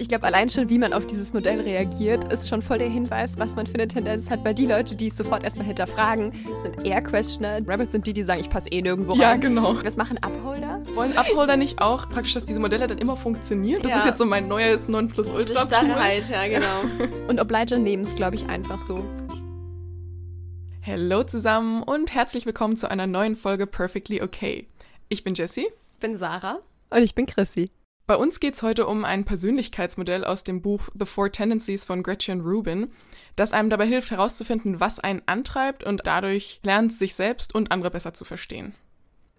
Ich 0.00 0.08
glaube, 0.08 0.24
allein 0.24 0.48
schon, 0.48 0.70
wie 0.70 0.78
man 0.78 0.94
auf 0.94 1.06
dieses 1.06 1.34
Modell 1.34 1.60
reagiert, 1.60 2.32
ist 2.32 2.48
schon 2.48 2.62
voll 2.62 2.78
der 2.78 2.88
Hinweis, 2.88 3.38
was 3.38 3.54
man 3.54 3.66
für 3.66 3.74
eine 3.74 3.86
Tendenz 3.86 4.30
hat. 4.30 4.42
Weil 4.46 4.54
die 4.54 4.64
Leute, 4.64 4.96
die 4.96 5.08
es 5.08 5.16
sofort 5.18 5.44
erstmal 5.44 5.66
hinterfragen, 5.66 6.32
sind 6.62 6.86
eher 6.86 7.02
Questioner. 7.02 7.56
Rebels 7.68 7.92
sind 7.92 8.06
die, 8.06 8.14
die 8.14 8.22
sagen, 8.22 8.40
ich 8.40 8.48
passe 8.48 8.70
eh 8.70 8.80
nirgendwo 8.80 9.12
Ja, 9.14 9.32
rein. 9.32 9.42
genau. 9.42 9.76
Was 9.84 9.98
machen 9.98 10.16
Upholder? 10.22 10.80
Wollen 10.94 11.14
Upholder 11.18 11.58
nicht 11.58 11.82
auch 11.82 12.08
praktisch, 12.08 12.32
dass 12.32 12.46
diese 12.46 12.60
Modelle 12.60 12.86
dann 12.86 12.96
immer 12.96 13.14
funktionieren? 13.14 13.82
Das 13.82 13.92
Ja. 13.92 13.98
ist 13.98 14.04
jetzt 14.06 14.16
so 14.18 14.24
mein 14.24 14.48
neues 14.48 14.88
Nonplusultra. 14.88 15.66
Starrheit, 15.66 16.30
ja, 16.30 16.48
genau. 16.48 16.80
Und 17.28 17.38
Obliger 17.38 17.76
nehmen 17.76 18.04
es, 18.04 18.16
glaube 18.16 18.36
ich, 18.36 18.48
einfach 18.48 18.78
so. 18.78 19.04
Hallo 20.86 21.24
zusammen 21.24 21.82
und 21.82 22.14
herzlich 22.14 22.46
willkommen 22.46 22.74
zu 22.78 22.90
einer 22.90 23.06
neuen 23.06 23.36
Folge 23.36 23.66
Perfectly 23.66 24.22
Okay. 24.22 24.66
Ich 25.10 25.24
bin 25.24 25.34
Jessie. 25.34 25.66
Ich 25.66 26.00
bin 26.00 26.16
Sarah. 26.16 26.60
Und 26.88 27.02
ich 27.02 27.14
bin 27.14 27.26
Chrissy. 27.26 27.70
Bei 28.10 28.16
uns 28.16 28.40
geht 28.40 28.54
es 28.54 28.64
heute 28.64 28.88
um 28.88 29.04
ein 29.04 29.24
Persönlichkeitsmodell 29.24 30.24
aus 30.24 30.42
dem 30.42 30.62
Buch 30.62 30.88
The 30.98 31.06
Four 31.06 31.30
Tendencies 31.30 31.84
von 31.84 32.02
Gretchen 32.02 32.40
Rubin, 32.40 32.90
das 33.36 33.52
einem 33.52 33.70
dabei 33.70 33.86
hilft 33.86 34.10
herauszufinden, 34.10 34.80
was 34.80 34.98
einen 34.98 35.22
antreibt 35.26 35.84
und 35.84 36.00
dadurch 36.08 36.58
lernt, 36.64 36.92
sich 36.92 37.14
selbst 37.14 37.54
und 37.54 37.70
andere 37.70 37.92
besser 37.92 38.12
zu 38.12 38.24
verstehen. 38.24 38.74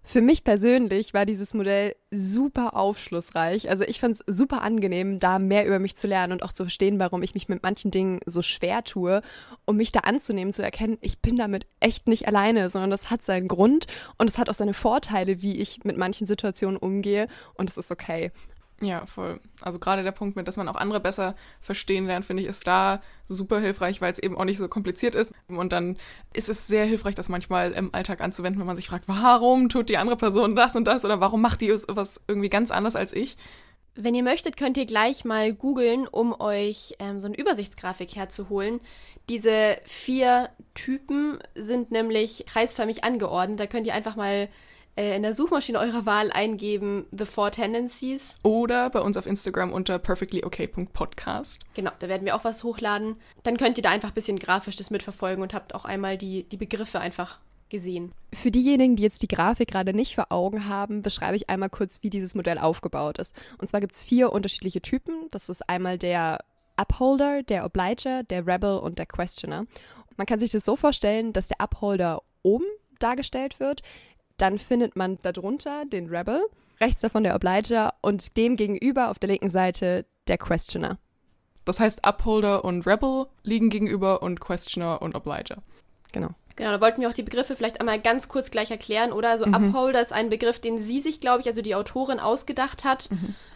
Für 0.04 0.22
mich 0.22 0.44
persönlich 0.44 1.14
war 1.14 1.26
dieses 1.26 1.54
Modell 1.54 1.96
super 2.12 2.76
aufschlussreich. 2.76 3.70
Also 3.70 3.84
ich 3.84 4.00
fand 4.00 4.16
es 4.16 4.24
super 4.26 4.62
angenehm, 4.62 5.20
da 5.20 5.38
mehr 5.38 5.68
über 5.68 5.80
mich 5.80 5.98
zu 5.98 6.08
lernen 6.08 6.34
und 6.34 6.44
auch 6.44 6.54
zu 6.54 6.64
verstehen, 6.64 6.98
warum 6.98 7.24
ich 7.24 7.34
mich 7.34 7.50
mit 7.50 7.64
manchen 7.64 7.92
Dingen 7.92 8.20
so 8.26 8.42
schwer 8.42 8.84
tue, 8.84 9.22
um 9.66 9.78
mich 9.78 9.92
da 9.92 10.02
anzunehmen, 10.02 10.54
zu 10.54 10.64
erkennen, 10.64 10.98
ich 11.02 11.20
bin 11.20 11.36
damit 11.36 11.66
echt 11.82 12.08
nicht 12.08 12.26
alleine, 12.26 12.70
sondern 12.70 12.90
das 12.90 13.10
hat 13.10 13.24
seinen 13.24 13.48
Grund 13.48 13.88
und 14.18 14.30
es 14.30 14.38
hat 14.38 14.50
auch 14.50 14.54
seine 14.54 14.74
Vorteile, 14.74 15.42
wie 15.42 15.58
ich 15.58 15.84
mit 15.84 15.98
manchen 15.98 16.26
Situationen 16.26 16.78
umgehe 16.78 17.28
und 17.54 17.70
es 17.70 17.78
ist 17.78 17.92
okay. 17.92 18.32
Ja, 18.82 19.06
voll. 19.06 19.40
Also 19.62 19.78
gerade 19.78 20.02
der 20.02 20.12
Punkt 20.12 20.36
mit, 20.36 20.48
dass 20.48 20.58
man 20.58 20.68
auch 20.68 20.76
andere 20.76 21.00
besser 21.00 21.36
verstehen 21.62 22.08
lernt, 22.08 22.26
finde 22.26 22.42
ich, 22.42 22.50
ist 22.50 22.66
da 22.66 23.02
super 23.28 23.60
hilfreich, 23.60 24.02
weil 24.02 24.12
es 24.12 24.18
eben 24.18 24.36
auch 24.36 24.44
nicht 24.44 24.58
so 24.58 24.68
kompliziert 24.68 25.14
ist. 25.14 25.34
Und 25.48 25.72
dann 25.72 25.98
ist 26.34 26.50
es 26.50 26.66
sehr 26.66 26.86
hilfreich, 26.86 27.14
das 27.14 27.30
manchmal 27.30 27.74
im 27.74 27.94
Alltag 27.94 28.22
anzuwenden, 28.22 28.60
wenn 28.60 28.68
man 28.68 28.76
sich 28.76 28.88
fragt, 28.88 29.08
warum 29.08 29.70
tut 29.70 29.90
die 29.90 29.98
andere 29.98 30.18
Person 30.18 30.56
das 30.56 30.76
und 30.76 30.86
das 30.86 31.06
oder 31.06 31.20
warum 31.20 31.42
macht 31.42 31.62
die 31.62 31.72
was 31.72 32.22
irgendwie 32.28 32.50
ganz 32.50 32.72
anders 32.72 32.96
als 32.96 33.14
ich. 33.14 33.38
Wenn 33.94 34.16
ihr 34.16 34.24
möchtet, 34.24 34.58
könnt 34.58 34.78
ihr 34.78 34.86
gleich 34.86 35.26
mal 35.26 35.54
googeln, 35.54 36.08
um 36.08 36.40
euch 36.40 36.96
ähm, 37.00 37.20
so 37.20 37.28
eine 37.28 37.38
Übersichtsgrafik 37.38 38.16
herzuholen. 38.16 38.80
Diese 39.30 39.78
vier 39.86 40.50
Typen 40.74 41.40
sind 41.56 41.92
nämlich 41.92 42.46
kreisförmig 42.48 43.04
angeordnet. 43.04 43.60
Da 43.60 43.68
könnt 43.68 43.86
ihr 43.86 43.94
einfach 43.94 44.16
mal 44.16 44.48
äh, 44.96 45.16
in 45.16 45.24
der 45.24 45.34
Suchmaschine 45.34 45.80
eurer 45.80 46.06
Wahl 46.06 46.32
eingeben 46.32 47.06
The 47.12 47.26
Four 47.26 47.52
Tendencies. 47.52 48.40
Oder 48.44 48.90
bei 48.90 49.00
uns 49.00 49.18
auf 49.18 49.26
Instagram 49.26 49.72
unter 49.72 50.00
perfectlyokay.podcast. 50.00 51.62
Genau, 51.74 51.92
da 52.00 52.10
werden 52.10 52.26
wir 52.26 52.36
auch 52.36 52.44
was 52.44 52.64
hochladen. 52.64 53.16
Dann 53.44 53.58
könnt 53.58 53.78
ihr 53.78 53.84
da 53.84 53.90
einfach 53.90 54.10
ein 54.10 54.16
bisschen 54.16 54.40
grafisch 54.40 54.76
das 54.76 54.90
mitverfolgen 54.90 55.42
und 55.42 55.54
habt 55.54 55.74
auch 55.76 55.86
einmal 55.86 56.18
die, 56.18 56.44
die 56.44 56.58
Begriffe 56.58 57.00
einfach 57.00 57.40
gesehen. 57.70 58.12
Für 58.34 58.52
diejenigen, 58.52 58.96
die 58.96 59.04
jetzt 59.04 59.24
die 59.24 59.28
Grafik 59.28 59.70
gerade 59.70 59.94
nicht 59.94 60.14
vor 60.14 60.28
Augen 60.30 60.68
haben, 60.68 61.02
beschreibe 61.02 61.36
ich 61.36 61.50
einmal 61.50 61.70
kurz, 61.70 62.04
wie 62.04 62.10
dieses 62.10 62.36
Modell 62.36 62.60
aufgebaut 62.60 63.18
ist. 63.18 63.36
Und 63.58 63.70
zwar 63.70 63.80
gibt 63.80 63.94
es 63.94 64.04
vier 64.04 64.32
unterschiedliche 64.32 64.82
Typen. 64.82 65.28
Das 65.32 65.50
ist 65.50 65.68
einmal 65.68 65.98
der 65.98 66.40
Upholder, 66.76 67.42
der 67.44 67.66
Obliger, 67.66 68.24
der 68.24 68.46
Rebel 68.46 68.78
und 68.78 69.00
der 69.00 69.06
Questioner. 69.06 69.66
Man 70.18 70.28
kann 70.28 70.40
sich 70.40 70.52
das 70.52 70.66
so 70.66 70.76
vorstellen, 70.76 71.34
dass 71.34 71.48
der 71.48 71.62
Upholder 71.62 72.22
oben 72.44 72.66
dargestellt 73.00 73.60
wird. 73.60 73.82
Dann 74.42 74.58
findet 74.58 74.96
man 74.96 75.20
darunter 75.22 75.86
den 75.86 76.08
Rebel, 76.10 76.42
rechts 76.80 77.02
davon 77.02 77.24
der 77.24 77.36
Obliger 77.36 77.94
und 78.02 78.38
dem 78.38 78.56
gegenüber 78.56 79.12
auf 79.12 79.20
der 79.20 79.30
linken 79.30 79.50
Seite 79.50 80.06
der 80.28 80.40
Questioner. 80.40 80.98
Das 81.64 81.80
heißt, 81.80 82.04
Upholder 82.04 82.66
und 82.66 82.88
Rebel 82.88 83.28
liegen 83.44 83.70
gegenüber 83.70 84.24
und 84.24 84.40
Questioner 84.40 85.00
und 85.04 85.14
Obliger. 85.14 85.62
Genau. 86.12 86.30
Genau, 86.56 86.72
da 86.72 86.82
wollten 86.82 87.02
wir 87.02 87.10
auch 87.10 87.14
die 87.14 87.22
Begriffe 87.22 87.56
vielleicht 87.56 87.80
einmal 87.80 88.00
ganz 88.02 88.30
kurz 88.30 88.50
gleich 88.50 88.72
erklären, 88.72 89.12
oder? 89.12 89.30
Also 89.30 89.46
Upholder 89.46 90.02
ist 90.02 90.12
ein 90.12 90.30
Begriff, 90.30 90.60
den 90.60 90.80
sie 90.82 91.02
sich, 91.02 91.22
glaube 91.22 91.42
ich, 91.42 91.48
also 91.48 91.62
die 91.62 91.76
Autorin 91.76 92.20
ausgedacht 92.20 92.84
hat 92.84 93.10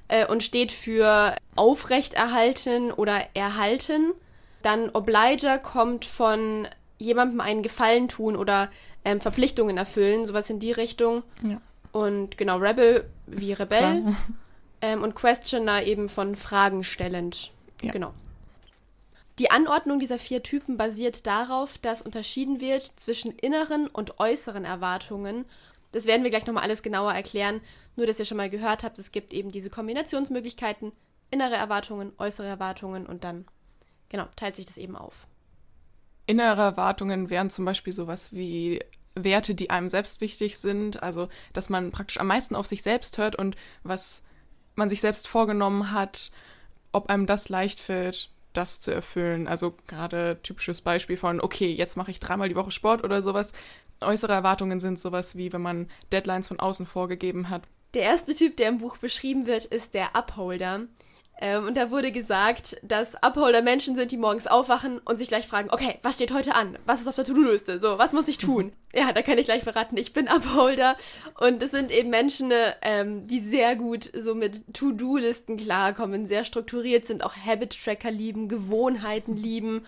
äh, 0.08 0.28
und 0.28 0.44
steht 0.44 0.72
für 0.72 1.36
aufrechterhalten 1.56 2.92
oder 2.92 3.22
erhalten. 3.34 4.12
Dann 4.62 4.92
Obliger 4.92 5.58
kommt 5.58 6.06
von 6.06 6.68
jemandem 7.00 7.42
einen 7.42 7.64
Gefallen 7.64 8.08
tun 8.08 8.36
oder 8.36 8.70
ähm, 9.06 9.22
Verpflichtungen 9.22 9.78
erfüllen, 9.78 10.26
sowas 10.26 10.50
in 10.50 10.60
die 10.60 10.72
Richtung. 10.72 11.24
Ja. 11.44 11.62
Und 11.92 12.38
genau, 12.38 12.58
Rebel 12.58 13.10
wie 13.28 13.54
Ist 13.54 13.62
Rebell 13.62 14.16
ähm, 14.82 15.04
und 15.04 15.16
Questioner 15.16 15.84
eben 15.84 16.10
von 16.10 16.36
Fragen 16.36 16.84
stellend. 16.84 17.52
Ja. 17.82 17.92
Genau. 17.92 18.14
Die 19.40 19.52
Anordnung 19.52 20.00
dieser 20.00 20.18
vier 20.18 20.44
Typen 20.44 20.78
basiert 20.78 21.26
darauf, 21.28 21.78
dass 21.78 22.02
unterschieden 22.02 22.62
wird 22.62 22.82
zwischen 22.82 23.32
inneren 23.32 23.88
und 23.88 24.20
äußeren 24.20 24.66
Erwartungen. 24.66 25.46
Das 25.92 26.06
werden 26.06 26.24
wir 26.24 26.30
gleich 26.30 26.46
nochmal 26.46 26.64
alles 26.64 26.84
genauer 26.84 27.14
erklären. 27.14 27.62
Nur, 27.96 28.08
dass 28.08 28.20
ihr 28.20 28.26
schon 28.26 28.38
mal 28.38 28.50
gehört 28.50 28.84
habt, 28.84 28.98
es 28.98 29.12
gibt 29.12 29.34
eben 29.34 29.52
diese 29.52 29.70
Kombinationsmöglichkeiten, 29.70 30.94
innere 31.32 31.56
Erwartungen, 31.56 32.14
äußere 32.18 32.48
Erwartungen 32.48 33.06
und 33.06 33.24
dann, 33.24 33.46
genau, 34.10 34.26
teilt 34.36 34.56
sich 34.56 34.66
das 34.66 34.78
eben 34.78 34.96
auf. 34.96 35.28
Innere 36.26 36.62
Erwartungen 36.62 37.30
wären 37.30 37.50
zum 37.50 37.66
Beispiel 37.66 37.94
sowas 37.94 38.34
wie 38.34 38.80
Werte, 39.16 39.56
die 39.56 39.70
einem 39.70 39.90
selbst 39.90 40.22
wichtig 40.22 40.58
sind, 40.58 41.02
also 41.02 41.30
dass 41.54 41.70
man 41.70 41.92
praktisch 41.92 42.20
am 42.20 42.28
meisten 42.28 42.56
auf 42.56 42.66
sich 42.66 42.84
selbst 42.84 43.18
hört 43.18 43.36
und 43.36 43.56
was 43.84 44.24
man 44.76 44.90
sich 44.90 45.02
selbst 45.02 45.28
vorgenommen 45.28 45.92
hat, 45.92 46.32
ob 46.92 47.10
einem 47.10 47.26
das 47.26 47.50
leicht 47.50 47.80
fällt, 47.80 48.30
das 48.54 48.82
zu 48.82 48.94
erfüllen. 48.94 49.48
Also 49.48 49.76
gerade 49.88 50.40
typisches 50.44 50.82
Beispiel 50.82 51.18
von, 51.18 51.42
okay, 51.42 51.72
jetzt 51.72 51.98
mache 51.98 52.12
ich 52.12 52.20
dreimal 52.20 52.50
die 52.50 52.56
Woche 52.56 52.72
Sport 52.72 53.04
oder 53.04 53.22
sowas. 53.22 53.54
Äußere 54.02 54.34
Erwartungen 54.34 54.80
sind 54.80 55.00
sowas 55.00 55.38
wie, 55.38 55.54
wenn 55.54 55.62
man 55.62 55.90
Deadlines 56.12 56.48
von 56.48 56.60
außen 56.60 56.86
vorgegeben 56.86 57.50
hat. 57.50 57.64
Der 57.94 58.04
erste 58.04 58.36
Typ, 58.36 58.58
der 58.58 58.68
im 58.68 58.80
Buch 58.80 58.98
beschrieben 58.98 59.48
wird, 59.48 59.66
ist 59.66 59.94
der 59.94 60.16
Upholder. 60.16 60.82
Ähm, 61.38 61.66
und 61.66 61.76
da 61.76 61.92
wurde 61.92 62.12
gesagt, 62.12 62.78
dass 62.82 63.16
Upholder 63.22 63.62
Menschen 63.62 63.96
sind, 63.96 64.12
die 64.12 64.18
morgens 64.18 64.48
aufwachen 64.48 65.00
und 65.00 65.18
sich 65.18 65.28
gleich 65.28 65.48
fragen, 65.48 65.70
okay, 65.72 66.00
was 66.02 66.16
steht 66.16 66.34
heute 66.34 66.56
an? 66.56 66.78
Was 66.86 67.02
ist 67.02 67.08
auf 67.08 67.16
der 67.16 67.26
To-Do-Liste? 67.26 67.82
So, 67.82 67.98
was 67.98 68.14
muss 68.14 68.30
ich 68.30 68.38
tun? 68.38 68.72
Ja, 68.94 69.12
da 69.12 69.22
kann 69.22 69.38
ich 69.38 69.46
gleich 69.46 69.64
verraten, 69.64 69.98
ich 69.98 70.14
bin 70.14 70.30
Upholder. 70.30 70.96
Und 71.40 71.62
es 71.62 71.72
sind 71.72 71.92
eben 71.92 72.10
Menschen, 72.10 72.54
ähm, 72.82 73.28
die 73.28 73.42
sehr 73.42 73.76
gut 73.76 74.10
so 74.14 74.34
mit 74.34 74.74
To-Do-Listen 74.74 75.58
klarkommen, 75.58 76.28
sehr 76.28 76.46
strukturiert 76.46 77.06
sind, 77.06 77.24
auch 77.24 77.36
Habit-Tracker 77.36 78.12
lieben, 78.12 78.48
Gewohnheiten 78.48 79.36
lieben. 79.36 79.86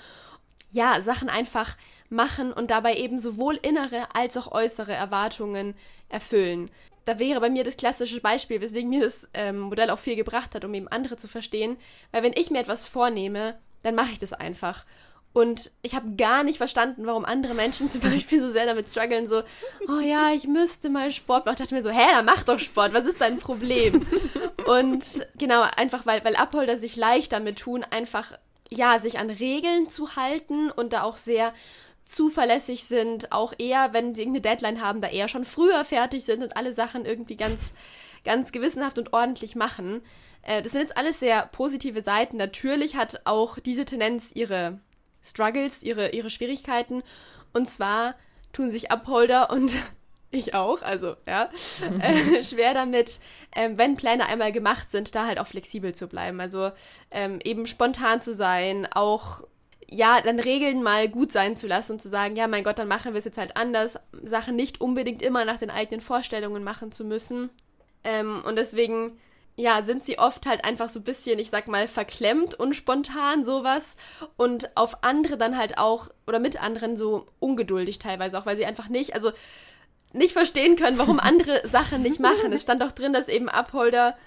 Ja, 0.72 1.02
Sachen 1.02 1.30
einfach 1.30 1.78
machen 2.10 2.52
und 2.52 2.72
dabei 2.72 2.96
eben 2.96 3.20
sowohl 3.20 3.56
innere 3.56 4.08
als 4.14 4.36
auch 4.36 4.52
äußere 4.52 4.94
Erwartungen 4.94 5.76
erfüllen 6.10 6.70
da 7.08 7.20
wäre 7.20 7.40
bei 7.40 7.50
mir 7.50 7.64
das 7.64 7.78
klassische 7.78 8.20
Beispiel, 8.20 8.60
weswegen 8.60 8.90
mir 8.90 9.02
das 9.02 9.30
ähm, 9.34 9.60
Modell 9.60 9.90
auch 9.92 10.00
viel 10.00 10.18
gebracht 10.18 10.54
hat, 10.54 10.66
um 10.66 10.74
eben 10.74 10.90
andere 10.90 11.16
zu 11.16 11.30
verstehen. 11.30 11.78
Weil 12.12 12.22
wenn 12.22 12.34
ich 12.36 12.52
mir 12.52 12.60
etwas 12.60 12.86
vornehme, 12.86 13.58
dann 13.82 13.96
mache 13.96 14.12
ich 14.12 14.20
das 14.20 14.34
einfach. 14.34 14.84
Und 15.32 15.72
ich 15.84 15.96
habe 15.96 16.16
gar 16.18 16.44
nicht 16.44 16.58
verstanden, 16.58 17.06
warum 17.06 17.24
andere 17.24 17.54
Menschen 17.54 17.88
zum 17.90 18.02
Beispiel 18.02 18.42
so 18.42 18.52
sehr 18.52 18.66
damit 18.66 18.90
strugglen, 18.90 19.30
so, 19.30 19.44
oh 19.88 20.02
ja, 20.02 20.32
ich 20.34 20.48
müsste 20.48 20.90
mal 20.90 21.12
Sport 21.12 21.46
machen. 21.46 21.56
Ich 21.56 21.62
dachte 21.62 21.76
mir 21.76 21.84
so, 21.84 21.92
hä, 21.92 22.12
dann 22.12 22.26
mach 22.26 22.44
doch 22.44 22.60
Sport, 22.60 22.94
was 22.94 23.06
ist 23.06 23.22
dein 23.22 23.38
Problem? 23.38 24.06
Und 24.66 25.26
genau, 25.38 25.62
einfach 25.78 26.06
weil, 26.06 26.26
weil 26.26 26.36
Abholder 26.36 26.78
sich 26.78 26.98
leicht 26.98 27.32
damit 27.32 27.60
tun, 27.60 27.86
einfach, 27.90 28.34
ja, 28.70 29.00
sich 29.00 29.18
an 29.18 29.30
Regeln 29.30 29.90
zu 29.90 30.18
halten 30.18 30.72
und 30.72 30.92
da 30.92 31.04
auch 31.04 31.16
sehr 31.16 31.54
zuverlässig 32.08 32.86
sind, 32.86 33.32
auch 33.32 33.54
eher, 33.58 33.94
wenn 33.94 34.16
sie 34.16 34.22
irgendeine 34.22 34.42
Deadline 34.42 34.82
haben, 34.82 35.02
da 35.02 35.10
eher 35.10 35.28
schon 35.28 35.44
früher 35.44 35.84
fertig 35.84 36.24
sind 36.24 36.42
und 36.42 36.56
alle 36.56 36.72
Sachen 36.74 37.06
irgendwie 37.06 37.36
ganz, 37.36 37.74
ganz 38.24 38.52
gewissenhaft 38.52 38.98
und 38.98 39.14
ordentlich 39.14 39.56
machen. 39.56 40.02
Äh, 40.42 40.62
das 40.62 40.72
sind 40.72 40.82
jetzt 40.82 40.98
alles 40.98 41.20
sehr 41.20 41.46
positive 41.48 42.02
Seiten. 42.02 42.38
Natürlich 42.38 42.96
hat 42.96 43.22
auch 43.26 43.60
diese 43.60 43.84
Tendenz 43.84 44.32
ihre 44.34 44.80
Struggles, 45.22 45.84
ihre, 45.84 46.12
ihre 46.12 46.30
Schwierigkeiten. 46.30 47.04
Und 47.54 47.70
zwar 47.70 48.16
tun 48.54 48.72
sich 48.72 48.90
Upholder 48.90 49.50
und 49.50 49.74
ich 50.32 50.56
auch, 50.56 50.84
also 50.84 51.16
ja, 51.28 51.50
äh, 52.00 52.42
schwer 52.42 52.74
damit, 52.74 53.20
ähm, 53.54 53.78
wenn 53.78 53.98
Pläne 53.98 54.28
einmal 54.28 54.54
gemacht 54.54 54.92
sind, 54.92 55.14
da 55.14 55.28
halt 55.28 55.40
auch 55.40 55.48
flexibel 55.48 55.94
zu 55.94 56.08
bleiben. 56.08 56.40
Also 56.40 56.72
ähm, 57.12 57.40
eben 57.44 57.68
spontan 57.68 58.22
zu 58.22 58.34
sein, 58.34 58.88
auch 58.90 59.44
ja, 59.90 60.22
dann 60.22 60.40
Regeln 60.40 60.84
mal 60.84 61.08
gut 61.08 61.32
sein 61.32 61.56
zu 61.56 61.68
lassen 61.68 61.94
und 61.94 62.02
zu 62.02 62.10
sagen, 62.10 62.36
ja, 62.36 62.48
mein 62.48 62.64
Gott, 62.64 62.78
dann 62.78 62.88
machen 62.88 63.14
wir 63.14 63.20
es 63.20 63.26
jetzt 63.26 63.38
halt 63.38 63.56
anders, 63.56 63.98
Sachen 64.24 64.56
nicht 64.56 64.82
unbedingt 64.82 65.22
immer 65.22 65.46
nach 65.46 65.58
den 65.58 65.70
eigenen 65.70 66.02
Vorstellungen 66.02 66.64
machen 66.64 66.92
zu 66.92 67.06
müssen. 67.06 67.50
Ähm, 68.04 68.44
und 68.46 68.58
deswegen, 68.58 69.18
ja, 69.56 69.84
sind 69.84 70.06
sie 70.06 70.20
oft 70.20 70.46
halt 70.46 70.66
einfach 70.66 70.90
so 70.90 71.00
ein 71.00 71.06
bisschen, 71.06 71.40
ich 71.40 71.50
sag 71.50 71.68
mal, 71.68 71.88
verklemmt 71.88 72.54
und 72.54 72.76
spontan 72.76 73.46
sowas 73.46 73.96
und 74.36 74.76
auf 74.76 75.04
andere 75.04 75.38
dann 75.38 75.58
halt 75.58 75.78
auch, 75.78 76.10
oder 76.28 76.40
mit 76.40 76.62
anderen 76.62 76.98
so 76.98 77.26
ungeduldig 77.40 77.98
teilweise 77.98 78.38
auch, 78.38 78.46
weil 78.46 78.58
sie 78.58 78.66
einfach 78.66 78.90
nicht, 78.90 79.16
also 79.16 79.32
nicht 80.12 80.34
verstehen 80.34 80.76
können, 80.76 80.98
warum 80.98 81.20
andere 81.20 81.66
Sachen 81.72 82.02
nicht 82.02 82.20
machen. 82.20 82.52
Es 82.52 82.62
stand 82.62 82.84
auch 82.84 82.92
drin, 82.92 83.14
dass 83.14 83.30
eben 83.30 83.48
Upholder 83.48 84.18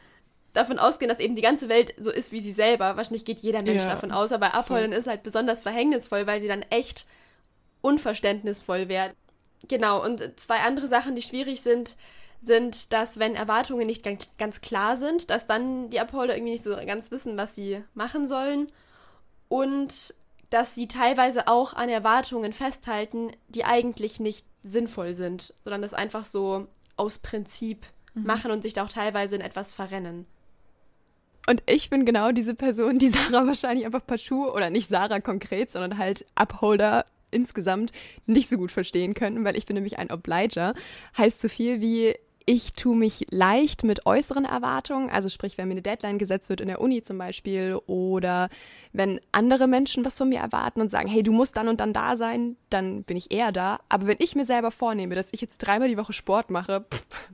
davon 0.52 0.79
ausgehen, 0.79 1.08
dass 1.08 1.20
eben 1.20 1.37
die 1.37 1.43
ganze 1.43 1.69
Welt 1.69 1.94
so 1.99 2.11
ist 2.11 2.32
wie 2.32 2.41
sie 2.41 2.52
selber. 2.52 2.97
Wahrscheinlich 2.97 3.25
geht 3.25 3.41
jeder 3.41 3.62
Mensch 3.62 3.82
Ja, 3.82 3.91
davon 3.91 4.12
aus, 4.12 4.32
aber 4.32 4.55
Abholen 4.55 4.93
ist 4.93 5.06
halt 5.06 5.23
besonders 5.23 5.62
verhängnisvoll, 5.62 6.26
weil 6.26 6.41
sie 6.41 6.49
dann 6.49 6.62
echt 6.70 7.06
unverständnisvoll 7.82 8.88
werden. 8.88 9.14
Genau, 9.69 10.02
und 10.05 10.41
zwei 10.41 10.58
andere 10.61 10.88
Sachen, 10.88 11.14
die 11.14 11.23
schwierig 11.23 11.61
sind, 11.61 11.97
sind, 12.43 12.93
dass 12.93 13.19
wenn 13.19 13.35
Erwartungen 13.35 13.87
nicht 13.87 14.02
ganz, 14.38 14.61
klar 14.61 14.97
sind, 14.97 15.31
dass 15.31 15.47
dann 15.47 15.91
die 15.91 16.00
Upholder 16.00 16.35
irgendwie 16.35 16.53
nicht 16.53 16.64
so 16.64 16.75
ganz 16.75 17.11
wissen, 17.11 17.37
was 17.37 17.55
sie 17.55 17.82
machen 17.94 18.29
sollen. 18.29 18.73
Und 19.49 20.14
dass 20.49 20.75
sie 20.75 20.88
teilweise 20.88 21.49
auch 21.49 21.75
an 21.75 21.88
Erwartungen 21.88 22.53
festhalten, 22.53 23.31
die 23.49 23.64
eigentlich 23.64 24.20
nicht 24.20 24.46
sinnvoll 24.62 25.14
sind, 25.14 25.55
sondern 25.61 25.82
das 25.82 25.94
einfach 25.94 26.25
so 26.25 26.67
aus 26.96 27.19
Prinzip 27.19 27.87
machen 28.14 28.50
und 28.50 28.62
sich 28.62 28.73
da 28.73 28.85
auch 28.85 28.88
teilweise 28.88 29.37
in 29.37 29.41
etwas 29.41 29.73
verrennen. 29.73 30.26
Und 31.48 31.62
ich 31.66 31.90
bin 31.90 32.04
genau 32.04 32.32
diese 32.32 32.54
Person, 32.54 32.98
die 32.98 33.08
Sarah 33.10 33.46
wahrscheinlich 33.46 33.87
einfach 33.87 34.06
partout, 34.06 34.52
oder 34.52 34.70
nicht 34.70 34.88
Sarah 34.88 35.20
konkret, 35.20 35.72
sondern 35.72 35.98
halt 35.98 36.26
Upholder 36.34 37.04
insgesamt 37.31 37.92
nicht 38.26 38.48
so 38.48 38.56
gut 38.56 38.72
verstehen 38.72 39.14
könnten, 39.14 39.44
weil 39.44 39.56
ich 39.56 39.66
bin 39.66 39.75
nämlich 39.75 39.98
ein 39.98 40.10
Obliger. 40.10 40.75
Heißt 41.16 41.40
so 41.40 41.48
viel 41.48 41.81
wie, 41.81 42.16
ich 42.46 42.72
tue 42.72 42.96
mich 42.96 43.26
leicht 43.31 43.84
mit 43.84 44.06
äußeren 44.06 44.44
Erwartungen, 44.44 45.10
also 45.10 45.28
sprich, 45.28 45.56
wenn 45.56 45.69
mir 45.69 45.75
eine 45.75 45.82
Deadline 45.82 46.19
gesetzt 46.19 46.48
wird 46.48 46.60
in 46.60 46.69
der 46.69 46.81
Uni 46.81 47.02
zum 47.02 47.19
Beispiel 47.19 47.78
oder 47.86 48.48
wenn 48.93 49.20
andere 49.31 49.69
Menschen 49.69 50.04
was 50.04 50.19
von 50.19 50.28
mir 50.28 50.40
erwarten 50.40 50.81
und 50.81 50.90
sagen, 50.90 51.08
hey, 51.08 51.22
du 51.22 51.32
musst 51.32 51.56
dann 51.56 51.69
und 51.69 51.81
dann 51.81 51.93
da 51.93 52.16
sein, 52.16 52.56
dann 52.69 53.04
bin 53.04 53.16
ich 53.16 53.31
eher 53.31 53.52
da. 53.52 53.78
Aber 53.88 54.06
wenn 54.06 54.16
ich 54.19 54.34
mir 54.34 54.44
selber 54.44 54.70
vornehme, 54.70 55.14
dass 55.14 55.32
ich 55.32 55.40
jetzt 55.40 55.58
dreimal 55.58 55.88
die 55.88 55.96
Woche 55.96 56.12
Sport 56.12 56.50
mache, 56.50 56.84
pff, 56.93 57.31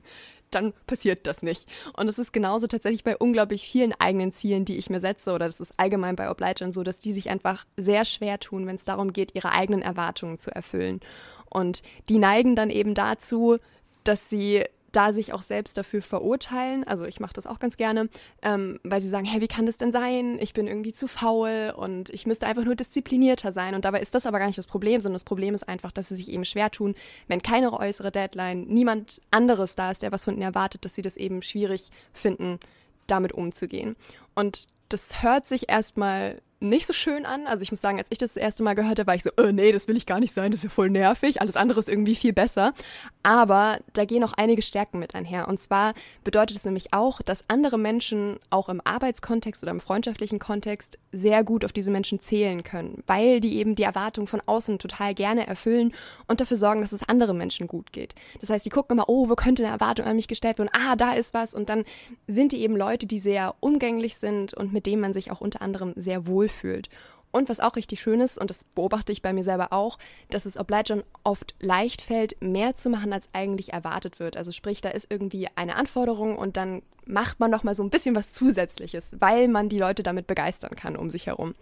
dann 0.51 0.73
passiert 0.85 1.27
das 1.27 1.43
nicht. 1.43 1.67
Und 1.93 2.07
es 2.07 2.19
ist 2.19 2.31
genauso 2.31 2.67
tatsächlich 2.67 3.03
bei 3.03 3.17
unglaublich 3.17 3.67
vielen 3.67 3.93
eigenen 3.93 4.33
Zielen, 4.33 4.65
die 4.65 4.77
ich 4.77 4.89
mir 4.89 4.99
setze, 4.99 5.33
oder 5.33 5.45
das 5.45 5.59
ist 5.59 5.73
allgemein 5.77 6.15
bei 6.15 6.29
Obligern 6.29 6.71
so, 6.71 6.83
dass 6.83 6.99
die 6.99 7.11
sich 7.11 7.29
einfach 7.29 7.65
sehr 7.75 8.05
schwer 8.05 8.39
tun, 8.39 8.65
wenn 8.65 8.75
es 8.75 8.85
darum 8.85 9.13
geht, 9.13 9.35
ihre 9.35 9.51
eigenen 9.51 9.81
Erwartungen 9.81 10.37
zu 10.37 10.53
erfüllen. 10.53 11.01
Und 11.49 11.81
die 12.09 12.19
neigen 12.19 12.55
dann 12.55 12.69
eben 12.69 12.93
dazu, 12.93 13.57
dass 14.03 14.29
sie 14.29 14.63
da 14.97 15.13
sich 15.13 15.31
auch 15.31 15.43
selbst 15.43 15.77
dafür 15.77 16.01
verurteilen. 16.01 16.83
Also 16.83 17.05
ich 17.05 17.19
mache 17.19 17.33
das 17.33 17.45
auch 17.45 17.59
ganz 17.59 17.77
gerne, 17.77 18.09
ähm, 18.41 18.79
weil 18.83 18.99
sie 18.99 19.07
sagen, 19.07 19.25
hey, 19.25 19.39
wie 19.41 19.47
kann 19.47 19.67
das 19.67 19.77
denn 19.77 19.91
sein? 19.91 20.39
Ich 20.41 20.53
bin 20.53 20.65
irgendwie 20.65 20.91
zu 20.91 21.07
faul 21.07 21.71
und 21.77 22.09
ich 22.09 22.25
müsste 22.25 22.47
einfach 22.47 22.63
nur 22.63 22.73
disziplinierter 22.73 23.51
sein. 23.51 23.75
Und 23.75 23.85
dabei 23.85 24.01
ist 24.01 24.15
das 24.15 24.25
aber 24.25 24.39
gar 24.39 24.47
nicht 24.47 24.57
das 24.57 24.65
Problem, 24.65 24.99
sondern 24.99 25.13
das 25.15 25.23
Problem 25.23 25.53
ist 25.53 25.69
einfach, 25.69 25.91
dass 25.91 26.09
sie 26.09 26.15
sich 26.15 26.31
eben 26.31 26.45
schwer 26.45 26.71
tun, 26.71 26.95
wenn 27.27 27.43
keine 27.43 27.73
äußere 27.73 28.11
Deadline, 28.11 28.65
niemand 28.69 29.21
anderes 29.29 29.75
da 29.75 29.91
ist, 29.91 30.01
der 30.01 30.11
was 30.11 30.23
von 30.23 30.33
ihnen 30.33 30.41
erwartet, 30.41 30.83
dass 30.83 30.95
sie 30.95 31.03
das 31.03 31.15
eben 31.15 31.43
schwierig 31.43 31.91
finden, 32.11 32.59
damit 33.05 33.33
umzugehen. 33.33 33.95
Und 34.33 34.65
das 34.89 35.21
hört 35.21 35.47
sich 35.47 35.69
erstmal 35.69 36.41
nicht 36.59 36.87
so 36.87 36.93
schön 36.93 37.25
an. 37.25 37.45
Also 37.45 37.61
ich 37.61 37.71
muss 37.71 37.81
sagen, 37.81 37.99
als 37.99 38.07
ich 38.09 38.17
das, 38.17 38.33
das 38.33 38.41
erste 38.41 38.63
Mal 38.63 38.73
gehört 38.73 38.99
habe, 38.99 39.07
war 39.07 39.15
ich 39.15 39.23
so, 39.23 39.29
oh, 39.37 39.51
nee, 39.51 39.71
das 39.71 39.87
will 39.87 39.97
ich 39.97 40.05
gar 40.05 40.19
nicht 40.19 40.33
sein, 40.33 40.51
das 40.51 40.59
ist 40.59 40.63
ja 40.65 40.69
voll 40.69 40.89
nervig. 40.89 41.41
Alles 41.41 41.55
andere 41.55 41.79
ist 41.79 41.89
irgendwie 41.89 42.15
viel 42.15 42.33
besser. 42.33 42.73
Aber 43.21 43.79
da 43.93 44.05
gehen 44.05 44.23
auch 44.23 44.33
einige 44.33 44.61
Stärken 44.61 44.99
mit 44.99 45.13
einher. 45.13 45.47
Und 45.47 45.59
zwar 45.59 45.93
bedeutet 46.23 46.57
es 46.57 46.65
nämlich 46.65 46.93
auch, 46.93 47.21
dass 47.21 47.45
andere 47.47 47.77
Menschen 47.77 48.39
auch 48.49 48.69
im 48.69 48.81
Arbeitskontext 48.83 49.63
oder 49.63 49.71
im 49.71 49.79
freundschaftlichen 49.79 50.39
Kontext 50.39 50.97
sehr 51.11 51.43
gut 51.43 51.63
auf 51.63 51.73
diese 51.73 51.91
Menschen 51.91 52.19
zählen 52.19 52.63
können, 52.63 53.03
weil 53.05 53.39
die 53.39 53.57
eben 53.57 53.75
die 53.75 53.83
Erwartungen 53.83 54.27
von 54.27 54.41
außen 54.45 54.79
total 54.79 55.13
gerne 55.13 55.47
erfüllen 55.47 55.93
und 56.27 56.41
dafür 56.41 56.57
sorgen, 56.57 56.81
dass 56.81 56.91
es 56.91 57.07
anderen 57.07 57.37
Menschen 57.37 57.67
gut 57.67 57.91
geht. 57.91 58.15
Das 58.39 58.49
heißt, 58.49 58.65
die 58.65 58.69
gucken 58.69 58.97
immer, 58.97 59.09
oh, 59.09 59.29
wo 59.29 59.35
könnte 59.35 59.63
eine 59.63 59.71
Erwartung 59.71 60.05
an 60.05 60.15
mich 60.15 60.27
gestellt 60.27 60.57
werden? 60.57 60.71
Ah, 60.73 60.95
da 60.95 61.13
ist 61.13 61.33
was. 61.33 61.53
Und 61.53 61.69
dann 61.69 61.85
sind 62.27 62.51
die 62.51 62.61
eben 62.61 62.75
Leute, 62.75 63.05
die 63.05 63.19
sehr 63.19 63.55
umgänglich 63.59 64.17
sind 64.17 64.53
und 64.53 64.73
mit 64.73 64.85
denen 64.85 65.01
man 65.01 65.13
sich 65.13 65.31
auch 65.31 65.41
unter 65.41 65.61
anderem 65.61 65.93
sehr 65.95 66.27
wohl 66.27 66.46
fühlt. 66.49 66.89
Und 67.31 67.49
was 67.49 67.59
auch 67.59 67.75
richtig 67.75 68.01
schön 68.01 68.21
ist, 68.21 68.39
und 68.39 68.49
das 68.49 68.63
beobachte 68.63 69.11
ich 69.11 69.21
bei 69.21 69.33
mir 69.33 69.43
selber 69.43 69.73
auch, 69.73 69.99
dass 70.29 70.45
es 70.45 70.57
Obligern 70.57 71.03
oft 71.23 71.55
leicht 71.59 72.01
fällt, 72.01 72.41
mehr 72.41 72.75
zu 72.75 72.89
machen, 72.89 73.13
als 73.13 73.29
eigentlich 73.33 73.73
erwartet 73.73 74.19
wird. 74.19 74.37
Also 74.37 74.51
sprich, 74.51 74.81
da 74.81 74.89
ist 74.89 75.11
irgendwie 75.11 75.47
eine 75.55 75.75
Anforderung 75.75 76.37
und 76.37 76.57
dann 76.57 76.81
macht 77.05 77.39
man 77.39 77.51
noch 77.51 77.63
mal 77.63 77.75
so 77.75 77.83
ein 77.83 77.89
bisschen 77.89 78.15
was 78.15 78.31
Zusätzliches, 78.31 79.15
weil 79.19 79.47
man 79.47 79.69
die 79.69 79.79
Leute 79.79 80.03
damit 80.03 80.27
begeistern 80.27 80.75
kann 80.75 80.95
um 80.95 81.09
sich 81.09 81.27
herum. 81.27 81.53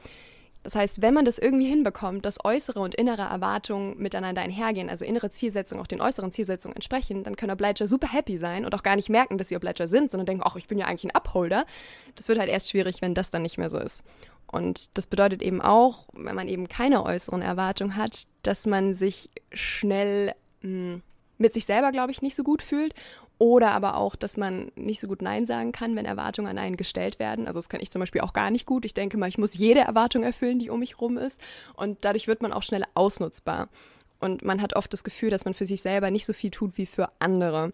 Das 0.65 0.73
heißt, 0.73 1.03
wenn 1.03 1.13
man 1.13 1.25
das 1.25 1.37
irgendwie 1.37 1.67
hinbekommt, 1.67 2.25
dass 2.25 2.43
äußere 2.43 2.79
und 2.79 2.95
innere 2.95 3.21
Erwartungen 3.21 3.99
miteinander 3.99 4.41
einhergehen, 4.41 4.89
also 4.89 5.05
innere 5.05 5.29
Zielsetzungen 5.29 5.79
auch 5.79 5.87
den 5.87 6.01
äußeren 6.01 6.31
Zielsetzungen 6.31 6.75
entsprechen, 6.75 7.23
dann 7.23 7.35
können 7.35 7.51
Obliger 7.51 7.85
super 7.85 8.11
happy 8.11 8.35
sein 8.35 8.65
und 8.65 8.73
auch 8.73 8.81
gar 8.81 8.95
nicht 8.95 9.09
merken, 9.09 9.37
dass 9.37 9.49
sie 9.49 9.55
Obliger 9.55 9.87
sind, 9.87 10.09
sondern 10.09 10.25
denken, 10.25 10.43
ach, 10.43 10.55
ich 10.55 10.67
bin 10.67 10.79
ja 10.79 10.87
eigentlich 10.87 11.11
ein 11.11 11.15
Upholder. 11.15 11.67
Das 12.15 12.29
wird 12.29 12.39
halt 12.39 12.49
erst 12.49 12.71
schwierig, 12.71 13.03
wenn 13.03 13.13
das 13.13 13.29
dann 13.29 13.43
nicht 13.43 13.59
mehr 13.59 13.69
so 13.69 13.77
ist. 13.77 14.03
Und 14.51 14.97
das 14.97 15.07
bedeutet 15.07 15.41
eben 15.41 15.61
auch, 15.61 16.07
wenn 16.13 16.35
man 16.35 16.47
eben 16.47 16.67
keine 16.67 17.03
äußeren 17.03 17.41
Erwartungen 17.41 17.95
hat, 17.95 18.27
dass 18.43 18.65
man 18.65 18.93
sich 18.93 19.29
schnell 19.51 20.33
mh, 20.61 21.01
mit 21.37 21.53
sich 21.53 21.65
selber, 21.65 21.91
glaube 21.91 22.11
ich, 22.11 22.21
nicht 22.21 22.35
so 22.35 22.43
gut 22.43 22.61
fühlt. 22.61 22.93
Oder 23.37 23.71
aber 23.71 23.97
auch, 23.97 24.15
dass 24.15 24.37
man 24.37 24.71
nicht 24.75 25.01
so 25.01 25.09
gut 25.09 25.21
Nein 25.21 25.45
sagen 25.45 25.73
kann, 25.73 25.95
wenn 25.97 26.05
Erwartungen 26.05 26.47
an 26.47 26.57
einen 26.57 26.77
gestellt 26.77 27.19
werden. 27.19 27.47
Also 27.47 27.57
das 27.57 27.67
kann 27.67 27.81
ich 27.81 27.91
zum 27.91 27.99
Beispiel 27.99 28.21
auch 28.21 28.31
gar 28.31 28.49
nicht 28.49 28.65
gut. 28.65 28.85
Ich 28.85 28.93
denke 28.93 29.17
mal, 29.17 29.27
ich 29.27 29.37
muss 29.37 29.57
jede 29.57 29.81
Erwartung 29.81 30.23
erfüllen, 30.23 30.57
die 30.57 30.69
um 30.69 30.79
mich 30.79 31.01
rum 31.01 31.17
ist. 31.17 31.41
Und 31.73 32.05
dadurch 32.05 32.27
wird 32.27 32.41
man 32.41 32.53
auch 32.53 32.63
schnell 32.63 32.85
ausnutzbar. 32.93 33.67
Und 34.19 34.45
man 34.45 34.61
hat 34.61 34.77
oft 34.77 34.93
das 34.93 35.03
Gefühl, 35.03 35.31
dass 35.31 35.43
man 35.43 35.53
für 35.53 35.65
sich 35.65 35.81
selber 35.81 36.11
nicht 36.11 36.25
so 36.25 36.31
viel 36.31 36.49
tut 36.49 36.77
wie 36.77 36.85
für 36.85 37.09
andere. 37.19 37.73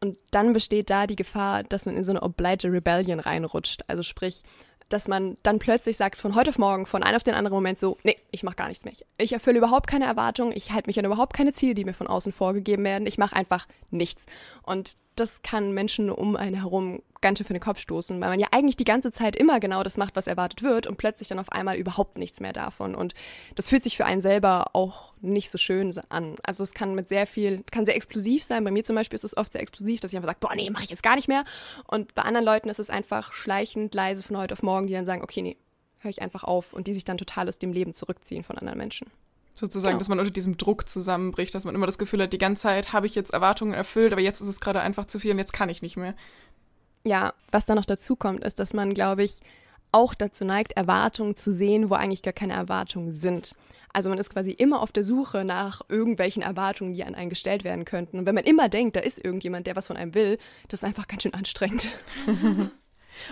Und 0.00 0.16
dann 0.30 0.52
besteht 0.52 0.90
da 0.90 1.08
die 1.08 1.16
Gefahr, 1.16 1.64
dass 1.64 1.86
man 1.86 1.96
in 1.96 2.04
so 2.04 2.12
eine 2.12 2.22
Oblige 2.22 2.72
Rebellion 2.72 3.18
reinrutscht. 3.18 3.82
Also 3.88 4.04
sprich, 4.04 4.42
dass 4.90 5.08
man 5.08 5.38
dann 5.42 5.58
plötzlich 5.58 5.96
sagt, 5.96 6.18
von 6.18 6.34
heute 6.34 6.50
auf 6.50 6.58
morgen, 6.58 6.84
von 6.84 7.02
einem 7.02 7.16
auf 7.16 7.22
den 7.22 7.34
anderen 7.34 7.54
Moment 7.54 7.78
so, 7.78 7.96
nee, 8.02 8.16
ich 8.30 8.42
mache 8.42 8.56
gar 8.56 8.68
nichts 8.68 8.84
mehr. 8.84 8.92
Ich 9.18 9.32
erfülle 9.32 9.58
überhaupt 9.58 9.86
keine 9.86 10.04
Erwartungen, 10.04 10.52
ich 10.54 10.72
halte 10.72 10.88
mich 10.88 10.98
an 10.98 11.04
überhaupt 11.04 11.34
keine 11.34 11.52
Ziele, 11.52 11.74
die 11.74 11.84
mir 11.84 11.94
von 11.94 12.06
außen 12.06 12.32
vorgegeben 12.32 12.84
werden. 12.84 13.06
Ich 13.06 13.16
mache 13.16 13.36
einfach 13.36 13.66
nichts. 13.90 14.26
Und 14.62 14.96
das 15.16 15.42
kann 15.42 15.72
Menschen 15.72 16.10
um 16.10 16.36
einen 16.36 16.56
herum 16.56 17.02
ganz 17.20 17.38
schön 17.38 17.46
für 17.46 17.52
den 17.52 17.60
Kopf 17.60 17.78
stoßen, 17.78 18.20
weil 18.20 18.30
man 18.30 18.40
ja 18.40 18.48
eigentlich 18.50 18.76
die 18.76 18.84
ganze 18.84 19.12
Zeit 19.12 19.36
immer 19.36 19.60
genau 19.60 19.82
das 19.82 19.98
macht, 19.98 20.16
was 20.16 20.26
erwartet 20.26 20.62
wird 20.62 20.86
und 20.86 20.96
plötzlich 20.96 21.28
dann 21.28 21.38
auf 21.38 21.52
einmal 21.52 21.76
überhaupt 21.76 22.16
nichts 22.16 22.40
mehr 22.40 22.52
davon. 22.52 22.94
Und 22.94 23.14
das 23.54 23.68
fühlt 23.68 23.82
sich 23.82 23.96
für 23.96 24.06
einen 24.06 24.20
selber 24.20 24.74
auch 24.74 25.12
nicht 25.20 25.50
so 25.50 25.58
schön 25.58 25.92
an. 26.08 26.36
Also 26.42 26.62
es 26.62 26.72
kann 26.72 26.94
mit 26.94 27.08
sehr 27.08 27.26
viel, 27.26 27.62
kann 27.70 27.84
sehr 27.84 27.96
explosiv 27.96 28.44
sein. 28.44 28.64
Bei 28.64 28.70
mir 28.70 28.84
zum 28.84 28.96
Beispiel 28.96 29.16
ist 29.16 29.24
es 29.24 29.36
oft 29.36 29.52
sehr 29.52 29.62
explosiv, 29.62 30.00
dass 30.00 30.12
ich 30.12 30.16
einfach 30.16 30.28
sage, 30.28 30.38
boah, 30.40 30.54
nee, 30.54 30.70
mache 30.70 30.84
ich 30.84 30.90
jetzt 30.90 31.02
gar 31.02 31.16
nicht 31.16 31.28
mehr. 31.28 31.44
Und 31.86 32.14
bei 32.14 32.22
anderen 32.22 32.46
Leuten 32.46 32.68
ist 32.68 32.80
es 32.80 32.90
einfach 32.90 33.32
schleichend, 33.32 33.94
leise 33.94 34.22
von 34.22 34.38
heute 34.38 34.54
auf 34.54 34.62
morgen, 34.62 34.86
die 34.86 34.94
dann 34.94 35.06
sagen, 35.06 35.22
okay, 35.22 35.42
nee, 35.42 35.56
höre 35.98 36.10
ich 36.10 36.22
einfach 36.22 36.44
auf 36.44 36.72
und 36.72 36.86
die 36.86 36.94
sich 36.94 37.04
dann 37.04 37.18
total 37.18 37.48
aus 37.48 37.58
dem 37.58 37.72
Leben 37.72 37.92
zurückziehen 37.92 38.44
von 38.44 38.56
anderen 38.56 38.78
Menschen. 38.78 39.10
Sozusagen, 39.60 39.94
Ja. 39.94 39.98
dass 39.98 40.08
man 40.08 40.18
unter 40.18 40.30
diesem 40.30 40.56
Druck 40.56 40.88
zusammenbricht, 40.88 41.54
dass 41.54 41.64
man 41.64 41.74
immer 41.74 41.86
das 41.86 41.98
Gefühl 41.98 42.22
hat, 42.22 42.32
die 42.32 42.38
ganze 42.38 42.62
Zeit 42.62 42.92
habe 42.92 43.06
ich 43.06 43.14
jetzt 43.14 43.32
Erwartungen 43.32 43.74
erfüllt, 43.74 44.12
aber 44.12 44.22
jetzt 44.22 44.40
ist 44.40 44.48
es 44.48 44.60
gerade 44.60 44.80
einfach 44.80 45.04
zu 45.06 45.18
viel 45.18 45.32
und 45.32 45.38
jetzt 45.38 45.52
kann 45.52 45.68
ich 45.68 45.82
nicht 45.82 45.96
mehr. 45.96 46.14
ja, 47.04 47.32
was 47.50 47.64
da 47.66 47.74
noch 47.74 47.84
dazu 47.86 48.14
kommt, 48.16 48.44
ist, 48.44 48.58
dass 48.58 48.74
man, 48.74 48.92
glaube 48.94 49.22
ich, 49.22 49.40
auch 49.92 50.14
dazu 50.14 50.44
neigt, 50.44 50.72
Erwartungen 50.72 51.34
zu 51.34 51.50
sehen, 51.52 51.90
wo 51.90 51.94
eigentlich 51.94 52.22
gar 52.22 52.32
keine 52.32 52.52
Erwartungen 52.54 53.12
sind. 53.12 53.54
Also 53.92 54.08
man 54.08 54.18
ist 54.18 54.30
quasi 54.30 54.52
immer 54.52 54.80
auf 54.82 54.92
der 54.92 55.02
Suche 55.02 55.44
nach 55.44 55.80
irgendwelchen 55.88 56.42
Erwartungen, 56.42 56.92
die 56.94 57.02
an 57.04 57.14
einen 57.14 57.28
gestellt 57.30 57.64
werden 57.64 57.84
könnten. 57.84 58.18
Und 58.18 58.26
wenn 58.26 58.34
man 58.36 58.44
immer 58.44 58.68
denkt, 58.68 58.94
da 58.96 59.00
ist 59.00 59.22
irgendjemand, 59.24 59.66
der 59.66 59.74
was 59.76 59.88
von 59.88 59.96
einem 59.96 60.14
will, 60.14 60.38
das 60.68 60.80
ist 60.80 60.84
einfach 60.84 61.08
ganz 61.08 61.22
schön 61.22 61.34
anstrengend. 61.34 61.88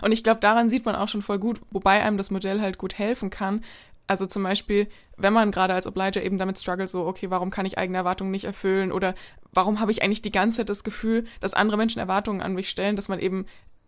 Und 0.02 0.12
ich 0.12 0.25
glaube, 0.25 0.40
daran 0.40 0.68
sieht 0.68 0.85
man 0.85 0.97
auch 0.97 1.08
schon 1.08 1.23
voll 1.23 1.38
gut, 1.38 1.61
wobei 1.70 2.02
einem 2.02 2.16
das 2.16 2.30
Modell 2.30 2.61
halt 2.61 2.78
gut 2.78 2.99
helfen 2.99 3.30
kann. 3.30 3.62
Also 4.08 4.26
zum 4.26 4.42
Beispiel, 4.42 4.88
wenn 5.18 5.34
man 5.34 5.52
gerade 5.52 5.74
als 5.74 5.86
Obliger 5.86 6.22
eben 6.22 6.38
damit 6.38 6.58
struggelt, 6.58 6.88
so, 6.88 7.06
okay, 7.06 7.30
warum 7.30 7.50
kann 7.50 7.66
ich 7.66 7.78
eigene 7.78 7.98
Erwartungen 7.98 8.30
nicht 8.30 8.44
erfüllen 8.44 8.90
oder 8.90 9.14
warum 9.52 9.80
habe 9.80 9.92
ich 9.92 10.02
eigentlich 10.02 10.22
die 10.22 10.32
ganze 10.32 10.56
Zeit 10.58 10.70
das 10.70 10.82
Gefühl, 10.82 11.26
dass 11.40 11.54
andere 11.54 11.76
Menschen 11.76 12.00
Erwartungen 12.00 12.40
an 12.40 12.54
mich 12.54 12.70
stellen, 12.70 12.96
dass 12.96 13.08
man 13.08 13.20
eben 13.20 13.44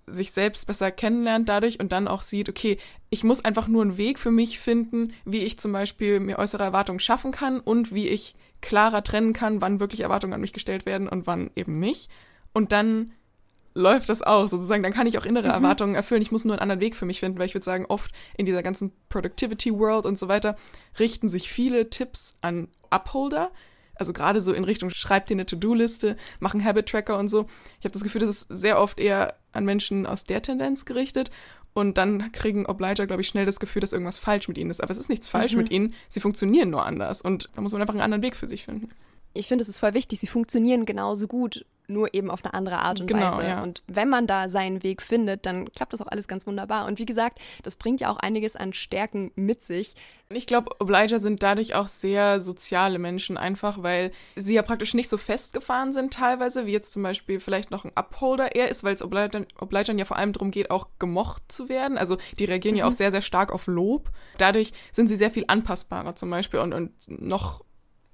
sich 0.06 0.32
selbst 0.32 0.66
besser 0.66 0.90
kennenlernt 0.90 1.48
dadurch 1.48 1.80
und 1.80 1.92
dann 1.92 2.06
auch 2.06 2.22
sieht, 2.22 2.48
okay, 2.48 2.76
ich 3.08 3.24
muss 3.24 3.44
einfach 3.44 3.66
nur 3.66 3.82
einen 3.82 3.96
Weg 3.96 4.18
für 4.18 4.30
mich 4.30 4.58
finden, 4.58 5.12
wie 5.24 5.38
ich 5.38 5.58
zum 5.58 5.72
Beispiel 5.72 6.20
mir 6.20 6.38
äußere 6.38 6.64
Erwartungen 6.64 7.00
schaffen 7.00 7.32
kann 7.32 7.60
und 7.60 7.94
wie 7.94 8.08
ich 8.08 8.34
klarer 8.60 9.02
trennen 9.02 9.32
kann, 9.32 9.62
wann 9.62 9.80
wirklich 9.80 10.00
Erwartungen 10.00 10.34
an 10.34 10.40
mich 10.40 10.52
gestellt 10.52 10.84
werden 10.84 11.08
und 11.08 11.26
wann 11.26 11.50
eben 11.56 11.78
nicht. 11.78 12.10
Und 12.52 12.72
dann 12.72 13.12
läuft 13.80 14.08
das 14.08 14.22
aus, 14.22 14.50
sozusagen. 14.50 14.82
Dann 14.82 14.92
kann 14.92 15.06
ich 15.06 15.18
auch 15.18 15.25
innere 15.25 15.49
Erwartungen 15.49 15.94
erfüllen. 15.94 16.22
Ich 16.22 16.30
muss 16.30 16.44
nur 16.44 16.54
einen 16.54 16.62
anderen 16.62 16.80
Weg 16.80 16.94
für 16.94 17.06
mich 17.06 17.20
finden, 17.20 17.38
weil 17.38 17.46
ich 17.46 17.54
würde 17.54 17.64
sagen, 17.64 17.87
oft 17.88 18.12
in 18.37 18.46
dieser 18.46 18.62
ganzen 18.62 18.92
Productivity 19.08 19.76
World 19.76 20.06
und 20.06 20.18
so 20.18 20.28
weiter 20.28 20.56
richten 20.99 21.28
sich 21.28 21.50
viele 21.50 21.90
Tipps 21.90 22.37
an 22.40 22.68
Upholder. 22.90 23.50
Also 23.94 24.12
gerade 24.12 24.40
so 24.40 24.52
in 24.52 24.64
Richtung, 24.64 24.88
schreib 24.90 25.26
dir 25.26 25.34
eine 25.34 25.46
To-Do-Liste, 25.46 26.16
mach 26.38 26.54
einen 26.54 26.64
Habit-Tracker 26.64 27.18
und 27.18 27.28
so. 27.28 27.46
Ich 27.80 27.84
habe 27.84 27.92
das 27.92 28.02
Gefühl, 28.02 28.20
das 28.22 28.30
ist 28.30 28.46
sehr 28.49 28.80
oft 28.80 28.99
eher 28.99 29.34
an 29.52 29.64
Menschen 29.64 30.06
aus 30.06 30.25
der 30.25 30.40
Tendenz 30.40 30.84
gerichtet. 30.84 31.30
Und 31.72 31.99
dann 31.99 32.32
kriegen 32.32 32.66
Obliger, 32.66 33.06
glaube 33.06 33.22
ich, 33.22 33.28
schnell 33.28 33.46
das 33.46 33.60
Gefühl, 33.60 33.80
dass 33.80 33.92
irgendwas 33.92 34.18
falsch 34.18 34.49
mit 34.49 34.58
ihnen 34.58 34.70
ist. 34.70 34.82
Aber 34.82 34.90
es 34.90 34.99
ist 34.99 35.08
nichts 35.08 35.28
falsch 35.28 35.54
mit 35.54 35.70
ihnen. 35.70 35.94
Sie 36.08 36.20
funktionieren 36.20 36.70
nur 36.70 36.84
anders. 36.84 37.22
Und 37.22 37.49
da 37.54 37.60
muss 37.60 37.72
man 37.72 37.80
einfach 37.80 37.94
einen 37.94 38.02
anderen 38.02 38.22
Weg 38.22 38.34
für 38.34 38.46
sich 38.46 38.64
finden. 38.64 38.90
Ich 39.34 39.46
finde, 39.46 39.62
es 39.62 39.68
ist 39.68 39.78
voll 39.78 39.94
wichtig, 39.94 40.18
sie 40.18 40.26
funktionieren 40.26 40.84
genauso 40.84 41.28
gut. 41.28 41.64
Nur 41.90 42.14
eben 42.14 42.30
auf 42.30 42.44
eine 42.44 42.54
andere 42.54 42.78
Art 42.78 43.00
und 43.00 43.06
Genau, 43.06 43.37
Weise. 43.37 43.47
ja. 43.47 43.62
Und 43.62 43.82
wenn 43.87 44.09
man 44.09 44.26
da 44.26 44.49
seinen 44.49 44.82
Weg 44.82 45.02
findet, 45.02 45.44
dann 45.47 45.70
klappt 45.73 45.92
das 45.92 46.00
auch 46.00 46.06
alles 46.06 46.28
ganz 46.28 46.47
wunderbar. 46.47 46.87
Und 46.87 46.99
wie 46.99 47.06
gesagt, 47.06 47.38
das 47.62 47.76
bringt 47.76 48.00
ja 48.00 48.11
auch 48.11 48.16
einiges 48.16 48.56
an 48.56 48.73
Stärken 48.73 49.32
mit 49.35 49.62
sich. 49.62 49.94
Ich 50.32 50.47
glaube, 50.47 50.70
Obliger 50.78 51.18
sind 51.18 51.42
dadurch 51.42 51.75
auch 51.75 51.88
sehr 51.88 52.40
soziale 52.40 53.00
Menschen, 53.00 53.37
einfach 53.37 53.82
weil 53.82 54.12
sie 54.37 54.54
ja 54.54 54.62
praktisch 54.62 54.94
nicht 54.94 55.11
so 55.11 55.16
festgefahren 55.18 55.92
sind 55.92 56.12
teilweise, 56.14 56.66
wie 56.66 56.73
jetzt 56.73 56.92
zum 56.92 57.02
Beispiel 57.02 57.40
vielleicht 57.40 57.73
noch 57.73 57.85
ein 57.85 57.90
Upholder 57.97 58.54
eher 58.54 58.68
ist, 58.68 58.85
weil 58.85 58.94
es 58.94 59.02
Obligern, 59.02 59.47
Obligern 59.61 59.99
ja 59.99 60.04
vor 60.04 60.16
allem 60.16 60.32
darum 60.32 60.52
geht, 60.52 60.70
auch 60.70 60.87
gemocht 61.00 61.42
zu 61.50 61.68
werden. 61.68 61.99
Also 61.99 62.16
die 62.38 62.44
reagieren 62.44 62.76
ja 62.76 62.87
auch 62.87 62.92
sehr, 62.92 63.11
sehr 63.11 63.23
stark 63.23 63.52
auf 63.52 63.66
Lob. 63.66 64.11
Dadurch 64.38 64.73
sind 64.92 65.09
sie 65.09 65.16
sehr 65.16 65.32
viel 65.32 65.44
anpassbarer 65.49 66.14
zum 66.14 66.30
Beispiel 66.30 66.61
und, 66.61 66.75
und 66.75 66.92
noch, 67.09 67.64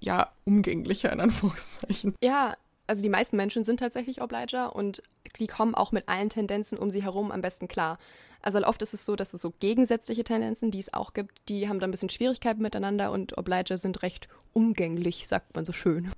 ja, 0.00 0.32
umgänglicher 0.44 1.12
in 1.12 1.20
Anführungszeichen. 1.20 2.14
Ja, 2.22 2.56
also 2.86 3.02
die 3.02 3.08
meisten 3.08 3.36
Menschen 3.36 3.64
sind 3.64 3.80
tatsächlich 3.80 4.22
Obliger 4.22 4.74
und 4.74 5.02
die 5.38 5.46
kommen 5.46 5.74
auch 5.74 5.92
mit 5.92 6.08
allen 6.08 6.30
Tendenzen 6.30 6.78
um 6.78 6.90
sie 6.90 7.02
herum 7.02 7.30
am 7.32 7.42
besten 7.42 7.68
klar. 7.68 7.98
Also 8.42 8.58
oft 8.62 8.80
ist 8.82 8.94
es 8.94 9.04
so, 9.04 9.16
dass 9.16 9.34
es 9.34 9.42
so 9.42 9.52
gegensätzliche 9.58 10.22
Tendenzen, 10.22 10.70
die 10.70 10.78
es 10.78 10.94
auch 10.94 11.14
gibt, 11.14 11.48
die 11.48 11.68
haben 11.68 11.80
da 11.80 11.86
ein 11.86 11.90
bisschen 11.90 12.10
Schwierigkeiten 12.10 12.62
miteinander 12.62 13.10
und 13.10 13.36
Obliger 13.36 13.76
sind 13.76 14.02
recht 14.02 14.28
umgänglich, 14.52 15.26
sagt 15.26 15.54
man 15.56 15.64
so 15.64 15.72
schön. 15.72 16.12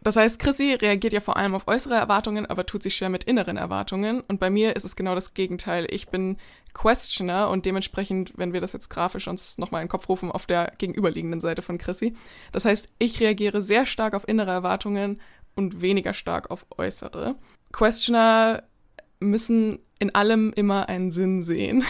Das 0.00 0.16
heißt, 0.16 0.38
Chrissy 0.38 0.74
reagiert 0.74 1.12
ja 1.12 1.20
vor 1.20 1.36
allem 1.36 1.54
auf 1.54 1.66
äußere 1.66 1.94
Erwartungen, 1.94 2.46
aber 2.46 2.66
tut 2.66 2.82
sich 2.82 2.94
schwer 2.94 3.08
mit 3.08 3.24
inneren 3.24 3.56
Erwartungen. 3.56 4.20
Und 4.20 4.38
bei 4.38 4.48
mir 4.48 4.76
ist 4.76 4.84
es 4.84 4.94
genau 4.94 5.14
das 5.14 5.34
Gegenteil. 5.34 5.88
Ich 5.90 6.08
bin 6.08 6.36
Questioner 6.72 7.50
und 7.50 7.66
dementsprechend, 7.66 8.32
wenn 8.36 8.52
wir 8.52 8.60
das 8.60 8.72
jetzt 8.72 8.90
grafisch 8.90 9.26
uns 9.26 9.58
nochmal 9.58 9.82
in 9.82 9.86
den 9.86 9.90
Kopf 9.90 10.08
rufen, 10.08 10.30
auf 10.30 10.46
der 10.46 10.72
gegenüberliegenden 10.78 11.40
Seite 11.40 11.62
von 11.62 11.78
Chrissy. 11.78 12.14
Das 12.52 12.64
heißt, 12.64 12.88
ich 12.98 13.18
reagiere 13.20 13.60
sehr 13.60 13.86
stark 13.86 14.14
auf 14.14 14.28
innere 14.28 14.52
Erwartungen 14.52 15.20
und 15.58 15.82
weniger 15.82 16.14
stark 16.14 16.50
auf 16.50 16.64
äußere. 16.78 17.34
Questioner 17.72 18.62
müssen 19.18 19.80
in 19.98 20.14
allem 20.14 20.52
immer 20.54 20.88
einen 20.88 21.10
Sinn 21.10 21.42
sehen. 21.42 21.84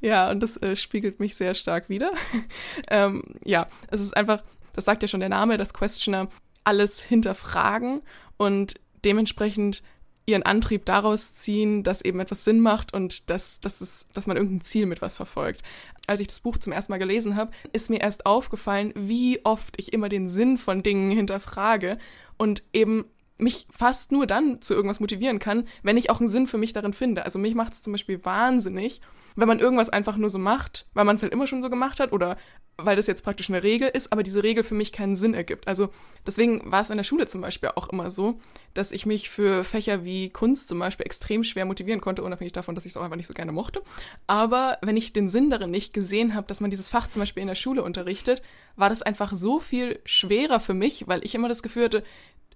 ja, 0.00 0.30
und 0.30 0.40
das 0.40 0.56
äh, 0.58 0.76
spiegelt 0.76 1.18
mich 1.18 1.34
sehr 1.34 1.54
stark 1.54 1.88
wider. 1.88 2.12
ähm, 2.88 3.24
ja, 3.44 3.66
es 3.90 4.00
ist 4.00 4.16
einfach, 4.16 4.44
das 4.74 4.84
sagt 4.84 5.02
ja 5.02 5.08
schon 5.08 5.20
der 5.20 5.28
Name, 5.28 5.56
dass 5.56 5.74
Questioner 5.74 6.28
alles 6.62 7.00
hinterfragen 7.00 8.00
und 8.36 8.80
dementsprechend 9.04 9.82
ihren 10.26 10.42
Antrieb 10.42 10.84
daraus 10.84 11.34
ziehen, 11.34 11.82
dass 11.82 12.02
eben 12.02 12.20
etwas 12.20 12.44
Sinn 12.44 12.60
macht 12.60 12.94
und 12.94 13.30
dass, 13.30 13.60
dass, 13.60 13.80
es, 13.80 14.08
dass 14.14 14.26
man 14.26 14.36
irgendein 14.36 14.60
Ziel 14.60 14.86
mit 14.86 15.02
was 15.02 15.16
verfolgt. 15.16 15.62
Als 16.06 16.20
ich 16.20 16.28
das 16.28 16.40
Buch 16.40 16.56
zum 16.58 16.72
ersten 16.72 16.92
Mal 16.92 16.98
gelesen 16.98 17.36
habe, 17.36 17.52
ist 17.72 17.90
mir 17.90 18.00
erst 18.00 18.26
aufgefallen, 18.26 18.92
wie 18.96 19.44
oft 19.44 19.74
ich 19.76 19.92
immer 19.92 20.08
den 20.08 20.28
Sinn 20.28 20.58
von 20.58 20.82
Dingen 20.82 21.10
hinterfrage 21.10 21.98
und 22.36 22.62
eben 22.72 23.04
mich 23.38 23.66
fast 23.70 24.12
nur 24.12 24.26
dann 24.26 24.60
zu 24.60 24.74
irgendwas 24.74 25.00
motivieren 25.00 25.38
kann, 25.38 25.66
wenn 25.82 25.96
ich 25.96 26.10
auch 26.10 26.20
einen 26.20 26.28
Sinn 26.28 26.46
für 26.46 26.58
mich 26.58 26.72
darin 26.72 26.92
finde. 26.92 27.24
Also 27.24 27.38
mich 27.38 27.54
macht 27.54 27.72
es 27.72 27.82
zum 27.82 27.92
Beispiel 27.92 28.24
wahnsinnig, 28.24 29.00
wenn 29.40 29.48
man 29.48 29.58
irgendwas 29.58 29.90
einfach 29.90 30.16
nur 30.16 30.30
so 30.30 30.38
macht, 30.38 30.86
weil 30.94 31.04
man 31.04 31.16
es 31.16 31.22
halt 31.22 31.32
immer 31.32 31.46
schon 31.46 31.62
so 31.62 31.70
gemacht 31.70 31.98
hat 31.98 32.12
oder 32.12 32.36
weil 32.76 32.96
das 32.96 33.06
jetzt 33.06 33.24
praktisch 33.24 33.50
eine 33.50 33.62
Regel 33.62 33.88
ist, 33.88 34.12
aber 34.12 34.22
diese 34.22 34.42
Regel 34.42 34.64
für 34.64 34.74
mich 34.74 34.92
keinen 34.92 35.16
Sinn 35.16 35.34
ergibt. 35.34 35.66
Also 35.66 35.90
deswegen 36.26 36.70
war 36.70 36.80
es 36.80 36.90
in 36.90 36.96
der 36.96 37.04
Schule 37.04 37.26
zum 37.26 37.40
Beispiel 37.40 37.70
auch 37.74 37.88
immer 37.88 38.10
so, 38.10 38.40
dass 38.74 38.92
ich 38.92 39.06
mich 39.06 39.30
für 39.30 39.64
Fächer 39.64 40.04
wie 40.04 40.30
Kunst 40.30 40.68
zum 40.68 40.78
Beispiel 40.78 41.06
extrem 41.06 41.44
schwer 41.44 41.64
motivieren 41.64 42.00
konnte, 42.00 42.22
unabhängig 42.22 42.52
davon, 42.52 42.74
dass 42.74 42.86
ich 42.86 42.92
es 42.92 42.96
auch 42.96 43.02
einfach 43.02 43.16
nicht 43.16 43.26
so 43.26 43.34
gerne 43.34 43.52
mochte. 43.52 43.82
Aber 44.26 44.78
wenn 44.82 44.96
ich 44.96 45.12
den 45.12 45.28
Sinn 45.28 45.50
darin 45.50 45.70
nicht 45.70 45.92
gesehen 45.92 46.34
habe, 46.34 46.46
dass 46.46 46.60
man 46.60 46.70
dieses 46.70 46.88
Fach 46.88 47.08
zum 47.08 47.20
Beispiel 47.20 47.42
in 47.42 47.48
der 47.48 47.54
Schule 47.54 47.82
unterrichtet, 47.82 48.42
war 48.76 48.88
das 48.88 49.02
einfach 49.02 49.32
so 49.34 49.58
viel 49.58 50.00
schwerer 50.04 50.60
für 50.60 50.74
mich, 50.74 51.08
weil 51.08 51.24
ich 51.24 51.34
immer 51.34 51.48
das 51.48 51.62
Gefühl 51.62 51.84
hatte, 51.84 52.04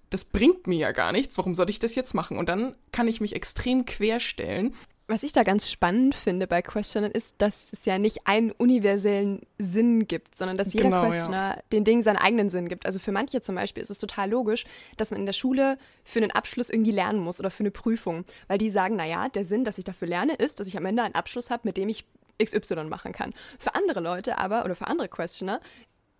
das 0.09 0.25
bringt 0.25 0.67
mir 0.67 0.77
ja 0.77 0.91
gar 0.91 1.11
nichts, 1.11 1.37
warum 1.37 1.55
soll 1.55 1.69
ich 1.69 1.79
das 1.79 1.95
jetzt 1.95 2.13
machen? 2.13 2.37
Und 2.37 2.47
dann 2.47 2.75
kann 2.91 3.07
ich 3.07 3.21
mich 3.21 3.35
extrem 3.35 3.85
querstellen. 3.85 4.75
Was 5.07 5.21
ich 5.21 5.33
da 5.33 5.43
ganz 5.43 5.69
spannend 5.69 6.15
finde 6.15 6.47
bei 6.47 6.63
Questionern 6.63 7.11
ist, 7.11 7.35
dass 7.37 7.71
es 7.71 7.85
ja 7.85 7.99
nicht 7.99 8.25
einen 8.25 8.49
universellen 8.51 9.41
Sinn 9.59 10.07
gibt, 10.07 10.35
sondern 10.35 10.57
dass 10.57 10.73
jeder 10.73 10.85
Genau, 10.85 11.03
ja. 11.03 11.09
Questioner 11.09 11.63
den 11.71 11.83
Dingen 11.83 12.01
seinen 12.01 12.17
eigenen 12.17 12.49
Sinn 12.49 12.67
gibt. 12.67 12.87
Also 12.87 12.97
für 12.97 13.11
manche 13.11 13.39
zum 13.41 13.53
Beispiel 13.53 13.83
ist 13.83 13.91
es 13.91 13.99
total 13.99 14.31
logisch, 14.31 14.65
dass 14.97 15.11
man 15.11 15.19
in 15.19 15.27
der 15.27 15.33
Schule 15.33 15.77
für 16.03 16.19
einen 16.19 16.31
Abschluss 16.31 16.71
irgendwie 16.71 16.91
lernen 16.91 17.19
muss 17.19 17.39
oder 17.39 17.51
für 17.51 17.61
eine 17.61 17.71
Prüfung, 17.71 18.25
weil 18.47 18.57
die 18.57 18.69
sagen, 18.69 18.95
naja, 18.95 19.29
der 19.29 19.45
Sinn, 19.45 19.63
dass 19.63 19.77
ich 19.77 19.85
dafür 19.85 20.07
lerne, 20.07 20.33
ist, 20.35 20.59
dass 20.59 20.67
ich 20.67 20.77
am 20.77 20.85
Ende 20.85 21.03
einen 21.03 21.15
Abschluss 21.15 21.51
habe, 21.51 21.61
mit 21.65 21.77
dem 21.77 21.87
ich 21.87 22.05
XY 22.43 22.85
machen 22.85 23.13
kann. 23.13 23.33
Für 23.59 23.75
andere 23.75 23.99
Leute 23.99 24.39
aber 24.39 24.65
oder 24.65 24.75
für 24.75 24.87
andere 24.87 25.07
Questioner 25.07 25.61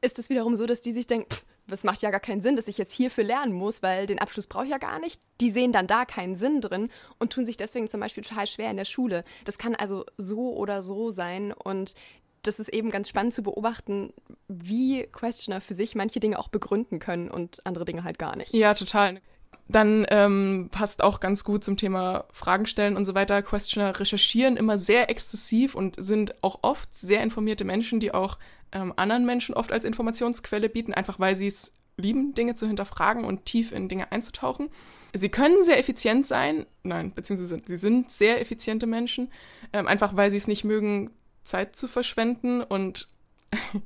ist 0.05 0.19
es 0.19 0.29
wiederum 0.29 0.55
so, 0.55 0.65
dass 0.65 0.81
die 0.81 0.91
sich 0.91 1.07
denken, 1.07 1.29
pff, 1.29 1.43
das 1.67 1.83
macht 1.83 2.01
ja 2.01 2.11
gar 2.11 2.19
keinen 2.19 2.41
Sinn, 2.41 2.55
dass 2.55 2.67
ich 2.67 2.77
jetzt 2.77 2.93
hierfür 2.93 3.23
lernen 3.23 3.53
muss, 3.53 3.81
weil 3.81 4.05
den 4.05 4.19
Abschluss 4.19 4.47
brauche 4.47 4.65
ich 4.65 4.71
ja 4.71 4.77
gar 4.77 4.99
nicht. 4.99 5.19
Die 5.41 5.49
sehen 5.49 5.71
dann 5.71 5.87
da 5.87 6.05
keinen 6.05 6.35
Sinn 6.35 6.61
drin 6.61 6.89
und 7.17 7.33
tun 7.33 7.45
sich 7.45 7.57
deswegen 7.57 7.89
zum 7.89 7.99
Beispiel 7.99 8.23
total 8.23 8.47
schwer 8.47 8.69
in 8.69 8.77
der 8.77 8.85
Schule. 8.85 9.23
Das 9.45 9.57
kann 9.57 9.75
also 9.75 10.05
so 10.17 10.55
oder 10.55 10.81
so 10.81 11.09
sein 11.09 11.51
und 11.51 11.95
das 12.43 12.59
ist 12.59 12.69
eben 12.69 12.91
ganz 12.91 13.09
spannend 13.09 13.33
zu 13.33 13.41
beobachten, 13.41 14.13
wie 14.47 15.07
Questioner 15.07 15.61
für 15.61 15.73
sich 15.73 15.95
manche 15.95 16.19
Dinge 16.19 16.37
auch 16.37 16.49
begründen 16.49 16.99
können 16.99 17.31
und 17.31 17.65
andere 17.65 17.85
Dinge 17.85 18.03
halt 18.03 18.19
gar 18.19 18.35
nicht. 18.35 18.53
Ja, 18.53 18.75
total. 18.75 19.19
Dann 19.67 20.05
ähm, 20.09 20.69
passt 20.71 21.03
auch 21.03 21.19
ganz 21.19 21.43
gut 21.43 21.63
zum 21.63 21.75
Thema 21.75 22.25
Fragen 22.31 22.67
stellen 22.67 22.95
und 22.95 23.05
so 23.05 23.15
weiter. 23.15 23.41
Questioner 23.41 23.99
recherchieren 23.99 24.57
immer 24.57 24.77
sehr 24.77 25.09
exzessiv 25.09 25.73
und 25.73 25.95
sind 25.97 26.35
auch 26.43 26.59
oft 26.61 26.93
sehr 26.93 27.23
informierte 27.23 27.65
Menschen, 27.65 27.99
die 27.99 28.13
auch 28.13 28.37
ähm, 28.71 28.93
anderen 28.95 29.25
Menschen 29.25 29.55
oft 29.55 29.71
als 29.71 29.85
Informationsquelle 29.85 30.69
bieten, 30.69 30.93
einfach 30.93 31.19
weil 31.19 31.35
sie 31.35 31.47
es 31.47 31.73
lieben, 31.97 32.33
Dinge 32.35 32.55
zu 32.55 32.67
hinterfragen 32.67 33.23
und 33.23 33.45
tief 33.45 33.71
in 33.71 33.87
Dinge 33.87 34.11
einzutauchen. 34.11 34.69
Sie 35.13 35.29
können 35.29 35.63
sehr 35.63 35.79
effizient 35.79 36.27
sein, 36.27 36.65
nein, 36.83 37.13
beziehungsweise 37.13 37.61
sie 37.65 37.77
sind 37.77 38.11
sehr 38.11 38.41
effiziente 38.41 38.85
Menschen, 38.85 39.31
ähm, 39.71 39.87
einfach 39.87 40.15
weil 40.15 40.29
sie 40.29 40.37
es 40.37 40.47
nicht 40.47 40.65
mögen, 40.65 41.11
Zeit 41.43 41.75
zu 41.75 41.87
verschwenden 41.87 42.61
und 42.61 43.07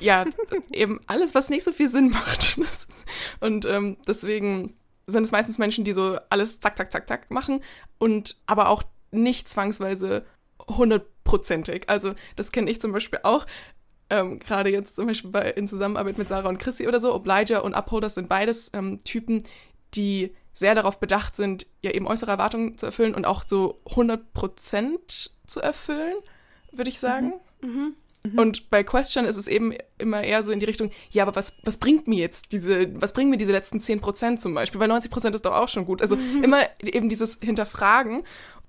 ja, 0.00 0.24
eben 0.70 1.00
alles, 1.06 1.34
was 1.34 1.50
nicht 1.50 1.64
so 1.64 1.72
viel 1.72 1.88
Sinn 1.88 2.10
macht. 2.10 2.60
und 3.40 3.64
ähm, 3.64 3.96
deswegen 4.06 4.74
sind 5.06 5.24
es 5.24 5.32
meistens 5.32 5.58
Menschen, 5.58 5.84
die 5.84 5.92
so 5.92 6.18
alles 6.30 6.60
zack, 6.60 6.76
zack, 6.76 6.92
zack, 6.92 7.08
zack 7.08 7.30
machen 7.30 7.62
und 7.98 8.36
aber 8.46 8.68
auch 8.68 8.82
nicht 9.10 9.48
zwangsweise 9.48 10.24
hundertprozentig. 10.68 11.88
Also 11.88 12.14
das 12.36 12.52
kenne 12.52 12.70
ich 12.70 12.80
zum 12.80 12.92
Beispiel 12.92 13.20
auch. 13.22 13.46
Ähm, 14.10 14.38
Gerade 14.38 14.70
jetzt 14.70 14.96
zum 14.96 15.06
Beispiel 15.06 15.30
bei, 15.30 15.50
in 15.50 15.68
Zusammenarbeit 15.68 16.18
mit 16.18 16.28
Sarah 16.28 16.48
und 16.48 16.58
Chrissy 16.58 16.86
oder 16.86 17.00
so. 17.00 17.14
Obliger 17.14 17.64
und 17.64 17.74
Upholders 17.74 18.14
sind 18.14 18.28
beides 18.28 18.70
ähm, 18.74 19.02
Typen, 19.04 19.42
die 19.94 20.34
sehr 20.54 20.74
darauf 20.74 21.00
bedacht 21.00 21.34
sind, 21.34 21.66
ja 21.80 21.92
eben 21.92 22.06
äußere 22.06 22.30
Erwartungen 22.30 22.76
zu 22.76 22.86
erfüllen 22.86 23.14
und 23.14 23.24
auch 23.24 23.44
so 23.46 23.80
100% 23.86 25.30
zu 25.46 25.60
erfüllen, 25.60 26.16
würde 26.72 26.90
ich 26.90 26.98
sagen. 26.98 27.34
Und 28.36 28.70
bei 28.70 28.84
Question 28.84 29.24
ist 29.24 29.36
es 29.36 29.48
eben 29.48 29.72
immer 29.98 30.22
eher 30.22 30.44
so 30.44 30.52
in 30.52 30.60
die 30.60 30.66
Richtung, 30.66 30.90
ja, 31.10 31.24
aber 31.24 31.34
was, 31.34 31.56
was 31.64 31.76
bringt 31.76 32.06
mir 32.06 32.20
jetzt 32.20 32.52
diese, 32.52 32.88
was 33.00 33.12
bringen 33.12 33.30
mir 33.30 33.36
diese 33.36 33.52
letzten 33.52 33.78
10% 33.78 34.36
zum 34.36 34.54
Beispiel? 34.54 34.80
Weil 34.80 34.90
90% 34.90 35.34
ist 35.34 35.44
doch 35.44 35.54
auch 35.54 35.68
schon 35.68 35.86
gut. 35.86 36.02
Also 36.02 36.16
immer 36.42 36.60
eben 36.82 37.08
dieses 37.08 37.38
Hinterfragen. 37.42 38.22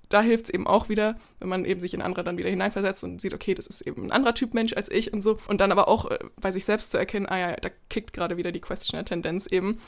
Da 0.08 0.20
hilft 0.20 0.46
es 0.46 0.50
eben 0.50 0.66
auch 0.66 0.88
wieder, 0.88 1.16
wenn 1.40 1.48
man 1.48 1.64
eben 1.64 1.80
sich 1.80 1.94
in 1.94 2.02
andere 2.02 2.24
dann 2.24 2.36
wieder 2.36 2.50
hineinversetzt 2.50 3.04
und 3.04 3.20
sieht, 3.20 3.32
okay, 3.32 3.54
das 3.54 3.66
ist 3.66 3.80
eben 3.80 4.04
ein 4.04 4.12
anderer 4.12 4.34
Typ 4.34 4.54
Mensch 4.54 4.74
als 4.74 4.90
ich 4.90 5.12
und 5.12 5.22
so. 5.22 5.38
Und 5.48 5.60
dann 5.60 5.72
aber 5.72 5.88
auch 5.88 6.10
äh, 6.10 6.18
bei 6.40 6.52
sich 6.52 6.64
selbst 6.64 6.90
zu 6.90 6.98
erkennen, 6.98 7.26
ah 7.26 7.38
ja, 7.38 7.56
da 7.56 7.70
kickt 7.88 8.12
gerade 8.12 8.36
wieder 8.36 8.52
die 8.52 8.60
Questioner-Tendenz 8.60 9.46
eben. 9.46 9.80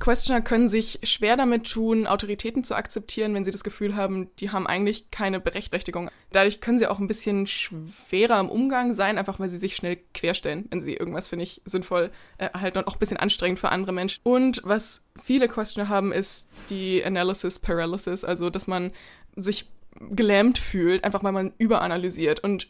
Questioner 0.00 0.40
können 0.40 0.68
sich 0.68 0.98
schwer 1.04 1.36
damit 1.36 1.70
tun, 1.70 2.06
Autoritäten 2.06 2.64
zu 2.64 2.74
akzeptieren, 2.74 3.32
wenn 3.34 3.44
sie 3.44 3.52
das 3.52 3.64
Gefühl 3.64 3.94
haben, 3.94 4.28
die 4.40 4.50
haben 4.50 4.66
eigentlich 4.66 5.10
keine 5.10 5.40
Berechtigung. 5.40 6.10
Dadurch 6.32 6.60
können 6.60 6.78
sie 6.78 6.88
auch 6.88 6.98
ein 6.98 7.06
bisschen 7.06 7.46
schwerer 7.46 8.40
im 8.40 8.48
Umgang 8.48 8.92
sein, 8.92 9.18
einfach 9.18 9.38
weil 9.38 9.48
sie 9.48 9.56
sich 9.56 9.76
schnell 9.76 9.98
querstellen, 10.12 10.66
wenn 10.70 10.80
sie 10.80 10.94
irgendwas, 10.94 11.28
finde 11.28 11.44
ich, 11.44 11.62
sinnvoll 11.64 12.10
äh, 12.38 12.46
erhalten 12.46 12.78
und 12.78 12.88
auch 12.88 12.96
ein 12.96 12.98
bisschen 12.98 13.18
anstrengend 13.18 13.60
für 13.60 13.70
andere 13.70 13.92
Menschen. 13.92 14.20
Und 14.24 14.60
was 14.64 15.04
viele 15.22 15.48
Questioner 15.48 15.88
haben, 15.88 16.12
ist 16.12 16.48
die 16.70 17.04
Analysis 17.04 17.60
Paralysis, 17.60 18.24
also 18.24 18.50
dass 18.50 18.66
man 18.66 18.90
sich 19.36 19.70
gelähmt 20.10 20.58
fühlt, 20.58 21.04
einfach 21.04 21.22
weil 21.22 21.32
man 21.32 21.52
überanalysiert 21.58 22.40
und 22.40 22.68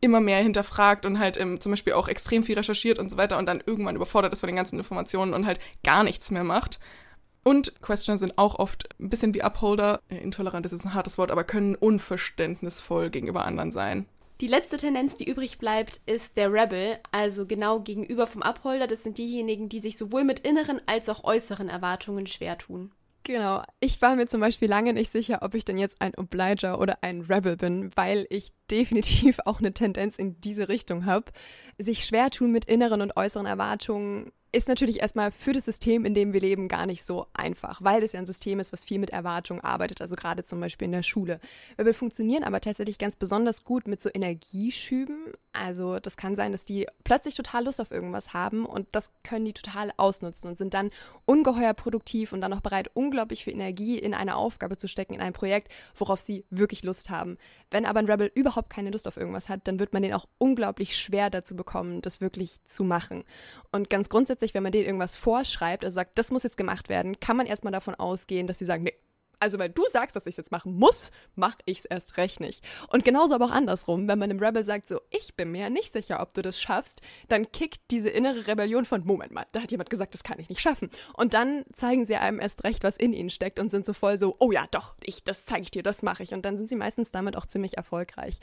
immer 0.00 0.20
mehr 0.20 0.38
hinterfragt 0.38 1.04
und 1.06 1.18
halt 1.18 1.38
ähm, 1.38 1.60
zum 1.60 1.72
Beispiel 1.72 1.92
auch 1.92 2.08
extrem 2.08 2.42
viel 2.42 2.56
recherchiert 2.56 2.98
und 2.98 3.10
so 3.10 3.16
weiter 3.16 3.38
und 3.38 3.46
dann 3.46 3.62
irgendwann 3.64 3.96
überfordert 3.96 4.32
ist 4.32 4.40
von 4.40 4.48
den 4.48 4.56
ganzen 4.56 4.78
Informationen 4.78 5.34
und 5.34 5.46
halt 5.46 5.60
gar 5.84 6.04
nichts 6.04 6.30
mehr 6.30 6.44
macht. 6.44 6.80
Und 7.42 7.80
Questioner 7.80 8.18
sind 8.18 8.38
auch 8.38 8.58
oft 8.58 8.88
ein 9.00 9.08
bisschen 9.08 9.34
wie 9.34 9.42
Upholder, 9.42 10.00
äh, 10.08 10.18
intolerant 10.18 10.66
ist 10.66 10.72
jetzt 10.72 10.84
ein 10.84 10.94
hartes 10.94 11.18
Wort, 11.18 11.30
aber 11.30 11.44
können 11.44 11.74
unverständnisvoll 11.74 13.10
gegenüber 13.10 13.44
anderen 13.44 13.70
sein. 13.70 14.06
Die 14.40 14.46
letzte 14.46 14.78
Tendenz, 14.78 15.14
die 15.14 15.28
übrig 15.28 15.58
bleibt, 15.58 16.00
ist 16.06 16.38
der 16.38 16.50
Rebel, 16.50 16.98
also 17.12 17.44
genau 17.44 17.80
gegenüber 17.80 18.26
vom 18.26 18.42
Upholder. 18.42 18.86
Das 18.86 19.02
sind 19.02 19.18
diejenigen, 19.18 19.68
die 19.68 19.80
sich 19.80 19.98
sowohl 19.98 20.24
mit 20.24 20.40
inneren 20.40 20.80
als 20.86 21.10
auch 21.10 21.24
äußeren 21.24 21.68
Erwartungen 21.68 22.26
schwer 22.26 22.56
tun. 22.56 22.90
Genau. 23.22 23.62
Ich 23.80 24.00
war 24.00 24.16
mir 24.16 24.26
zum 24.26 24.40
Beispiel 24.40 24.68
lange 24.68 24.92
nicht 24.94 25.12
sicher, 25.12 25.40
ob 25.42 25.54
ich 25.54 25.64
denn 25.64 25.76
jetzt 25.76 26.00
ein 26.00 26.14
Obliger 26.16 26.80
oder 26.80 26.98
ein 27.02 27.20
Rebel 27.20 27.56
bin, 27.56 27.90
weil 27.94 28.26
ich 28.30 28.52
definitiv 28.70 29.38
auch 29.44 29.58
eine 29.58 29.74
Tendenz 29.74 30.18
in 30.18 30.40
diese 30.40 30.68
Richtung 30.68 31.04
habe. 31.04 31.26
Sich 31.78 32.04
schwer 32.04 32.30
tun 32.30 32.50
mit 32.50 32.64
inneren 32.64 33.02
und 33.02 33.16
äußeren 33.16 33.46
Erwartungen 33.46 34.32
ist 34.52 34.68
natürlich 34.68 35.00
erstmal 35.00 35.30
für 35.30 35.52
das 35.52 35.64
System, 35.64 36.04
in 36.04 36.14
dem 36.14 36.32
wir 36.32 36.40
leben, 36.40 36.68
gar 36.68 36.86
nicht 36.86 37.04
so 37.04 37.26
einfach, 37.32 37.80
weil 37.82 38.02
es 38.02 38.12
ja 38.12 38.18
ein 38.18 38.26
System 38.26 38.58
ist, 38.58 38.72
was 38.72 38.84
viel 38.84 38.98
mit 38.98 39.10
Erwartung 39.10 39.60
arbeitet, 39.60 40.00
also 40.00 40.16
gerade 40.16 40.44
zum 40.44 40.60
Beispiel 40.60 40.86
in 40.86 40.92
der 40.92 41.02
Schule. 41.02 41.40
Rebel 41.78 41.92
funktionieren 41.92 42.42
aber 42.42 42.60
tatsächlich 42.60 42.98
ganz 42.98 43.16
besonders 43.16 43.64
gut 43.64 43.86
mit 43.86 44.02
so 44.02 44.10
Energieschüben. 44.12 45.32
Also 45.52 46.00
das 46.00 46.16
kann 46.16 46.36
sein, 46.36 46.52
dass 46.52 46.64
die 46.64 46.86
plötzlich 47.04 47.34
total 47.34 47.64
Lust 47.64 47.80
auf 47.80 47.90
irgendwas 47.90 48.34
haben 48.34 48.66
und 48.66 48.88
das 48.92 49.12
können 49.22 49.44
die 49.44 49.52
total 49.52 49.92
ausnutzen 49.96 50.50
und 50.50 50.58
sind 50.58 50.74
dann 50.74 50.90
ungeheuer 51.26 51.74
produktiv 51.74 52.32
und 52.32 52.40
dann 52.40 52.52
auch 52.52 52.60
bereit, 52.60 52.90
unglaublich 52.94 53.44
viel 53.44 53.52
Energie 53.52 53.98
in 53.98 54.14
eine 54.14 54.36
Aufgabe 54.36 54.76
zu 54.76 54.88
stecken, 54.88 55.14
in 55.14 55.20
ein 55.20 55.32
Projekt, 55.32 55.72
worauf 55.94 56.20
sie 56.20 56.44
wirklich 56.50 56.82
Lust 56.82 57.10
haben. 57.10 57.38
Wenn 57.70 57.86
aber 57.86 58.00
ein 58.00 58.10
Rebel 58.10 58.30
überhaupt 58.34 58.70
keine 58.70 58.90
Lust 58.90 59.06
auf 59.06 59.16
irgendwas 59.16 59.48
hat, 59.48 59.68
dann 59.68 59.78
wird 59.78 59.92
man 59.92 60.02
den 60.02 60.12
auch 60.12 60.26
unglaublich 60.38 60.96
schwer 60.96 61.30
dazu 61.30 61.54
bekommen, 61.54 62.02
das 62.02 62.20
wirklich 62.20 62.64
zu 62.64 62.82
machen. 62.82 63.22
Und 63.70 63.90
ganz 63.90 64.08
grundsätzlich, 64.08 64.39
wenn 64.54 64.62
man 64.62 64.72
denen 64.72 64.86
irgendwas 64.86 65.16
vorschreibt, 65.16 65.84
also 65.84 65.94
sagt, 65.94 66.18
das 66.18 66.30
muss 66.30 66.42
jetzt 66.42 66.56
gemacht 66.56 66.88
werden, 66.88 67.20
kann 67.20 67.36
man 67.36 67.46
erstmal 67.46 67.72
davon 67.72 67.94
ausgehen, 67.94 68.46
dass 68.46 68.58
sie 68.58 68.64
sagen, 68.64 68.84
nee, 68.84 68.94
also 69.40 69.58
wenn 69.58 69.72
du 69.72 69.82
sagst, 69.88 70.14
dass 70.14 70.26
ich 70.26 70.32
es 70.32 70.36
jetzt 70.36 70.52
machen 70.52 70.78
muss, 70.78 71.10
mache 71.34 71.58
ich 71.64 71.78
es 71.78 71.84
erst 71.86 72.18
recht 72.18 72.40
nicht. 72.40 72.62
Und 72.88 73.04
genauso 73.04 73.34
aber 73.34 73.46
auch 73.46 73.50
andersrum, 73.50 74.06
wenn 74.06 74.18
man 74.18 74.30
einem 74.30 74.38
Rebel 74.38 74.62
sagt, 74.62 74.86
so, 74.86 75.00
ich 75.10 75.34
bin 75.34 75.50
mir 75.50 75.70
nicht 75.70 75.90
sicher, 75.90 76.20
ob 76.20 76.34
du 76.34 76.42
das 76.42 76.60
schaffst, 76.60 77.00
dann 77.28 77.50
kickt 77.50 77.80
diese 77.90 78.10
innere 78.10 78.46
Rebellion 78.46 78.84
von, 78.84 79.04
Moment 79.04 79.32
mal, 79.32 79.46
da 79.52 79.62
hat 79.62 79.70
jemand 79.70 79.88
gesagt, 79.88 80.12
das 80.12 80.22
kann 80.22 80.38
ich 80.38 80.50
nicht 80.50 80.60
schaffen. 80.60 80.90
Und 81.14 81.32
dann 81.32 81.64
zeigen 81.72 82.04
sie 82.04 82.16
einem 82.16 82.38
erst 82.38 82.64
recht, 82.64 82.84
was 82.84 82.98
in 82.98 83.14
ihnen 83.14 83.30
steckt 83.30 83.58
und 83.58 83.70
sind 83.70 83.86
so 83.86 83.94
voll 83.94 84.18
so, 84.18 84.36
oh 84.38 84.52
ja, 84.52 84.66
doch, 84.70 84.94
ich, 85.02 85.24
das 85.24 85.46
zeige 85.46 85.62
ich 85.62 85.70
dir, 85.70 85.82
das 85.82 86.02
mache 86.02 86.22
ich. 86.22 86.34
Und 86.34 86.44
dann 86.44 86.58
sind 86.58 86.68
sie 86.68 86.76
meistens 86.76 87.10
damit 87.10 87.34
auch 87.34 87.46
ziemlich 87.46 87.78
erfolgreich. 87.78 88.40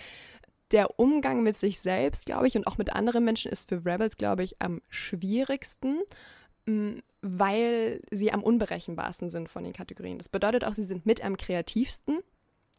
Der 0.71 1.00
Umgang 1.00 1.43
mit 1.43 1.57
sich 1.57 1.79
selbst, 1.79 2.25
glaube 2.25 2.47
ich, 2.47 2.57
und 2.57 2.67
auch 2.67 2.77
mit 2.77 2.91
anderen 2.93 3.24
Menschen 3.24 3.51
ist 3.51 3.69
für 3.69 3.86
Rebels, 3.86 4.17
glaube 4.17 4.43
ich, 4.43 4.62
am 4.62 4.81
schwierigsten 4.89 6.00
weil 7.21 8.01
sie 8.12 8.31
am 8.31 8.43
unberechenbarsten 8.43 9.29
sind 9.29 9.50
von 9.50 9.63
den 9.63 9.74
Kategorien. 9.74 10.17
Das 10.17 10.29
bedeutet 10.29 10.63
auch, 10.63 10.74
sie 10.74 10.83
sind 10.83 11.05
mit 11.05 11.24
am 11.24 11.38
kreativsten. 11.38 12.19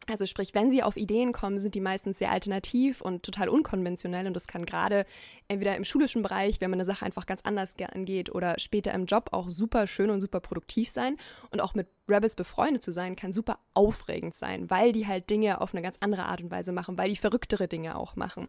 Also 0.07 0.25
sprich, 0.25 0.53
wenn 0.53 0.71
sie 0.71 0.81
auf 0.81 0.97
Ideen 0.97 1.33
kommen, 1.33 1.59
sind 1.59 1.75
die 1.75 1.81
meistens 1.81 2.19
sehr 2.19 2.31
alternativ 2.31 3.01
und 3.01 3.23
total 3.23 3.49
unkonventionell 3.49 4.25
und 4.27 4.33
das 4.33 4.47
kann 4.47 4.65
gerade 4.65 5.05
entweder 5.47 5.75
im 5.75 5.85
schulischen 5.85 6.23
Bereich, 6.23 6.61
wenn 6.61 6.69
man 6.69 6.77
eine 6.77 6.85
Sache 6.85 7.05
einfach 7.05 7.25
ganz 7.25 7.41
anders 7.43 7.75
angeht 7.93 8.33
oder 8.33 8.57
später 8.59 8.93
im 8.93 9.05
Job 9.05 9.29
auch 9.31 9.49
super 9.49 9.87
schön 9.87 10.09
und 10.09 10.21
super 10.21 10.39
produktiv 10.39 10.89
sein 10.89 11.17
und 11.51 11.61
auch 11.61 11.75
mit 11.75 11.87
Rebels 12.07 12.35
befreundet 12.35 12.81
zu 12.81 12.91
sein, 12.91 13.15
kann 13.15 13.33
super 13.33 13.59
aufregend 13.73 14.35
sein, 14.35 14.69
weil 14.69 14.91
die 14.91 15.05
halt 15.05 15.29
Dinge 15.29 15.61
auf 15.61 15.73
eine 15.73 15.81
ganz 15.83 15.97
andere 15.99 16.23
Art 16.23 16.41
und 16.41 16.49
Weise 16.49 16.71
machen, 16.71 16.97
weil 16.97 17.09
die 17.09 17.15
verrücktere 17.15 17.67
Dinge 17.67 17.95
auch 17.95 18.15
machen. 18.15 18.47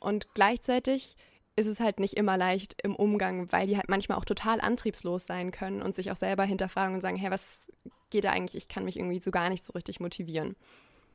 Und 0.00 0.32
gleichzeitig 0.34 1.16
ist 1.56 1.66
es 1.66 1.80
halt 1.80 2.00
nicht 2.00 2.14
immer 2.14 2.36
leicht 2.36 2.76
im 2.82 2.96
Umgang, 2.96 3.52
weil 3.52 3.66
die 3.66 3.76
halt 3.76 3.88
manchmal 3.88 4.16
auch 4.18 4.24
total 4.24 4.60
antriebslos 4.60 5.26
sein 5.26 5.50
können 5.50 5.82
und 5.82 5.94
sich 5.94 6.10
auch 6.10 6.16
selber 6.16 6.44
hinterfragen 6.44 6.94
und 6.94 7.00
sagen, 7.02 7.16
hey, 7.16 7.30
was 7.30 7.70
geht 8.10 8.24
da 8.24 8.30
eigentlich? 8.30 8.62
Ich 8.62 8.68
kann 8.68 8.84
mich 8.84 8.98
irgendwie 8.98 9.20
so 9.20 9.30
gar 9.30 9.50
nicht 9.50 9.64
so 9.64 9.72
richtig 9.74 10.00
motivieren. 10.00 10.56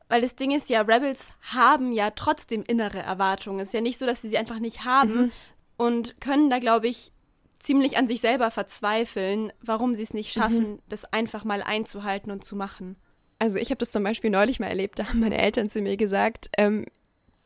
Weil 0.10 0.22
das 0.22 0.36
Ding 0.36 0.52
ist 0.52 0.70
ja, 0.70 0.82
Rebels 0.82 1.34
haben 1.54 1.92
ja 1.92 2.12
trotzdem 2.12 2.64
innere 2.66 3.00
Erwartungen. 3.00 3.60
Es 3.60 3.70
ist 3.70 3.74
ja 3.74 3.82
nicht 3.82 4.00
so, 4.00 4.06
dass 4.06 4.22
sie 4.22 4.30
sie 4.30 4.38
einfach 4.38 4.60
nicht 4.60 4.86
haben 4.86 5.16
mhm. 5.16 5.32
und 5.76 6.22
können 6.22 6.50
da, 6.50 6.60
glaube 6.60 6.88
ich, 6.88 7.12
ziemlich 7.60 7.98
an 7.98 8.08
sich 8.08 8.22
selber 8.22 8.52
verzweifeln, 8.52 9.52
warum 9.62 9.96
sie 9.96 10.04
es 10.04 10.14
nicht 10.14 10.32
schaffen, 10.32 10.74
mhm. 10.74 10.80
das 10.90 11.06
einfach 11.06 11.44
mal 11.44 11.62
einzuhalten 11.62 12.32
und 12.32 12.44
zu 12.44 12.56
machen. 12.56 12.96
Also 13.40 13.58
ich 13.58 13.70
habe 13.70 13.80
das 13.80 13.92
zum 13.92 14.04
Beispiel 14.04 14.30
neulich 14.30 14.60
mal 14.60 14.68
erlebt, 14.68 15.00
da 15.00 15.10
haben 15.10 15.20
meine 15.20 15.38
Eltern 15.38 15.70
zu 15.70 15.82
mir 15.82 15.98
gesagt, 15.98 16.50
ähm, 16.58 16.86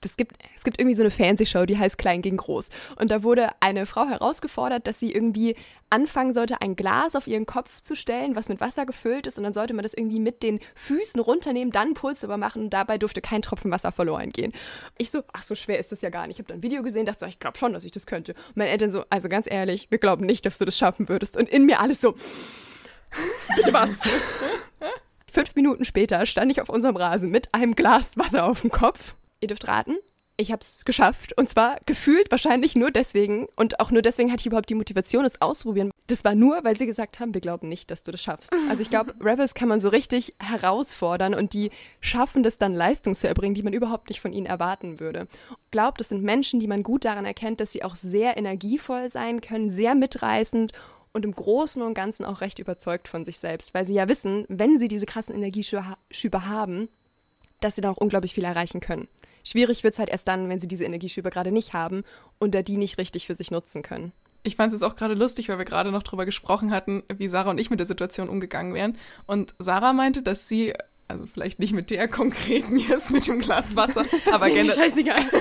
das 0.01 0.17
gibt, 0.17 0.36
es 0.55 0.63
gibt 0.63 0.79
irgendwie 0.79 0.96
so 0.96 1.03
eine 1.03 1.12
Fernsehshow, 1.12 1.65
die 1.65 1.77
heißt 1.77 1.98
Klein 1.98 2.24
gegen 2.24 2.38
Groß. 2.38 2.70
Und 2.98 3.12
da 3.12 3.24
wurde 3.24 3.50
eine 3.60 3.86
Frau 3.86 4.08
herausgefordert, 4.08 4.88
dass 4.88 5.00
sie 5.00 5.13
irgendwie 5.13 5.55
anfangen 5.91 6.34
sollte, 6.34 6.60
ein 6.62 6.75
Glas 6.75 7.15
auf 7.15 7.27
ihren 7.27 7.46
Kopf 7.46 7.81
zu 7.81 7.96
stellen, 7.96 8.36
was 8.36 8.50
mit 8.50 8.60
Wasser 8.60 8.88
gefüllt 8.88 9.27
ist. 9.27 9.38
Und 9.38 9.43
dann 9.43 9.53
sollte 9.53 9.74
man 9.74 9.84
das 9.84 9.93
irgendwie 9.93 10.20
mit 10.20 10.41
den 10.41 10.60
Füßen 10.74 11.22
runternehmen, 11.22 11.72
dann 11.72 11.93
Puls 11.93 12.24
übermachen. 12.24 12.63
Und 12.63 12.70
dabei 12.72 12.98
durfte 12.98 13.22
kein 13.22 13.43
Tropfen 13.43 13.70
Wasser 13.70 13.91
verloren 13.91 14.31
gehen. 14.31 14.53
Ich 14.98 15.12
so, 15.12 15.24
ach, 15.34 15.43
so 15.43 15.53
schwer 15.53 15.77
ist 15.77 15.91
das 15.91 16.01
ja 16.01 16.10
gar 16.10 16.25
nicht. 16.25 16.38
Ich 16.38 16.39
habe 16.39 16.48
dann 16.48 16.60
ein 16.60 16.63
Video 16.63 16.81
gesehen, 16.81 17.05
dachte 17.05 17.25
so, 17.25 17.25
ich 17.27 17.39
glaube 17.39 17.60
schon, 17.60 17.74
dass 17.74 17.84
ich 17.84 17.91
das 17.91 18.07
könnte. 18.07 18.33
Und 18.50 18.57
meine 18.57 18.72
Eltern 18.72 18.90
so, 18.90 19.03
also 19.11 19.29
ganz 19.29 19.48
ehrlich, 19.50 19.92
wir 19.92 20.00
glauben 20.00 20.25
nicht, 20.25 20.46
dass 20.46 20.57
du 20.57 20.66
das 20.66 20.77
schaffen 20.77 21.09
würdest. 21.09 21.37
Und 21.37 21.48
in 21.48 21.66
mir 21.66 21.79
alles 21.79 22.01
so, 22.01 22.14
bitte 23.55 23.72
was? 23.72 24.01
Fünf 25.31 25.55
Minuten 25.55 25.85
später 25.85 26.25
stand 26.25 26.51
ich 26.51 26.59
auf 26.59 26.70
unserem 26.70 26.98
Rasen 26.98 27.29
mit 27.29 27.53
einem 27.53 27.75
Glas 27.75 28.18
Wasser 28.18 28.46
auf 28.46 28.61
dem 28.61 28.72
Kopf 28.72 29.16
Ihr 29.42 29.48
dürft 29.48 29.68
raten. 29.68 29.98
Ich 30.38 30.51
habe 30.51 30.62
es 30.62 30.86
geschafft. 30.86 31.38
Und 31.38 31.50
zwar 31.50 31.77
gefühlt 31.86 32.32
wahrscheinlich 32.32 32.75
nur 32.75 32.90
deswegen. 32.90 33.48
Und 33.58 33.80
auch 33.80 33.92
nur 33.92 34.01
deswegen 34.01 34.32
hatte 34.32 34.42
ich 34.42 34.48
überhaupt 34.48 34.70
die 34.70 34.75
Motivation, 34.75 35.24
es 35.25 35.40
auszuprobieren. 35.40 35.92
Das 36.08 36.24
war 36.24 36.34
nur, 36.34 36.64
weil 36.64 36.75
sie 36.75 36.88
gesagt 36.88 37.20
haben, 37.20 37.34
wir 37.34 37.42
glauben 37.42 37.70
nicht, 37.70 37.92
dass 37.92 38.01
du 38.04 38.12
das 38.12 38.24
schaffst. 38.24 38.51
Also 38.70 38.82
ich 38.82 38.90
glaube, 38.90 39.14
Rebels 39.24 39.54
kann 39.54 39.68
man 39.68 39.82
so 39.82 39.90
richtig 39.90 40.34
herausfordern 40.40 41.36
und 41.36 41.54
die 41.54 41.70
schaffen 42.00 42.42
das 42.44 42.58
dann, 42.58 42.74
Leistung 42.74 43.14
zu 43.14 43.27
erbringen, 43.27 43.54
die 43.54 43.62
man 43.62 43.74
überhaupt 43.74 44.10
nicht 44.10 44.20
von 44.20 44.34
ihnen 44.34 44.48
erwarten 44.48 45.00
würde. 45.00 45.27
Glaubt, 45.70 46.00
das 46.00 46.10
sind 46.10 46.24
Menschen, 46.24 46.60
die 46.60 46.68
man 46.68 46.82
gut 46.82 47.06
daran 47.06 47.25
erkennt, 47.25 47.60
dass 47.60 47.72
sie 47.72 47.84
auch 47.84 47.96
sehr 47.96 48.36
energievoll 48.36 49.10
sein 49.10 49.42
können, 49.42 49.70
sehr 49.70 49.94
mitreißend 49.96 50.72
und 51.14 51.25
im 51.25 51.34
Großen 51.34 51.82
und 51.82 51.94
Ganzen 51.94 52.25
auch 52.25 52.42
recht 52.42 52.60
überzeugt 52.60 53.08
von 53.08 53.25
sich 53.25 53.38
selbst, 53.38 53.74
weil 53.74 53.86
sie 53.86 53.94
ja 53.94 54.08
wissen, 54.08 54.46
wenn 54.48 54.80
sie 54.80 54.88
diese 54.88 55.06
krassen 55.06 55.36
Energieschübe 55.36 56.46
haben, 56.48 56.90
dass 57.60 57.75
sie 57.75 57.82
dann 57.82 57.94
auch 57.94 57.98
unglaublich 57.98 58.34
viel 58.34 58.44
erreichen 58.44 58.80
können. 58.80 59.08
Schwierig 59.44 59.84
wird 59.84 59.94
es 59.94 60.00
halt 60.00 60.10
erst 60.10 60.27
dann, 60.27 60.50
wenn 60.50 60.60
sie 60.60 60.68
diese 60.68 60.86
Energieschübe 60.86 61.30
gerade 61.30 61.51
nicht 61.51 61.74
haben 61.74 62.04
und 62.40 62.56
die 62.68 62.77
nicht 62.77 62.98
richtig 62.98 63.27
für 63.27 63.36
sich 63.36 63.51
nutzen 63.51 63.82
können. 63.82 64.12
Ich 64.44 64.56
fand 64.56 64.74
es 64.74 64.80
jetzt 64.80 64.90
auch 64.90 64.96
gerade 64.96 65.14
lustig, 65.14 65.50
weil 65.50 65.60
wir 65.60 65.66
gerade 65.66 65.92
noch 65.92 66.01
darüber 66.01 66.25
gesprochen 66.25 66.72
hatten, 66.72 67.04
wie 67.16 67.27
Sarah 67.27 67.51
und 67.51 67.60
ich 67.60 67.70
mit 67.70 67.80
der 67.80 67.88
Situation 67.88 68.27
umgegangen 68.27 68.74
wären. 68.74 68.98
Und 69.27 69.54
Sarah 69.60 69.94
meinte, 69.94 70.24
dass 70.24 70.48
sie 70.48 70.74
also 71.11 71.25
vielleicht 71.25 71.59
nicht 71.59 71.74
mit 71.74 71.91
der 71.91 72.07
konkreten 72.07 72.77
jetzt 72.77 73.11
mit 73.11 73.27
dem 73.27 73.39
Glas 73.39 73.75
Wasser, 73.75 74.05
aber 74.31 74.50
generell. 74.50 74.91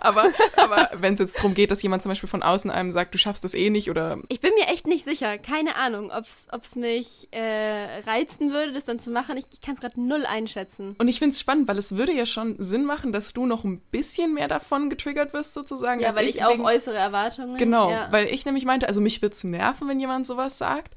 Aber 0.00 0.30
aber 0.56 0.90
wenn 1.00 1.14
es 1.14 1.20
jetzt 1.20 1.36
darum 1.36 1.54
geht, 1.54 1.70
dass 1.70 1.82
jemand 1.82 2.02
zum 2.02 2.10
Beispiel 2.10 2.28
von 2.28 2.42
außen 2.42 2.70
einem 2.70 2.92
sagt, 2.92 3.14
du 3.14 3.18
schaffst 3.18 3.44
das 3.44 3.54
eh 3.54 3.70
nicht 3.70 3.90
oder. 3.90 4.18
Ich 4.28 4.40
bin 4.40 4.52
mir 4.54 4.68
echt 4.72 4.86
nicht 4.86 5.04
sicher. 5.04 5.38
Keine 5.38 5.76
Ahnung, 5.76 6.10
ob 6.12 6.62
es 6.62 6.76
mich 6.76 7.28
äh, 7.30 8.00
reizen 8.06 8.52
würde, 8.52 8.72
das 8.72 8.84
dann 8.84 8.98
zu 8.98 9.10
machen. 9.10 9.36
Ich, 9.36 9.46
ich 9.52 9.60
kann 9.60 9.74
es 9.74 9.80
gerade 9.80 10.00
null 10.00 10.26
einschätzen. 10.26 10.96
Und 10.98 11.08
ich 11.08 11.18
finde 11.18 11.32
es 11.32 11.40
spannend, 11.40 11.68
weil 11.68 11.78
es 11.78 11.96
würde 11.96 12.12
ja 12.12 12.26
schon 12.26 12.56
Sinn 12.58 12.84
machen, 12.84 13.12
dass 13.12 13.32
du 13.32 13.46
noch 13.46 13.64
ein 13.64 13.80
bisschen 13.90 14.34
mehr 14.34 14.48
davon 14.48 14.90
getriggert 14.90 15.32
wirst, 15.32 15.54
sozusagen. 15.54 16.00
Ja, 16.00 16.14
weil 16.14 16.28
ich, 16.28 16.36
ich 16.36 16.44
auch 16.44 16.58
äußere 16.58 16.96
Erwartungen. 16.96 17.56
Genau, 17.56 17.90
ja. 17.90 18.08
weil 18.10 18.26
ich 18.26 18.44
nämlich 18.44 18.64
meinte, 18.64 18.88
also 18.88 19.00
mich 19.00 19.22
würde 19.22 19.34
es 19.34 19.44
nerven, 19.44 19.88
wenn 19.88 20.00
jemand 20.00 20.26
sowas 20.26 20.58
sagt. 20.58 20.94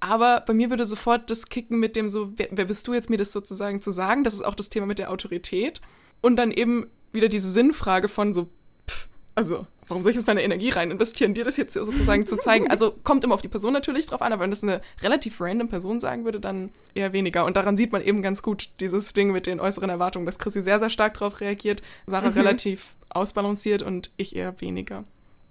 Aber 0.00 0.42
bei 0.46 0.54
mir 0.54 0.70
würde 0.70 0.86
sofort 0.86 1.30
das 1.30 1.48
kicken 1.48 1.78
mit 1.78 1.96
dem 1.96 2.08
so, 2.08 2.32
wer, 2.36 2.48
wer 2.50 2.66
bist 2.66 2.86
du 2.86 2.94
jetzt, 2.94 3.10
mir 3.10 3.16
das 3.16 3.32
sozusagen 3.32 3.80
zu 3.82 3.90
sagen? 3.90 4.24
Das 4.24 4.34
ist 4.34 4.44
auch 4.44 4.54
das 4.54 4.70
Thema 4.70 4.86
mit 4.86 4.98
der 4.98 5.10
Autorität. 5.10 5.80
Und 6.20 6.36
dann 6.36 6.50
eben 6.50 6.86
wieder 7.12 7.28
diese 7.28 7.48
Sinnfrage 7.48 8.08
von 8.08 8.34
so, 8.34 8.48
pff, 8.88 9.08
also, 9.34 9.66
warum 9.88 10.02
soll 10.02 10.10
ich 10.10 10.16
jetzt 10.16 10.26
meine 10.26 10.42
Energie 10.42 10.70
rein 10.70 10.90
investieren, 10.90 11.34
dir 11.34 11.44
das 11.44 11.56
jetzt 11.56 11.74
sozusagen 11.74 12.26
zu 12.26 12.36
zeigen? 12.36 12.70
Also 12.70 12.92
kommt 13.02 13.24
immer 13.24 13.34
auf 13.34 13.42
die 13.42 13.48
Person 13.48 13.72
natürlich 13.72 14.06
drauf 14.06 14.22
an, 14.22 14.32
aber 14.32 14.42
wenn 14.42 14.50
das 14.50 14.62
eine 14.62 14.80
relativ 15.02 15.40
random 15.40 15.68
Person 15.68 16.00
sagen 16.00 16.24
würde, 16.24 16.40
dann 16.40 16.70
eher 16.94 17.12
weniger. 17.12 17.44
Und 17.44 17.56
daran 17.56 17.76
sieht 17.76 17.92
man 17.92 18.02
eben 18.02 18.22
ganz 18.22 18.42
gut 18.42 18.68
dieses 18.80 19.12
Ding 19.12 19.32
mit 19.32 19.46
den 19.46 19.60
äußeren 19.60 19.90
Erwartungen, 19.90 20.26
dass 20.26 20.38
Chrissy 20.38 20.62
sehr, 20.62 20.78
sehr 20.78 20.90
stark 20.90 21.14
drauf 21.14 21.40
reagiert, 21.40 21.82
Sarah 22.06 22.30
mhm. 22.30 22.36
relativ 22.36 22.94
ausbalanciert 23.08 23.82
und 23.82 24.10
ich 24.16 24.36
eher 24.36 24.60
weniger. 24.60 25.04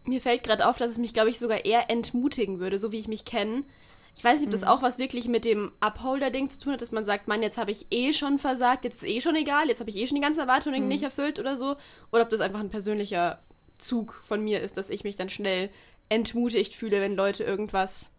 Mir 0.06 0.22
fällt 0.22 0.44
gerade 0.44 0.68
auf, 0.68 0.78
dass 0.78 0.92
es 0.92 1.00
mich, 1.00 1.14
glaube 1.14 1.30
ich, 1.30 1.40
sogar 1.40 1.66
eher 1.66 1.90
entmutigen 1.90 2.60
würde, 2.60 2.80
so 2.80 2.92
wie 2.92 3.00
ich 3.00 3.08
mich 3.08 3.26
kenne, 3.26 3.64
ich 4.18 4.24
weiß 4.24 4.40
nicht, 4.40 4.48
ob 4.48 4.52
das 4.52 4.62
mhm. 4.62 4.68
auch 4.68 4.82
was 4.82 4.98
wirklich 4.98 5.28
mit 5.28 5.46
dem 5.46 5.72
Upholder-Ding 5.80 6.50
zu 6.50 6.60
tun 6.60 6.74
hat, 6.74 6.82
dass 6.82 6.92
man 6.92 7.06
sagt, 7.06 7.28
Mann, 7.28 7.44
jetzt 7.44 7.60
habe 7.60 7.70
ich 7.70 7.86
eh 7.92 8.14
schon 8.14 8.40
versagt, 8.40 8.84
jetzt 8.84 9.04
ist 9.04 9.08
eh 9.08 9.22
schon 9.22 9.36
egal, 9.36 9.68
jetzt 9.68 9.80
habe 9.80 9.92
ich 9.92 9.96
eh 9.96 10.08
schon 10.08 10.16
die 10.16 10.22
ganzen 10.22 10.40
Erwartungen 10.40 10.82
mhm. 10.82 10.88
nicht 10.88 11.04
erfüllt 11.04 11.38
oder 11.38 11.56
so. 11.56 11.76
Oder 12.12 12.24
ob 12.24 12.32
das 12.32 12.40
einfach 12.40 12.60
ein 12.60 12.72
persönlicher 12.72 13.40
Zug 13.78 14.20
von 14.28 14.44
mir 14.44 14.60
ist, 14.62 14.76
dass 14.76 14.90
ich 14.90 15.04
mich 15.04 15.18
dann 15.18 15.30
schnell 15.30 15.70
entmutigt 16.10 16.74
fühle, 16.74 17.00
wenn 17.00 17.16
Leute 17.16 17.44
irgendwas 17.44 18.16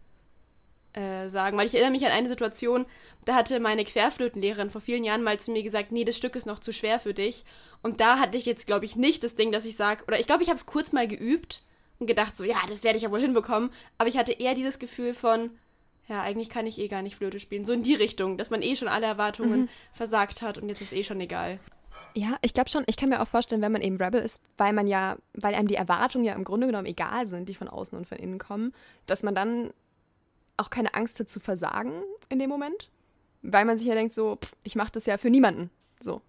äh, 0.93 1.27
sagen. 1.27 1.57
Weil 1.57 1.67
ich 1.67 1.73
erinnere 1.73 1.91
mich 1.91 2.05
an 2.05 2.13
eine 2.13 2.29
Situation, 2.29 2.85
da 3.25 3.35
hatte 3.35 3.59
meine 3.59 3.83
Querflötenlehrerin 3.83 4.69
vor 4.69 4.79
vielen 4.79 5.03
Jahren 5.03 5.21
mal 5.21 5.37
zu 5.37 5.51
mir 5.51 5.63
gesagt, 5.63 5.91
nee, 5.91 6.05
das 6.05 6.15
Stück 6.15 6.37
ist 6.37 6.45
noch 6.45 6.59
zu 6.59 6.71
schwer 6.71 7.01
für 7.01 7.13
dich. 7.13 7.43
Und 7.83 7.99
da 7.99 8.19
hatte 8.19 8.37
ich 8.37 8.45
jetzt, 8.45 8.67
glaube 8.67 8.85
ich, 8.85 8.95
nicht 8.95 9.21
das 9.21 9.35
Ding, 9.35 9.51
dass 9.51 9.65
ich 9.65 9.75
sage, 9.75 10.05
oder 10.07 10.17
ich 10.17 10.27
glaube, 10.27 10.43
ich 10.43 10.49
habe 10.49 10.57
es 10.57 10.65
kurz 10.65 10.93
mal 10.93 11.09
geübt 11.09 11.61
und 11.99 12.07
gedacht, 12.07 12.37
so, 12.37 12.45
ja, 12.45 12.61
das 12.69 12.85
werde 12.85 12.95
ich 12.95 13.03
ja 13.03 13.11
wohl 13.11 13.19
hinbekommen. 13.19 13.69
Aber 13.97 14.07
ich 14.07 14.17
hatte 14.17 14.31
eher 14.31 14.55
dieses 14.55 14.79
Gefühl 14.79 15.13
von, 15.13 15.51
ja, 16.09 16.21
eigentlich 16.23 16.49
kann 16.49 16.65
ich 16.65 16.79
eh 16.79 16.87
gar 16.87 17.03
nicht 17.03 17.15
Flöte 17.15 17.39
spielen. 17.39 17.65
So 17.65 17.73
in 17.73 17.83
die 17.83 17.93
Richtung, 17.93 18.37
dass 18.37 18.49
man 18.49 18.61
eh 18.61 18.75
schon 18.75 18.87
alle 18.87 19.05
Erwartungen 19.05 19.61
mhm. 19.61 19.69
versagt 19.93 20.41
hat 20.41 20.57
und 20.57 20.67
jetzt 20.67 20.81
ist 20.81 20.91
eh 20.91 21.03
schon 21.03 21.21
egal. 21.21 21.59
Ja, 22.15 22.37
ich 22.41 22.55
glaube 22.55 22.69
schon, 22.69 22.83
ich 22.87 22.97
kann 22.97 23.09
mir 23.09 23.21
auch 23.21 23.27
vorstellen, 23.27 23.61
wenn 23.61 23.71
man 23.71 23.83
eben 23.83 23.97
Rebel 23.97 24.21
ist, 24.21 24.41
weil 24.57 24.73
man 24.73 24.87
ja, 24.87 25.17
weil 25.35 25.53
einem 25.53 25.67
die 25.67 25.75
Erwartungen 25.75 26.25
ja 26.25 26.33
im 26.33 26.43
Grunde 26.43 26.65
genommen 26.65 26.87
egal 26.87 27.27
sind, 27.27 27.47
die 27.47 27.53
von 27.53 27.67
außen 27.67 27.95
und 27.97 28.07
von 28.07 28.17
innen 28.17 28.39
kommen, 28.39 28.73
dass 29.05 29.21
man 29.21 29.35
dann 29.35 29.69
auch 30.57 30.71
keine 30.71 30.95
Angst 30.95 31.19
hat 31.19 31.29
zu 31.29 31.39
versagen 31.39 32.01
in 32.27 32.39
dem 32.39 32.49
Moment. 32.49 32.89
Weil 33.43 33.65
man 33.65 33.77
sich 33.77 33.87
ja 33.87 33.93
denkt, 33.93 34.13
so, 34.13 34.35
pff, 34.35 34.55
ich 34.63 34.75
mache 34.75 34.91
das 34.91 35.05
ja 35.05 35.17
für 35.17 35.29
niemanden. 35.29 35.69
So. 35.99 36.21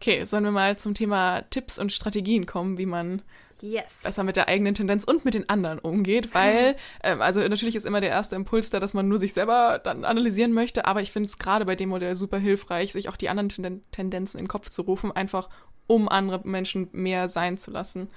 Okay, 0.00 0.24
sollen 0.24 0.44
wir 0.44 0.52
mal 0.52 0.78
zum 0.78 0.94
Thema 0.94 1.42
Tipps 1.50 1.76
und 1.76 1.92
Strategien 1.92 2.46
kommen, 2.46 2.78
wie 2.78 2.86
man 2.86 3.20
Yes. 3.60 4.02
besser 4.04 4.22
mit 4.22 4.36
der 4.36 4.46
eigenen 4.46 4.76
Tendenz 4.76 5.02
und 5.02 5.24
mit 5.24 5.34
den 5.34 5.48
anderen 5.48 5.80
umgeht, 5.80 6.32
weil, 6.32 6.76
ähm, 7.02 7.20
also 7.20 7.40
natürlich 7.40 7.74
ist 7.74 7.84
immer 7.84 8.00
der 8.00 8.10
erste 8.10 8.36
Impuls 8.36 8.70
da, 8.70 8.78
dass 8.78 8.94
man 8.94 9.08
nur 9.08 9.18
sich 9.18 9.32
selber 9.32 9.80
dann 9.82 10.04
analysieren 10.04 10.52
möchte, 10.52 10.84
aber 10.84 11.02
ich 11.02 11.10
finde 11.10 11.28
es 11.28 11.38
gerade 11.38 11.64
bei 11.64 11.74
dem 11.74 11.88
Modell 11.88 12.14
super 12.14 12.38
hilfreich, 12.38 12.92
sich 12.92 13.08
auch 13.08 13.16
die 13.16 13.28
anderen 13.28 13.48
Tenden 13.48 13.82
Tendenzen 13.90 14.38
in 14.38 14.44
den 14.44 14.48
Kopf 14.48 14.70
zu 14.70 14.82
rufen, 14.82 15.10
einfach 15.10 15.48
um 15.88 16.08
andere 16.08 16.46
Menschen 16.46 16.88
mehr 16.92 17.28
sein 17.28 17.58
zu 17.58 17.72
lassen 17.72 18.08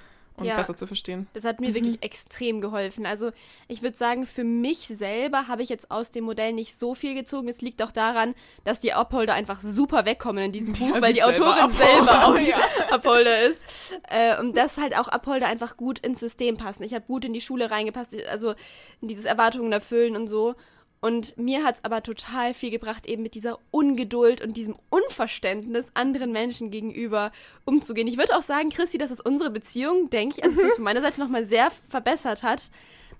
und 0.42 0.48
Ja. 0.48 0.56
besser 0.56 0.76
zu 0.76 0.86
verstehen. 0.86 1.26
Das 1.32 1.44
hat 1.44 1.60
mir 1.60 1.74
wirklich 1.74 2.02
extrem 2.02 2.60
geholfen. 2.60 3.06
Also 3.06 3.30
ich 3.68 3.82
würde 3.82 3.96
sagen, 3.96 4.26
für 4.26 4.44
mich 4.44 4.86
selber 4.88 5.48
habe 5.48 5.62
ich 5.62 5.68
jetzt 5.68 5.90
aus 5.90 6.10
dem 6.10 6.24
Modell 6.24 6.52
nicht 6.52 6.78
so 6.78 6.94
viel 6.94 7.14
gezogen. 7.14 7.48
Es 7.48 7.60
liegt 7.62 7.82
auch 7.82 7.92
daran, 7.92 8.34
dass 8.64 8.80
die 8.80 8.92
Upholder 8.92 9.34
einfach 9.34 9.60
super 9.60 10.04
wegkommen 10.04 10.44
in 10.44 10.52
diesem 10.52 10.74
Buch, 10.74 10.94
Ja, 10.94 11.00
weil 11.02 11.12
die 11.14 11.20
selber 11.20 11.54
Autorin 11.54 11.72
selber 11.72 12.26
auch 12.26 12.38
ja. 12.38 12.56
Upholder 12.90 13.42
ist. 13.46 13.62
Äh, 14.10 14.38
und 14.40 14.56
dass 14.56 14.76
halt 14.78 14.96
auch 14.98 15.08
Upholder 15.08 15.46
einfach 15.46 15.76
gut 15.76 15.98
ins 16.00 16.20
System 16.20 16.56
passen. 16.56 16.82
Ich 16.82 16.94
habe 16.94 17.04
gut 17.06 17.24
in 17.24 17.32
die 17.32 17.40
Schule 17.40 17.70
reingepasst, 17.70 18.14
also 18.30 18.54
in 19.00 19.08
dieses 19.08 19.24
Erwartungen 19.24 19.72
erfüllen 19.72 20.16
und 20.16 20.28
so. 20.28 20.54
Und 21.02 21.36
mir 21.36 21.64
hat 21.64 21.74
es 21.74 21.84
aber 21.84 22.02
total 22.04 22.54
viel 22.54 22.70
gebracht, 22.70 23.06
eben 23.06 23.24
mit 23.24 23.34
dieser 23.34 23.58
Ungeduld 23.72 24.40
und 24.40 24.56
diesem 24.56 24.76
Unverständnis 24.88 25.88
anderen 25.94 26.30
Menschen 26.30 26.70
gegenüber 26.70 27.32
umzugehen. 27.64 28.06
Ich 28.06 28.18
würde 28.18 28.36
auch 28.36 28.42
sagen, 28.42 28.70
Christi, 28.70 28.98
dass 28.98 29.10
es 29.10 29.20
unsere 29.20 29.50
Beziehung, 29.50 30.10
denke 30.10 30.36
ich, 30.38 30.44
also 30.44 30.54
zumindest 30.54 30.76
von 30.76 30.84
meiner 30.84 31.02
Seite 31.02 31.20
nochmal 31.20 31.44
sehr 31.44 31.72
verbessert 31.88 32.44
hat, 32.44 32.70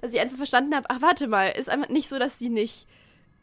dass 0.01 0.15
ich 0.15 0.21
einfach 0.21 0.37
verstanden 0.37 0.77
habe, 0.77 0.87
ach 0.91 1.03
warte 1.03 1.27
mal, 1.27 1.49
ist 1.49 1.69
einfach 1.69 1.89
nicht 1.89 2.09
so, 2.09 2.21
dass 2.21 2.39
sie 2.39 2.51
nicht 2.51 2.87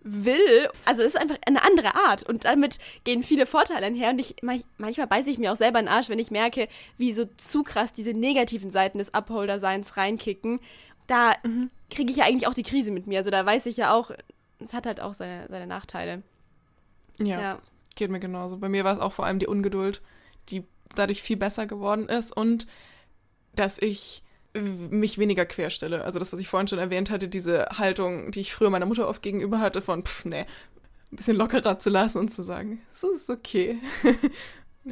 will. 0.01 0.69
Also 0.85 1.01
es 1.01 1.09
ist 1.09 1.21
einfach 1.21 1.37
eine 1.45 1.61
andere 1.65 1.93
Art 1.95 2.23
und 2.23 2.45
damit 2.45 2.77
gehen 3.03 3.21
viele 3.21 3.45
Vorteile 3.45 3.85
einher 3.85 4.11
und 4.11 4.19
ich 4.19 4.37
manch- 4.41 4.63
manchmal 4.77 5.07
beiße 5.07 5.29
ich 5.29 5.37
mir 5.37 5.51
auch 5.51 5.57
selber 5.57 5.79
in 5.79 5.87
den 5.87 5.93
Arsch, 5.93 6.07
wenn 6.07 6.19
ich 6.19 6.31
merke, 6.31 6.69
wie 6.97 7.13
so 7.13 7.25
zu 7.45 7.63
krass 7.63 7.91
diese 7.91 8.13
negativen 8.13 8.71
Seiten 8.71 8.99
des 8.99 9.13
Upholder-Seins 9.13 9.97
reinkicken. 9.97 10.61
Da 11.09 11.33
kriege 11.89 12.11
ich 12.11 12.17
ja 12.17 12.25
eigentlich 12.25 12.47
auch 12.47 12.53
die 12.53 12.63
Krise 12.63 12.91
mit 12.91 13.07
mir. 13.07 13.17
Also 13.19 13.31
da 13.31 13.45
weiß 13.45 13.65
ich 13.65 13.77
ja 13.77 13.93
auch, 13.93 14.11
es 14.59 14.73
hat 14.73 14.85
halt 14.85 15.01
auch 15.01 15.13
seine, 15.13 15.47
seine 15.49 15.65
Nachteile. 15.67 16.21
Ja, 17.17 17.39
Ja. 17.41 17.59
geht 17.95 18.11
mir 18.11 18.19
genauso. 18.19 18.57
Bei 18.57 18.69
mir 18.69 18.83
war 18.83 18.93
es 18.95 19.01
auch 19.01 19.11
vor 19.11 19.25
allem 19.25 19.39
die 19.39 19.47
Ungeduld, 19.47 20.01
die 20.49 20.63
dadurch 20.95 21.21
viel 21.21 21.37
besser 21.37 21.65
geworden 21.65 22.07
ist 22.07 22.31
und 22.35 22.67
dass 23.55 23.79
ich 23.81 24.23
mich 24.53 25.17
weniger 25.17 25.45
querstelle. 25.45 26.03
Also 26.03 26.19
das, 26.19 26.31
was 26.33 26.39
ich 26.39 26.47
vorhin 26.47 26.67
schon 26.67 26.79
erwähnt 26.79 27.09
hatte, 27.09 27.27
diese 27.27 27.65
Haltung, 27.77 28.31
die 28.31 28.41
ich 28.41 28.53
früher 28.53 28.69
meiner 28.69 28.85
Mutter 28.85 29.07
oft 29.07 29.21
gegenüber 29.21 29.59
hatte, 29.59 29.81
von, 29.81 30.05
pff, 30.05 30.25
nee, 30.25 30.45
ein 31.11 31.15
bisschen 31.15 31.37
lockerer 31.37 31.79
zu 31.79 31.89
lassen 31.89 32.19
und 32.19 32.29
zu 32.29 32.43
sagen, 32.43 32.81
es 32.91 33.03
ist 33.03 33.29
okay. 33.29 33.79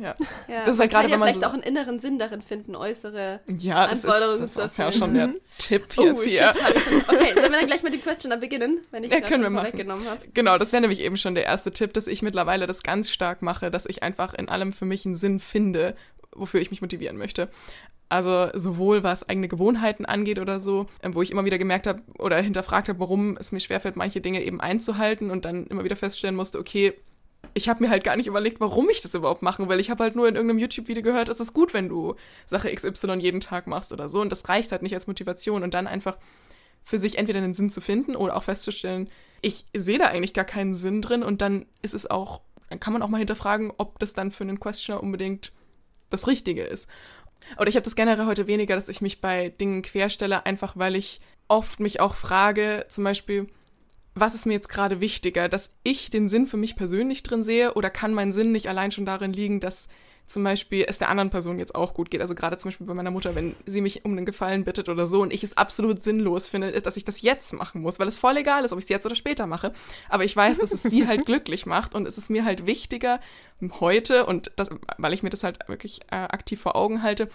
ja. 0.02 0.16
Ja, 0.48 0.66
Das 0.66 0.76
ist 0.76 0.80
halt 0.80 0.92
gerade, 0.92 1.10
wenn 1.12 1.20
man 1.20 1.28
vielleicht 1.30 1.42
so- 1.42 1.48
auch 1.48 1.54
einen 1.54 1.64
inneren 1.64 2.00
Sinn 2.00 2.18
darin 2.20 2.42
finden, 2.42 2.76
äußere. 2.76 3.40
Ja, 3.58 3.88
das 3.88 4.00
ist, 4.00 4.06
Anforderungen 4.06 4.42
das 4.42 4.54
zu 4.54 4.62
ist 4.62 4.78
ja 4.78 4.92
schon 4.92 5.14
der 5.14 5.28
Mhm. 5.28 5.40
Tipp 5.58 5.86
Oh, 5.98 6.02
jetzt 6.04 6.24
hier. 6.24 6.54
shit, 6.54 6.82
schon. 6.82 7.02
Okay, 7.08 7.34
sollen 7.34 7.36
wir 7.36 7.50
dann 7.52 7.66
gleich 7.68 7.84
mit 7.84 7.94
dem 7.94 8.02
Questioner 8.02 8.38
beginnen, 8.38 8.80
wenn 8.92 9.04
ich 9.04 9.12
Ja, 9.12 9.20
können 9.22 9.34
schon 9.34 9.42
wir 9.44 9.50
machen. 9.50 9.66
vorweggenommen 9.68 10.08
habe? 10.10 10.22
Genau, 10.34 10.58
das 10.58 10.72
wäre 10.72 10.82
nämlich 10.82 11.00
eben 11.02 11.18
schon 11.18 11.36
der 11.36 11.46
erste 11.46 11.72
Tipp, 11.72 11.94
dass 11.94 12.08
ich 12.08 12.22
mittlerweile 12.22 12.66
das 12.68 12.84
ganz 12.84 13.10
stark 13.10 13.42
mache, 13.42 13.70
dass 13.72 13.86
ich 13.86 14.04
einfach 14.04 14.34
in 14.34 14.50
allem 14.50 14.74
für 14.74 14.86
mich 14.86 15.06
einen 15.06 15.16
Sinn 15.16 15.40
finde, 15.40 15.96
wofür 16.36 16.62
ich 16.62 16.72
mich 16.72 16.82
motivieren 16.82 17.18
möchte. 17.18 17.50
Also 18.10 18.48
sowohl 18.54 19.04
was 19.04 19.28
eigene 19.28 19.50
Gewohnheiten 19.50 20.06
angeht 20.06 20.40
oder 20.40 20.62
so, 20.62 20.86
ähm, 21.04 21.14
wo 21.14 21.22
ich 21.22 21.30
immer 21.32 21.44
wieder 21.44 21.58
gemerkt 21.58 21.88
habe 21.88 22.02
oder 22.18 22.38
hinterfragt 22.40 22.88
habe, 22.88 23.00
warum 23.00 23.36
es 23.38 23.52
mir 23.52 23.60
schwerfällt, 23.60 23.98
manche 23.98 24.22
Dinge 24.22 24.42
eben 24.44 24.62
einzuhalten 24.62 25.30
und 25.30 25.44
dann 25.44 25.68
immer 25.68 25.84
wieder 25.84 25.98
feststellen 25.98 26.36
musste, 26.36 26.58
okay, 26.58 26.94
ich 27.54 27.68
habe 27.70 27.84
mir 27.84 27.90
halt 27.90 28.04
gar 28.04 28.16
nicht 28.16 28.28
überlegt, 28.28 28.60
warum 28.60 28.90
ich 28.90 29.02
das 29.02 29.16
überhaupt 29.16 29.42
mache, 29.42 29.68
weil 29.68 29.80
ich 29.80 29.90
habe 29.90 30.04
halt 30.04 30.16
nur 30.16 30.28
in 30.28 30.36
irgendeinem 30.36 30.60
YouTube-Video 30.60 31.02
gehört, 31.02 31.30
es 31.30 31.40
ist 31.40 31.54
gut, 31.54 31.74
wenn 31.74 31.90
du 31.90 32.16
Sache 32.46 32.74
XY 32.74 33.16
jeden 33.16 33.40
Tag 33.40 33.66
machst 33.66 33.92
oder 33.92 34.10
so. 34.10 34.22
Und 34.22 34.32
das 34.32 34.48
reicht 34.48 34.72
halt 34.72 34.84
nicht 34.84 34.94
als 34.94 35.08
Motivation. 35.08 35.64
Und 35.64 35.74
dann 35.74 35.88
einfach 35.88 36.18
für 36.84 37.00
sich 37.00 37.18
entweder 37.18 37.40
einen 37.40 37.56
Sinn 37.56 37.70
zu 37.70 37.82
finden 37.82 38.16
oder 38.16 38.36
auch 38.36 38.44
festzustellen, 38.44 39.10
ich 39.42 39.66
sehe 39.76 40.00
da 40.00 40.06
eigentlich 40.06 40.34
gar 40.34 40.46
keinen 40.46 40.74
Sinn 40.74 41.02
drin. 41.02 41.24
Und 41.24 41.42
dann 41.42 41.66
ist 41.82 41.94
es 41.94 42.10
auch, 42.10 42.42
dann 42.70 42.80
kann 42.80 42.94
man 42.94 43.02
auch 43.02 43.10
mal 43.10 43.18
hinterfragen, 43.18 43.74
ob 43.78 43.98
das 44.00 44.14
dann 44.14 44.32
für 44.32 44.44
einen 44.44 44.60
Questioner 44.60 45.02
unbedingt 45.02 45.52
das 46.10 46.28
Richtige 46.28 46.64
ist. 46.64 46.88
Oder 47.58 47.70
ich 47.70 47.76
habe 47.76 47.84
das 47.84 47.96
generell 47.96 48.26
heute 48.26 48.48
weniger, 48.48 48.76
dass 48.76 48.90
ich 48.90 49.02
mich 49.02 49.20
bei 49.20 49.50
Dingen 49.50 49.82
querstelle, 49.82 50.46
einfach 50.46 50.78
weil 50.78 50.96
ich 50.96 51.22
oft 51.48 51.80
mich 51.80 52.00
auch 52.00 52.14
frage, 52.14 52.86
zum 52.90 53.04
Beispiel, 53.04 53.48
was 54.20 54.36
ist 54.36 54.46
mir 54.46 54.54
jetzt 54.54 54.70
gerade 54.70 55.00
wichtiger, 55.00 55.50
dass 55.50 55.76
ich 55.84 56.10
den 56.10 56.30
Sinn 56.30 56.48
für 56.48 56.58
mich 56.58 56.76
persönlich 56.76 57.24
drin 57.24 57.44
sehe 57.44 57.74
oder 57.74 57.90
kann 57.90 58.14
mein 58.14 58.32
Sinn 58.32 58.52
nicht 58.52 58.70
allein 58.70 58.92
schon 58.92 59.06
darin 59.06 59.34
liegen, 59.34 59.60
dass 59.60 59.88
zum 60.28 60.44
Beispiel 60.44 60.86
es 60.88 61.00
der 61.00 61.08
anderen 61.08 61.30
Person 61.30 61.58
jetzt 61.58 61.74
auch 61.74 61.94
gut 61.94 62.12
geht. 62.12 62.20
Also 62.20 62.36
gerade 62.36 62.58
zum 62.58 62.70
Beispiel 62.70 62.86
bei 62.86 62.94
meiner 62.94 63.12
Mutter, 63.12 63.34
wenn 63.34 63.56
sie 63.66 63.80
mich 63.80 64.04
um 64.04 64.12
einen 64.12 64.26
Gefallen 64.26 64.66
bittet 64.66 64.90
oder 64.90 65.08
so 65.08 65.22
und 65.22 65.32
ich 65.32 65.44
es 65.44 65.56
absolut 65.56 66.04
sinnlos 66.04 66.50
finde, 66.50 66.82
dass 66.82 66.98
ich 66.98 67.06
das 67.06 67.22
jetzt 67.22 67.54
machen 67.54 67.82
muss, 67.82 67.98
weil 67.98 68.10
es 68.10 68.18
voll 68.18 68.36
egal 68.36 68.66
ist, 68.66 68.74
ob 68.74 68.80
ich 68.80 68.86
es 68.86 68.90
jetzt 68.90 69.06
oder 69.06 69.16
später 69.16 69.48
mache. 69.48 69.72
Aber 70.10 70.26
ich 70.26 70.36
weiß, 70.36 70.58
dass 70.58 70.74
es 70.74 70.84
sie 70.84 71.08
halt 71.08 71.26
glücklich 71.26 71.66
macht 71.66 71.96
und 71.96 72.08
es 72.08 72.18
ist 72.18 72.30
mir 72.30 72.44
halt 72.44 72.68
wichtiger 72.68 73.22
heute 73.80 74.26
und 74.26 74.52
das, 74.58 74.70
weil 74.98 75.14
ich 75.14 75.24
mir 75.24 75.30
das 75.30 75.46
halt 75.46 75.60
wirklich 75.70 76.02
äh, 76.12 76.16
aktiv 76.16 76.60
vor 76.60 76.76
Augen 76.76 77.04
halte, 77.04 77.30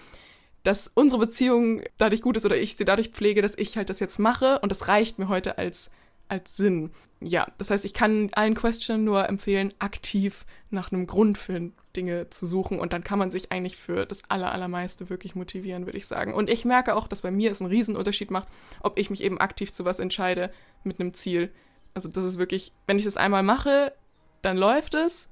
dass 0.62 0.90
unsere 0.94 1.26
Beziehung 1.26 1.82
dadurch 1.96 2.20
gut 2.20 2.36
ist 2.36 2.44
oder 2.44 2.56
ich 2.56 2.76
sie 2.76 2.84
dadurch 2.84 3.08
pflege, 3.08 3.40
dass 3.40 3.56
ich 3.56 3.76
halt 3.78 3.88
das 3.88 4.00
jetzt 4.00 4.18
mache 4.18 4.60
und 4.60 4.70
das 4.70 4.88
reicht 4.88 5.18
mir 5.18 5.28
heute 5.28 5.56
als, 5.56 5.90
als 6.32 6.56
Sinn. 6.56 6.90
Ja, 7.20 7.46
das 7.58 7.70
heißt, 7.70 7.84
ich 7.84 7.94
kann 7.94 8.30
allen 8.32 8.54
Questionern 8.54 9.04
nur 9.04 9.28
empfehlen, 9.28 9.72
aktiv 9.78 10.44
nach 10.70 10.90
einem 10.90 11.06
Grund 11.06 11.38
für 11.38 11.70
Dinge 11.94 12.30
zu 12.30 12.46
suchen 12.46 12.80
und 12.80 12.92
dann 12.92 13.04
kann 13.04 13.18
man 13.18 13.30
sich 13.30 13.52
eigentlich 13.52 13.76
für 13.76 14.06
das 14.06 14.22
aller, 14.28 14.50
allermeiste 14.50 15.08
wirklich 15.10 15.36
motivieren, 15.36 15.86
würde 15.86 15.98
ich 15.98 16.06
sagen. 16.06 16.34
Und 16.34 16.50
ich 16.50 16.64
merke 16.64 16.96
auch, 16.96 17.06
dass 17.06 17.22
bei 17.22 17.30
mir 17.30 17.50
es 17.50 17.60
einen 17.60 17.70
Riesenunterschied 17.70 18.30
macht, 18.30 18.48
ob 18.80 18.98
ich 18.98 19.10
mich 19.10 19.22
eben 19.22 19.38
aktiv 19.38 19.72
zu 19.72 19.84
was 19.84 20.00
entscheide 20.00 20.52
mit 20.82 20.98
einem 20.98 21.14
Ziel. 21.14 21.52
Also 21.94 22.08
das 22.08 22.24
ist 22.24 22.38
wirklich, 22.38 22.72
wenn 22.86 22.98
ich 22.98 23.04
das 23.04 23.16
einmal 23.16 23.42
mache, 23.42 23.92
dann 24.40 24.56
läuft 24.56 24.94
es. 24.94 25.28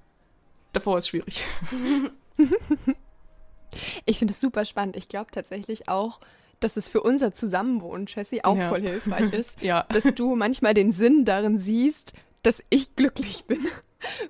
Davor 0.72 0.98
ist 0.98 1.08
schwierig. 1.08 1.42
Ich 4.04 4.18
finde 4.18 4.32
es 4.32 4.40
super 4.40 4.64
spannend. 4.64 4.96
Ich 4.96 5.08
glaube 5.08 5.30
tatsächlich 5.30 5.88
auch, 5.88 6.20
dass 6.60 6.76
es 6.76 6.88
für 6.88 7.02
unser 7.02 7.32
Zusammenwohnen, 7.32 8.06
Jessie, 8.06 8.44
auch 8.44 8.56
Ja. 8.56 8.68
voll 8.68 8.80
hilfreich 8.82 9.32
ist, 9.32 9.60
Ja. 9.62 9.86
dass 9.92 10.04
du 10.14 10.36
manchmal 10.36 10.74
den 10.74 10.92
Sinn 10.92 11.24
darin 11.24 11.58
siehst, 11.58 12.12
dass 12.42 12.62
ich 12.70 12.94
glücklich 12.96 13.44
bin. 13.46 13.66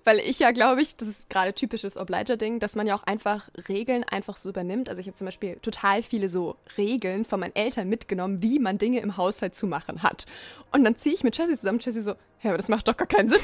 Weil 0.05 0.19
ich 0.19 0.39
ja, 0.39 0.51
glaube 0.51 0.83
ich, 0.83 0.97
das 0.97 1.09
ist 1.09 1.31
gerade 1.31 1.53
typisches 1.53 1.97
Obliger-Ding, 1.97 2.59
dass 2.59 2.77
man 2.77 2.87
ja 2.87 2.95
auch 2.95 3.03
einfach 3.05 3.49
Regeln 3.69 4.05
einfach 4.05 4.37
so 4.37 4.49
übernimmt. 4.49 4.89
Also 4.89 5.01
ich 5.01 5.07
habe 5.07 5.17
zum 5.17 5.27
Beispiel 5.27 5.57
total 5.63 6.03
viele 6.03 6.29
so 6.29 6.57
Regeln 6.77 7.25
von 7.25 7.41
meinen 7.41 7.55
Eltern 7.55 7.89
mitgenommen, 7.89 8.43
wie 8.43 8.59
man 8.59 8.79
Dinge 8.79 9.01
im 9.01 9.17
Haushalt 9.17 9.55
zu 9.55 9.67
machen 9.67 10.03
hat. 10.03 10.27
Und 10.73 10.85
dann 10.85 10.97
ziehe 10.97 11.15
ich 11.15 11.25
mit 11.25 11.37
Jessie 11.37 11.57
zusammen, 11.57 11.81
Jessie 11.81 12.01
so, 12.01 12.13
ja, 12.43 12.51
aber 12.51 12.57
das 12.57 12.69
macht 12.69 12.89
doch 12.89 12.97
gar 12.97 13.07
keinen 13.07 13.29
Sinn. 13.29 13.41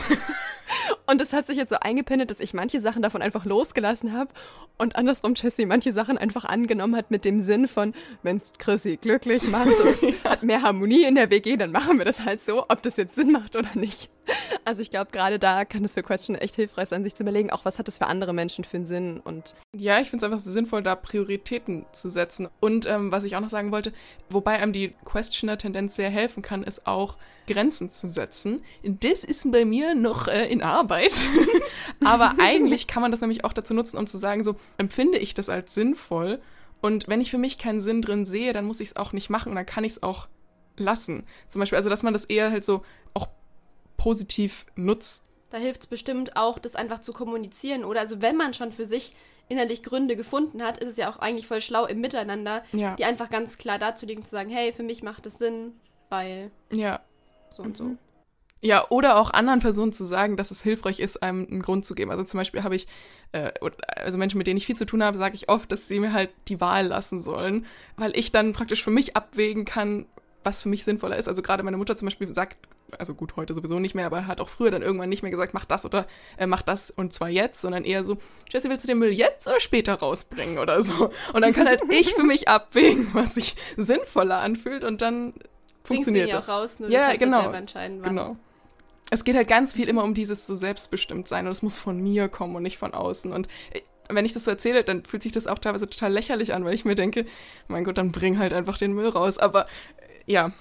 Und 1.07 1.21
es 1.21 1.33
hat 1.33 1.47
sich 1.47 1.57
jetzt 1.57 1.71
so 1.71 1.77
eingependelt, 1.77 2.31
dass 2.31 2.41
ich 2.41 2.55
manche 2.55 2.81
Sachen 2.81 3.03
davon 3.03 3.23
einfach 3.23 3.45
losgelassen 3.45 4.13
habe 4.13 4.31
und 4.79 4.97
andersrum 4.97 5.35
Jessie 5.35 5.67
manche 5.67 5.93
Sachen 5.93 6.19
einfach 6.19 6.45
angenommen 6.45 6.97
hat 6.97 7.11
mit 7.11 7.25
dem 7.25 7.39
Sinn 7.39 7.69
von, 7.69 7.95
wenn 8.23 8.37
es 8.37 8.53
Chrissy 8.59 8.97
glücklich 8.97 9.45
macht 9.45 9.81
und 9.81 9.89
es 9.89 10.03
hat 10.25 10.43
mehr 10.43 10.63
Harmonie 10.63 11.05
in 11.05 11.15
der 11.15 11.31
WG, 11.31 11.57
dann 11.57 11.73
machen 11.73 11.99
wir 11.99 12.05
das 12.05 12.25
halt 12.25 12.43
so, 12.43 12.65
ob 12.69 12.83
das 12.83 12.97
jetzt 12.97 13.15
Sinn 13.15 13.33
macht 13.33 13.57
oder 13.57 13.71
nicht. 13.75 14.11
Also 14.65 14.83
ich 14.83 14.91
glaube, 14.91 15.13
gerade 15.13 15.39
da 15.39 15.65
kann 15.65 15.85
es 15.85 15.95
für 15.95 16.03
Question 16.03 16.37
echt 16.37 16.57
hilfreich 16.57 16.89
sein, 16.89 17.05
sich 17.05 17.15
zu 17.15 17.23
überlegen, 17.23 17.51
auch 17.51 17.65
was 17.65 17.79
hat 17.79 17.87
es 17.87 17.99
für 17.99 18.07
andere 18.07 18.33
Menschen 18.33 18.65
für 18.65 18.79
einen 18.79 18.85
Sinn 18.85 19.21
und 19.23 19.55
Ja, 19.77 20.01
ich 20.01 20.11
finde 20.11 20.25
es 20.25 20.31
einfach 20.31 20.43
so 20.43 20.51
sinnvoll, 20.51 20.83
da 20.83 20.97
Prioritäten 20.97 21.87
zu 21.93 22.09
setzen. 22.09 22.49
Und 22.59 22.85
ähm, 22.87 23.13
was 23.13 23.23
ich 23.23 23.37
auch 23.37 23.41
noch 23.41 23.49
sagen 23.49 23.71
wollte, 23.71 23.93
wobei 24.29 24.59
einem 24.61 24.73
die 24.73 24.93
Questioner-Tendenz 25.05 25.95
sehr 25.95 26.11
helfen 26.11 26.43
kann, 26.43 26.65
ist 26.65 26.87
auch 26.87 27.17
Grenzen 27.47 27.91
zu 27.91 28.09
setzen. 28.09 28.61
Das 28.83 29.23
ist 29.23 29.51
bei 29.53 29.65
mir 29.65 29.95
noch 29.95 30.27
äh, 30.27 30.47
in 30.47 30.63
Arbeit. 30.63 31.15
Aber 32.05 32.35
eigentlich 32.41 32.89
kann 32.89 33.03
man 33.03 33.13
das 33.13 33.21
nämlich 33.21 33.45
auch 33.45 33.53
dazu 33.53 33.73
nutzen, 33.73 33.99
um 33.99 34.09
zu 34.09 34.19
sagen, 34.19 34.43
so 34.43 34.57
empfinde 34.79 35.19
ich 35.19 35.35
das 35.35 35.49
als 35.49 35.75
sinnvoll. 35.75 36.41
Und 36.81 37.09
wenn 37.09 37.21
ich 37.21 37.31
für 37.31 37.39
mich 37.39 37.59
keinen 37.59 37.81
Sinn 37.81 38.03
drin 38.03 38.25
sehe, 38.25 38.53
dann 38.53 38.65
muss 38.65 38.81
ich 38.81 38.89
es 38.89 38.97
auch 38.97 39.13
nicht 39.13 39.31
machen 39.31 39.51
und 39.51 39.57
dann 39.57 39.67
kann 39.67 39.85
ich 39.85 39.93
es 39.93 40.03
auch 40.03 40.29
lassen. 40.77 41.25
Zum 41.49 41.61
Beispiel, 41.61 41.77
also 41.77 41.89
dass 41.89 42.03
man 42.03 42.13
das 42.13 42.25
eher 42.25 42.51
halt 42.51 42.65
so 42.65 42.83
auch 43.15 43.29
positiv 43.97 44.67
nutzt. 44.75 45.27
Da 45.51 45.59
hilft 45.59 45.83
es 45.83 45.87
bestimmt 45.87 46.37
auch, 46.37 46.59
das 46.59 46.75
einfach 46.75 47.01
zu 47.01 47.13
kommunizieren. 47.13 47.85
Oder 47.85 48.01
also 48.01 48.21
wenn 48.21 48.37
man 48.37 48.53
schon 48.55 48.73
für 48.73 48.87
sich 48.87 49.15
innerlich 49.49 49.83
Gründe 49.83 50.17
gefunden 50.17 50.63
hat, 50.63 50.79
ist 50.79 50.89
es 50.91 50.97
ja 50.97 51.09
auch 51.09 51.19
eigentlich 51.19 51.47
voll 51.47 51.61
schlau 51.61 51.87
im 51.87 52.01
Miteinander, 52.01 52.65
Ja. 52.73 52.97
die 52.97 53.05
einfach 53.05 53.31
ganz 53.31 53.59
klar 53.59 53.79
darzulegen, 53.79 54.25
zu 54.25 54.31
sagen, 54.33 54.51
hey, 54.51 54.73
für 54.73 54.83
mich 54.83 55.03
macht 55.05 55.25
es 55.27 55.39
Sinn, 55.39 55.73
weil 56.09 56.51
Ja. 56.73 57.01
so 57.51 57.63
und 57.63 57.77
so. 57.77 57.97
Ja, 58.63 58.89
oder 58.89 59.21
auch 59.21 59.31
anderen 59.31 59.61
Personen 59.61 59.93
zu 59.93 60.03
sagen, 60.03 60.37
dass 60.37 60.51
es 60.51 60.63
hilfreich 60.63 60.99
ist, 60.99 61.23
einem 61.23 61.47
einen 61.49 61.63
Grund 61.63 61.85
zu 61.85 61.95
geben. 61.95 62.11
Also 62.11 62.25
zum 62.25 62.39
Beispiel 62.39 62.65
habe 62.65 62.75
ich, 62.75 62.89
äh, 63.33 63.53
also 63.97 64.19
Menschen, 64.19 64.39
mit 64.39 64.49
denen 64.49 64.57
ich 64.57 64.67
viel 64.67 64.75
zu 64.77 64.87
tun 64.87 65.05
habe, 65.05 65.19
sage 65.19 65.37
ich 65.37 65.49
oft, 65.49 65.71
dass 65.71 65.87
sie 65.87 66.01
mir 66.01 66.13
halt 66.13 66.31
die 66.49 66.61
Wahl 66.61 66.87
lassen 66.87 67.21
sollen, 67.21 67.67
weil 67.97 68.17
ich 68.19 68.33
dann 68.33 68.53
praktisch 68.55 68.83
für 68.83 68.91
mich 68.91 69.15
abwägen 69.15 69.65
kann, 69.65 70.07
was 70.47 70.63
für 70.63 70.69
mich 70.69 70.85
sinnvoller 70.85 71.17
ist. 71.17 71.29
Also 71.29 71.43
gerade 71.43 71.63
meine 71.63 71.77
Mutter 71.77 71.97
zum 71.97 72.07
Beispiel 72.07 72.33
sagt 72.33 72.57
also 72.99 73.15
gut, 73.15 73.37
heute 73.37 73.55
sowieso 73.55 73.79
nicht 73.79 73.95
mehr, 73.95 74.07
aber 74.07 74.19
er 74.19 74.27
hat 74.27 74.41
auch 74.41 74.49
früher 74.49 74.71
dann 74.71 74.83
irgendwann 74.83 75.09
nicht 75.09 75.23
mehr 75.23 75.31
gesagt, 75.31 75.55
mach 75.55 75.65
das 75.65 75.85
oder 75.85 76.07
äh, 76.37 76.47
mach 76.47 76.63
das 76.63 76.91
und 76.91 77.13
zwar 77.13 77.29
jetzt, 77.29 77.61
sondern 77.61 77.85
eher 77.85 78.05
so, 78.05 78.19
Jesse, 78.51 78.71
willst 78.71 78.85
du 78.85 78.89
den 78.89 78.99
Müll 78.99 79.13
jetzt 79.13 79.47
oder 79.47 79.61
später 79.61 79.95
rausbringen 79.95 80.59
oder 80.59 80.83
so? 80.83 81.11
Und 81.33 81.43
dann 81.43 81.53
kann 81.53 81.67
halt 81.67 81.83
ich 81.91 82.15
für 82.15 82.23
mich 82.23 82.49
abwägen, 82.49 83.11
was 83.13 83.35
sich 83.35 83.57
sinnvoller 83.77 84.39
anfühlt 84.39 84.85
und 84.85 85.03
dann 85.03 85.35
funktioniert 85.85 86.33
das. 86.33 86.49
raus, 86.49 86.81
nur 86.81 86.91
Ja, 86.91 87.15
genau. 87.17 87.53
Genau. 88.03 88.37
Es 89.11 89.23
geht 89.25 89.37
halt 89.37 89.49
ganz 89.49 89.73
viel 89.73 89.89
immer 89.89 90.03
um 90.03 90.15
dieses 90.15 90.47
so 90.47 90.57
selbstbestimmt 90.57 91.29
sein 91.29 91.47
und 91.47 91.53
es 91.53 91.63
muss 91.63 91.77
von 91.77 92.01
mir 92.01 92.29
kommen 92.29 92.57
und 92.57 92.65
nicht 92.65 92.79
von 92.79 92.93
außen. 92.93 93.33
Und 93.33 93.47
äh, 93.73 93.81
wenn 94.09 94.25
ich 94.25 94.33
das 94.33 94.45
so 94.45 94.51
erzähle, 94.51 94.85
dann 94.85 95.05
fühlt 95.05 95.23
sich 95.23 95.33
das 95.33 95.47
auch 95.47 95.59
teilweise 95.59 95.89
total 95.89 96.13
lächerlich 96.13 96.55
an, 96.55 96.65
weil 96.65 96.75
ich 96.75 96.85
mir 96.85 96.95
denke, 96.95 97.25
mein 97.69 97.85
Gott, 97.85 97.99
dann 97.99 98.13
bring 98.13 98.39
halt 98.39 98.53
einfach 98.53 98.79
den 98.79 98.93
Müll 98.93 99.09
raus. 99.09 99.39
Aber 99.39 99.67
ja. 100.27 100.53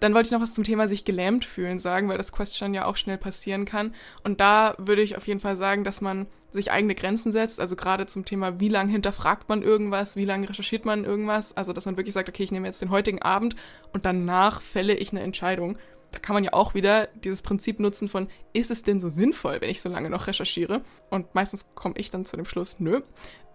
Dann 0.00 0.12
wollte 0.14 0.26
ich 0.26 0.32
noch 0.32 0.40
was 0.40 0.54
zum 0.54 0.64
Thema 0.64 0.86
sich 0.88 1.04
gelähmt 1.04 1.44
fühlen 1.44 1.78
sagen, 1.78 2.08
weil 2.08 2.18
das 2.18 2.32
Question 2.32 2.74
ja 2.74 2.84
auch 2.84 2.96
schnell 2.96 3.16
passieren 3.16 3.64
kann. 3.64 3.94
Und 4.22 4.40
da 4.40 4.74
würde 4.76 5.02
ich 5.02 5.16
auf 5.16 5.26
jeden 5.26 5.40
Fall 5.40 5.56
sagen, 5.56 5.84
dass 5.84 6.00
man 6.00 6.26
sich 6.54 6.70
eigene 6.70 6.94
Grenzen 6.94 7.32
setzt, 7.32 7.58
also 7.58 7.74
gerade 7.74 8.06
zum 8.06 8.24
Thema, 8.24 8.60
wie 8.60 8.68
lange 8.68 8.92
hinterfragt 8.92 9.48
man 9.48 9.62
irgendwas, 9.62 10.14
wie 10.16 10.24
lange 10.24 10.48
recherchiert 10.48 10.84
man 10.84 11.04
irgendwas, 11.04 11.56
also 11.56 11.72
dass 11.72 11.84
man 11.84 11.96
wirklich 11.96 12.14
sagt, 12.14 12.28
okay, 12.28 12.44
ich 12.44 12.52
nehme 12.52 12.68
jetzt 12.68 12.80
den 12.80 12.90
heutigen 12.90 13.20
Abend 13.22 13.56
und 13.92 14.06
danach 14.06 14.62
fälle 14.62 14.94
ich 14.94 15.10
eine 15.10 15.22
Entscheidung. 15.22 15.78
Da 16.12 16.20
kann 16.20 16.34
man 16.34 16.44
ja 16.44 16.52
auch 16.52 16.74
wieder 16.74 17.08
dieses 17.24 17.42
Prinzip 17.42 17.80
nutzen 17.80 18.08
von, 18.08 18.28
ist 18.52 18.70
es 18.70 18.84
denn 18.84 19.00
so 19.00 19.08
sinnvoll, 19.08 19.60
wenn 19.60 19.68
ich 19.68 19.80
so 19.80 19.88
lange 19.88 20.10
noch 20.10 20.28
recherchiere? 20.28 20.82
Und 21.10 21.34
meistens 21.34 21.70
komme 21.74 21.96
ich 21.98 22.12
dann 22.12 22.24
zu 22.24 22.36
dem 22.36 22.46
Schluss, 22.46 22.78
nö. 22.78 23.00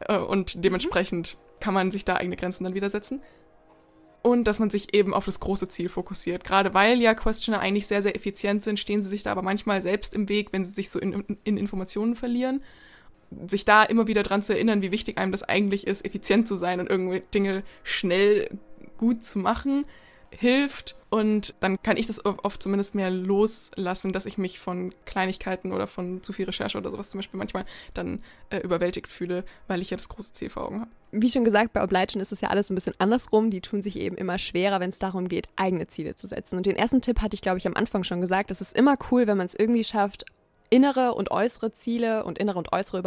Äh, 0.02 0.18
Und 0.18 0.66
dementsprechend 0.66 1.38
kann 1.62 1.74
man 1.74 1.92
sich 1.92 2.04
da 2.04 2.16
eigene 2.16 2.36
Grenzen 2.36 2.66
dann 2.66 2.74
wieder 2.74 2.90
setzen. 2.90 3.22
Und 4.22 4.46
dass 4.46 4.60
man 4.60 4.70
sich 4.70 4.94
eben 4.94 5.14
auf 5.14 5.26
das 5.26 5.40
große 5.40 5.70
Ziel 5.70 5.88
fokussiert. 5.88 6.44
Gerade 6.44 6.74
weil 6.74 7.00
ja 7.00 7.14
Questioner 7.14 7.60
eigentlich 7.60 7.88
sehr, 7.88 8.02
sehr 8.02 8.16
effizient 8.16 8.64
sind, 8.64 8.80
stehen 8.80 9.02
sie 9.02 9.10
sich 9.10 9.24
da 9.24 9.32
aber 9.32 9.42
manchmal 9.42 9.82
selbst 9.82 10.14
im 10.14 10.28
Weg, 10.28 10.50
wenn 10.52 10.66
sie 10.66 10.74
sich 10.74 10.90
so 10.90 11.00
in, 11.00 11.38
in 11.44 11.58
Informationen 11.58 12.16
verlieren. 12.16 12.62
Sich 13.48 13.64
da 13.64 13.84
immer 13.84 14.08
wieder 14.08 14.24
dran 14.24 14.42
zu 14.42 14.54
erinnern, 14.54 14.82
wie 14.82 14.92
wichtig 14.92 15.18
einem 15.18 15.32
das 15.32 15.44
eigentlich 15.44 15.88
ist, 15.88 16.04
effizient 16.04 16.48
zu 16.48 16.56
sein 16.56 16.80
und 16.80 16.90
irgendwie 16.90 17.22
Dinge 17.34 17.64
schnell 17.84 18.50
gut 18.98 19.24
zu 19.24 19.40
machen, 19.40 19.86
hilft. 20.32 20.96
Und 21.10 21.56
dann 21.60 21.82
kann 21.82 21.98
ich 21.98 22.06
das 22.06 22.24
oft 22.24 22.62
zumindest 22.62 22.94
mehr 22.94 23.10
loslassen, 23.10 24.12
dass 24.12 24.28
ich 24.28 24.38
mich 24.38 24.60
von 24.60 24.94
Kleinigkeiten 25.06 25.72
oder 25.72 25.88
von 25.88 26.22
zu 26.22 26.34
viel 26.34 26.46
Recherche 26.46 26.78
oder 26.78 26.92
sowas 26.92 27.10
zum 27.10 27.18
Beispiel 27.18 27.40
manchmal 27.40 27.66
dann 27.96 28.24
äh, 28.52 28.60
überwältigt 28.60 29.08
fühle, 29.08 29.44
weil 29.68 29.82
ich 29.82 29.90
ja 29.90 29.98
das 29.98 30.10
große 30.10 30.34
Ziel 30.34 30.52
vor 30.52 30.66
Augen 30.66 30.82
habe. 30.82 30.92
Wie 31.12 31.30
schon 31.30 31.44
gesagt, 31.44 31.74
bei 31.74 31.84
Obligation 31.84 32.22
ist 32.22 32.32
es 32.32 32.42
ja 32.42 32.50
alles 32.50 32.70
ein 32.70 32.76
bisschen 32.76 32.94
andersrum. 33.00 33.50
Die 33.50 33.62
tun 33.62 33.82
sich 33.82 33.98
eben 33.98 34.18
immer 34.18 34.38
schwerer, 34.38 34.80
wenn 34.80 34.92
es 34.92 35.00
darum 35.00 35.28
geht, 35.28 35.48
eigene 35.56 35.88
Ziele 35.88 36.14
zu 36.16 36.28
setzen. 36.28 36.58
Und 36.58 36.68
den 36.68 36.76
ersten 36.76 37.02
Tipp 37.02 37.22
hatte 37.22 37.34
ich, 37.34 37.42
glaube 37.42 37.58
ich, 37.58 37.66
am 37.66 37.76
Anfang 37.76 38.04
schon 38.04 38.22
gesagt. 38.22 38.52
Es 38.52 38.62
ist 38.62 38.78
immer 38.78 38.96
cool, 39.10 39.26
wenn 39.26 39.38
man 39.38 39.48
es 39.48 39.56
irgendwie 39.56 39.84
schafft, 39.84 40.26
innere 40.70 41.16
und 41.16 41.32
äußere 41.32 41.74
Ziele 41.74 42.24
und 42.24 42.38
innere 42.38 42.60
und 42.60 42.72
äußere 42.72 43.02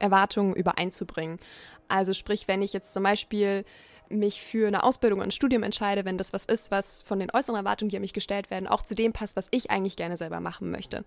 Erwartungen 0.00 0.54
übereinzubringen. 0.54 1.38
Also 1.86 2.12
sprich, 2.12 2.48
wenn 2.48 2.62
ich 2.62 2.72
jetzt 2.72 2.92
zum 2.92 3.04
Beispiel 3.04 3.64
mich 4.08 4.42
für 4.42 4.66
eine 4.66 4.82
Ausbildung 4.82 5.20
und 5.20 5.26
ein 5.26 5.30
Studium 5.32 5.62
entscheide, 5.62 6.04
wenn 6.04 6.18
das 6.18 6.32
was 6.32 6.46
ist, 6.46 6.70
was 6.70 7.02
von 7.02 7.18
den 7.18 7.30
äußeren 7.30 7.56
Erwartungen, 7.56 7.88
die 7.88 7.96
an 7.96 8.02
mich 8.02 8.12
gestellt 8.12 8.50
werden, 8.50 8.66
auch 8.66 8.82
zu 8.82 8.94
dem 8.94 9.12
passt, 9.12 9.36
was 9.36 9.48
ich 9.50 9.70
eigentlich 9.70 9.96
gerne 9.96 10.16
selber 10.16 10.40
machen 10.40 10.70
möchte. 10.70 11.04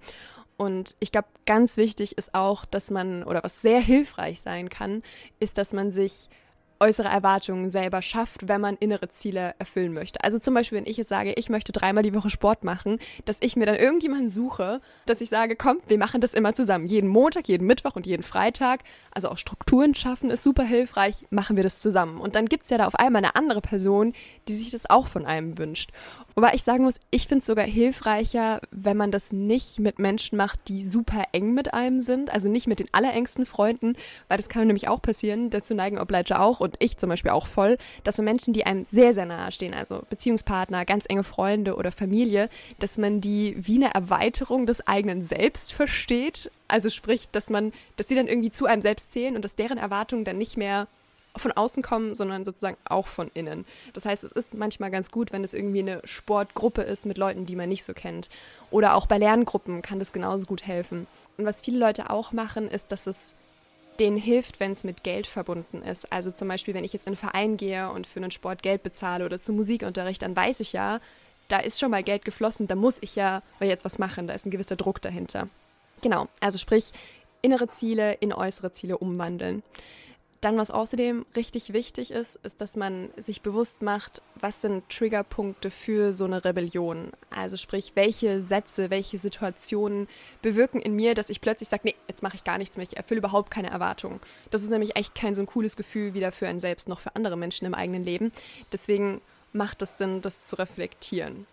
Und 0.58 0.96
ich 1.00 1.12
glaube, 1.12 1.30
ganz 1.46 1.78
wichtig 1.78 2.18
ist 2.18 2.36
auch, 2.36 2.66
dass 2.66 2.92
man, 2.92 3.24
oder 3.24 3.44
was 3.44 3.62
sehr 3.62 3.80
hilfreich 3.80 4.42
sein 4.42 4.70
kann, 4.70 5.04
ist, 5.40 5.58
dass 5.58 5.72
man 5.74 5.92
sich 5.92 6.30
äußere 6.80 7.08
Erwartungen 7.08 7.70
selber 7.70 8.02
schafft, 8.02 8.48
wenn 8.48 8.62
man 8.62 8.78
innere 8.78 9.10
Ziele 9.10 9.54
erfüllen 9.60 9.94
möchte. 9.94 10.24
Also 10.24 10.40
zum 10.40 10.54
Beispiel, 10.54 10.78
wenn 10.78 10.86
ich 10.86 10.98
jetzt 10.98 11.10
sage, 11.10 11.34
ich 11.34 11.50
möchte 11.50 11.72
dreimal 11.72 12.04
die 12.04 12.14
Woche 12.14 12.30
Sport 12.30 12.64
machen, 12.64 13.00
dass 13.26 13.38
ich 13.42 13.56
mir 13.56 13.66
dann 13.66 13.76
irgendjemanden 13.76 14.30
suche, 14.30 14.82
dass 15.06 15.22
ich 15.22 15.30
sage, 15.30 15.56
komm, 15.56 15.80
wir 15.88 15.98
machen 15.98 16.22
das 16.22 16.34
immer 16.34 16.54
zusammen. 16.54 16.88
Jeden 16.88 17.10
Montag, 17.10 17.48
jeden 17.48 17.68
Mittwoch 17.68 17.96
und 17.96 18.06
jeden 18.06 18.24
Freitag. 18.24 18.82
Also 19.12 19.30
auch 19.30 19.38
Strukturen 19.38 19.94
schaffen 19.96 20.30
ist 20.30 20.44
super 20.44 20.64
hilfreich, 20.64 21.26
machen 21.30 21.58
wir 21.58 21.64
das 21.64 21.82
zusammen. 21.82 22.20
Und 22.20 22.36
dann 22.36 22.46
gibt 22.46 22.64
es 22.64 22.70
ja 22.70 22.78
da 22.78 22.88
auf 22.88 22.96
einmal 22.96 23.24
eine 23.24 23.36
andere 23.36 23.62
Person, 23.62 24.14
die 24.48 24.54
sich 24.54 24.72
das 24.72 24.90
auch 24.90 25.08
von 25.08 25.26
einem 25.26 25.58
wünscht. 25.58 25.92
Wobei 26.36 26.54
ich 26.54 26.64
sagen 26.64 26.86
muss, 26.86 27.02
ich 27.12 27.28
finde 27.28 27.42
es 27.42 27.48
sogar 27.48 27.66
hilfreicher, 27.66 28.62
wenn 28.72 28.96
man 28.96 29.12
das 29.12 29.34
nicht 29.34 29.80
mit 29.80 30.00
Menschen 30.00 30.38
macht, 30.38 30.70
die 30.70 30.88
super 30.88 31.24
eng 31.34 31.54
mit 31.54 31.74
einem 31.74 32.00
sind, 32.00 32.30
also 32.30 32.48
nicht 32.48 32.66
mit 32.66 32.80
den 32.80 32.88
allerengsten 32.94 33.46
Freunden, 33.46 33.98
weil 34.30 34.38
das 34.38 34.48
kann 34.48 34.66
nämlich 34.68 34.88
auch 34.88 35.02
passieren, 35.02 35.50
dazu 35.50 35.74
neigen 35.74 36.00
Oblige 36.00 36.40
auch 36.40 36.62
und 36.70 36.76
ich 36.78 36.98
zum 36.98 37.10
Beispiel 37.10 37.32
auch 37.32 37.48
voll, 37.48 37.80
dass 38.04 38.18
man 38.18 38.26
Menschen, 38.26 38.54
die 38.54 38.64
einem 38.64 38.84
sehr, 38.84 39.12
sehr 39.16 39.26
nahe 39.26 39.52
stehen, 39.52 39.74
also 39.74 40.04
Beziehungspartner, 40.12 40.86
ganz 40.86 41.06
enge 41.10 41.24
Freunde 41.24 41.76
oder 41.76 41.92
Familie, 41.92 42.48
dass 42.78 43.00
man 43.00 43.22
die 43.22 43.56
wie 43.58 43.78
eine 43.84 43.94
Erweiterung 43.96 44.68
des 44.68 44.86
eigenen 44.88 45.24
Selbst 45.24 45.74
versteht. 45.74 46.52
Also 46.68 46.92
sprich, 46.92 47.28
dass 47.32 47.50
man, 47.50 47.74
dass 47.96 48.06
die 48.06 48.14
dann 48.14 48.28
irgendwie 48.28 48.52
zu 48.52 48.68
einem 48.68 48.82
selbst 48.82 49.12
zählen 49.12 49.36
und 49.36 49.44
dass 49.44 49.56
deren 49.56 49.80
Erwartungen 49.80 50.26
dann 50.26 50.38
nicht 50.38 50.58
mehr 50.58 50.88
von 51.36 51.52
außen 51.52 51.82
kommen, 51.82 52.14
sondern 52.14 52.46
sozusagen 52.46 52.78
auch 52.86 53.08
von 53.08 53.32
innen. 53.34 53.66
Das 53.94 54.06
heißt, 54.06 54.24
es 54.24 54.32
ist 54.32 54.54
manchmal 54.54 54.92
ganz 54.92 55.10
gut, 55.10 55.32
wenn 55.32 55.44
es 55.44 55.56
irgendwie 55.56 55.80
eine 55.80 56.02
Sportgruppe 56.04 56.84
ist 56.84 57.08
mit 57.08 57.18
Leuten, 57.18 57.48
die 57.48 57.56
man 57.56 57.70
nicht 57.70 57.84
so 57.84 57.94
kennt. 57.94 58.30
Oder 58.70 58.94
auch 58.94 59.08
bei 59.08 59.18
Lerngruppen 59.18 59.82
kann 59.82 59.98
das 59.98 60.14
genauso 60.14 60.46
gut 60.46 60.68
helfen. 60.68 61.08
Und 61.38 61.46
was 61.46 61.62
viele 61.62 61.80
Leute 61.80 62.12
auch 62.12 62.32
machen, 62.32 62.70
ist, 62.70 62.92
dass 62.92 63.08
es 63.08 63.36
denen 64.00 64.18
hilft, 64.18 64.60
wenn 64.60 64.72
es 64.72 64.84
mit 64.84 65.04
Geld 65.04 65.28
verbunden 65.28 65.82
ist. 65.82 66.12
Also 66.12 66.32
zum 66.32 66.48
Beispiel, 66.48 66.74
wenn 66.74 66.84
ich 66.84 66.94
jetzt 66.94 67.06
in 67.06 67.12
einen 67.12 67.18
Verein 67.18 67.58
gehe 67.58 67.92
und 67.92 68.08
für 68.08 68.20
einen 68.20 68.32
Sport 68.32 68.64
Geld 68.64 68.84
bezahle 68.84 69.26
oder 69.26 69.40
zum 69.40 69.58
Musikunterricht, 69.58 70.22
dann 70.22 70.36
weiß 70.36 70.60
ich 70.62 70.74
ja, 70.74 71.00
da 71.48 71.58
ist 71.58 71.80
schon 71.80 71.92
mal 71.92 72.04
Geld 72.04 72.26
geflossen, 72.26 72.68
da 72.68 72.76
muss 72.76 73.00
ich 73.02 73.16
ja 73.16 73.42
jetzt 73.60 73.84
was 73.84 74.00
machen, 74.00 74.28
da 74.28 74.34
ist 74.34 74.46
ein 74.46 74.52
gewisser 74.52 74.76
Druck 74.76 75.02
dahinter. 75.02 75.50
Genau, 76.02 76.28
also 76.40 76.58
sprich, 76.58 76.92
innere 77.42 77.68
Ziele 77.68 78.14
in 78.14 78.34
äußere 78.34 78.72
Ziele 78.72 78.98
umwandeln. 78.98 79.64
Dann, 80.42 80.58
was 80.58 80.72
außerdem 80.72 81.26
richtig 81.36 81.74
wichtig 81.74 82.12
ist, 82.12 82.38
ist, 82.44 82.62
dass 82.62 82.78
man 82.78 83.10
sich 83.18 83.42
bewusst 83.42 83.82
macht, 83.82 84.22
was 84.40 84.62
sind 84.62 84.88
Triggerpunkte 84.90 85.70
für 85.70 86.14
so 86.14 86.24
eine 86.24 86.46
Rebellion. 86.46 87.12
Also 87.30 87.58
sprich, 87.58 87.92
welche 87.96 88.40
Sätze, 88.40 88.90
welche 88.90 89.18
Situationen 89.18 90.08
bewirken 90.42 90.82
in 90.82 90.96
mir, 90.96 91.14
dass 91.14 91.30
ich 91.30 91.42
plötzlich 91.42 91.68
sage, 91.68 91.82
nee, 91.86 91.96
jetzt 92.08 92.24
mache 92.24 92.36
ich 92.36 92.46
gar 92.46 92.58
nichts 92.58 92.78
mehr, 92.78 92.88
ich 92.90 92.96
erfülle 92.96 93.20
überhaupt 93.20 93.52
keine 93.52 93.70
Erwartungen. 93.70 94.22
Das 94.50 94.64
ist 94.64 94.70
nämlich 94.70 94.96
echt 94.96 95.14
kein 95.14 95.36
so 95.36 95.42
ein 95.42 95.46
cooles 95.46 95.76
Gefühl, 95.76 96.14
weder 96.14 96.32
für 96.32 96.48
einen 96.48 96.62
selbst 96.62 96.88
noch 96.88 97.02
für 97.02 97.18
andere 97.18 97.36
Menschen 97.36 97.66
im 97.66 97.74
eigenen 97.74 98.06
Leben. 98.06 98.32
Deswegen 98.72 99.20
macht 99.52 99.82
es 99.82 99.98
Sinn, 99.98 100.22
das 100.22 100.46
zu 100.46 100.58
reflektieren. 100.58 101.48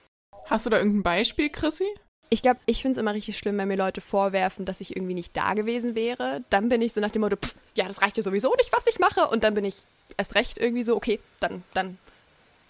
Hast 0.45 0.65
du 0.65 0.71
da 0.71 0.79
irgendein 0.79 1.03
Beispiel, 1.03 1.51
Chrissy? 1.51 1.89
Ich 2.29 2.43
glaube, 2.43 2.59
ich 2.67 2.83
finde 2.83 2.93
es 2.93 2.99
immer 2.99 3.15
richtig 3.15 3.39
schlimm, 3.39 3.57
wenn 3.59 3.69
mir 3.69 3.77
Leute 3.77 4.01
vorwerfen, 4.01 4.65
dass 4.65 4.81
ich 4.81 4.97
irgendwie 4.97 5.15
nicht 5.15 5.37
da 5.37 5.55
gewesen 5.55 5.95
wäre. 5.95 6.43
Dann 6.51 6.69
bin 6.69 6.83
ich 6.83 6.93
so 6.93 7.01
nach 7.01 7.11
dem 7.13 7.23
Motto, 7.23 7.37
pff, 7.37 7.55
ja, 7.77 7.87
das 7.87 8.03
reicht 8.03 8.17
ja 8.17 8.23
sowieso 8.23 8.53
nicht, 8.57 8.73
was 8.73 8.87
ich 8.89 8.99
mache. 8.99 9.29
Und 9.29 9.45
dann 9.45 9.55
bin 9.55 9.65
ich 9.65 9.85
erst 10.17 10.35
recht 10.35 10.59
irgendwie 10.59 10.83
so, 10.83 10.97
okay, 10.97 11.21
dann, 11.39 11.63
dann 11.73 11.99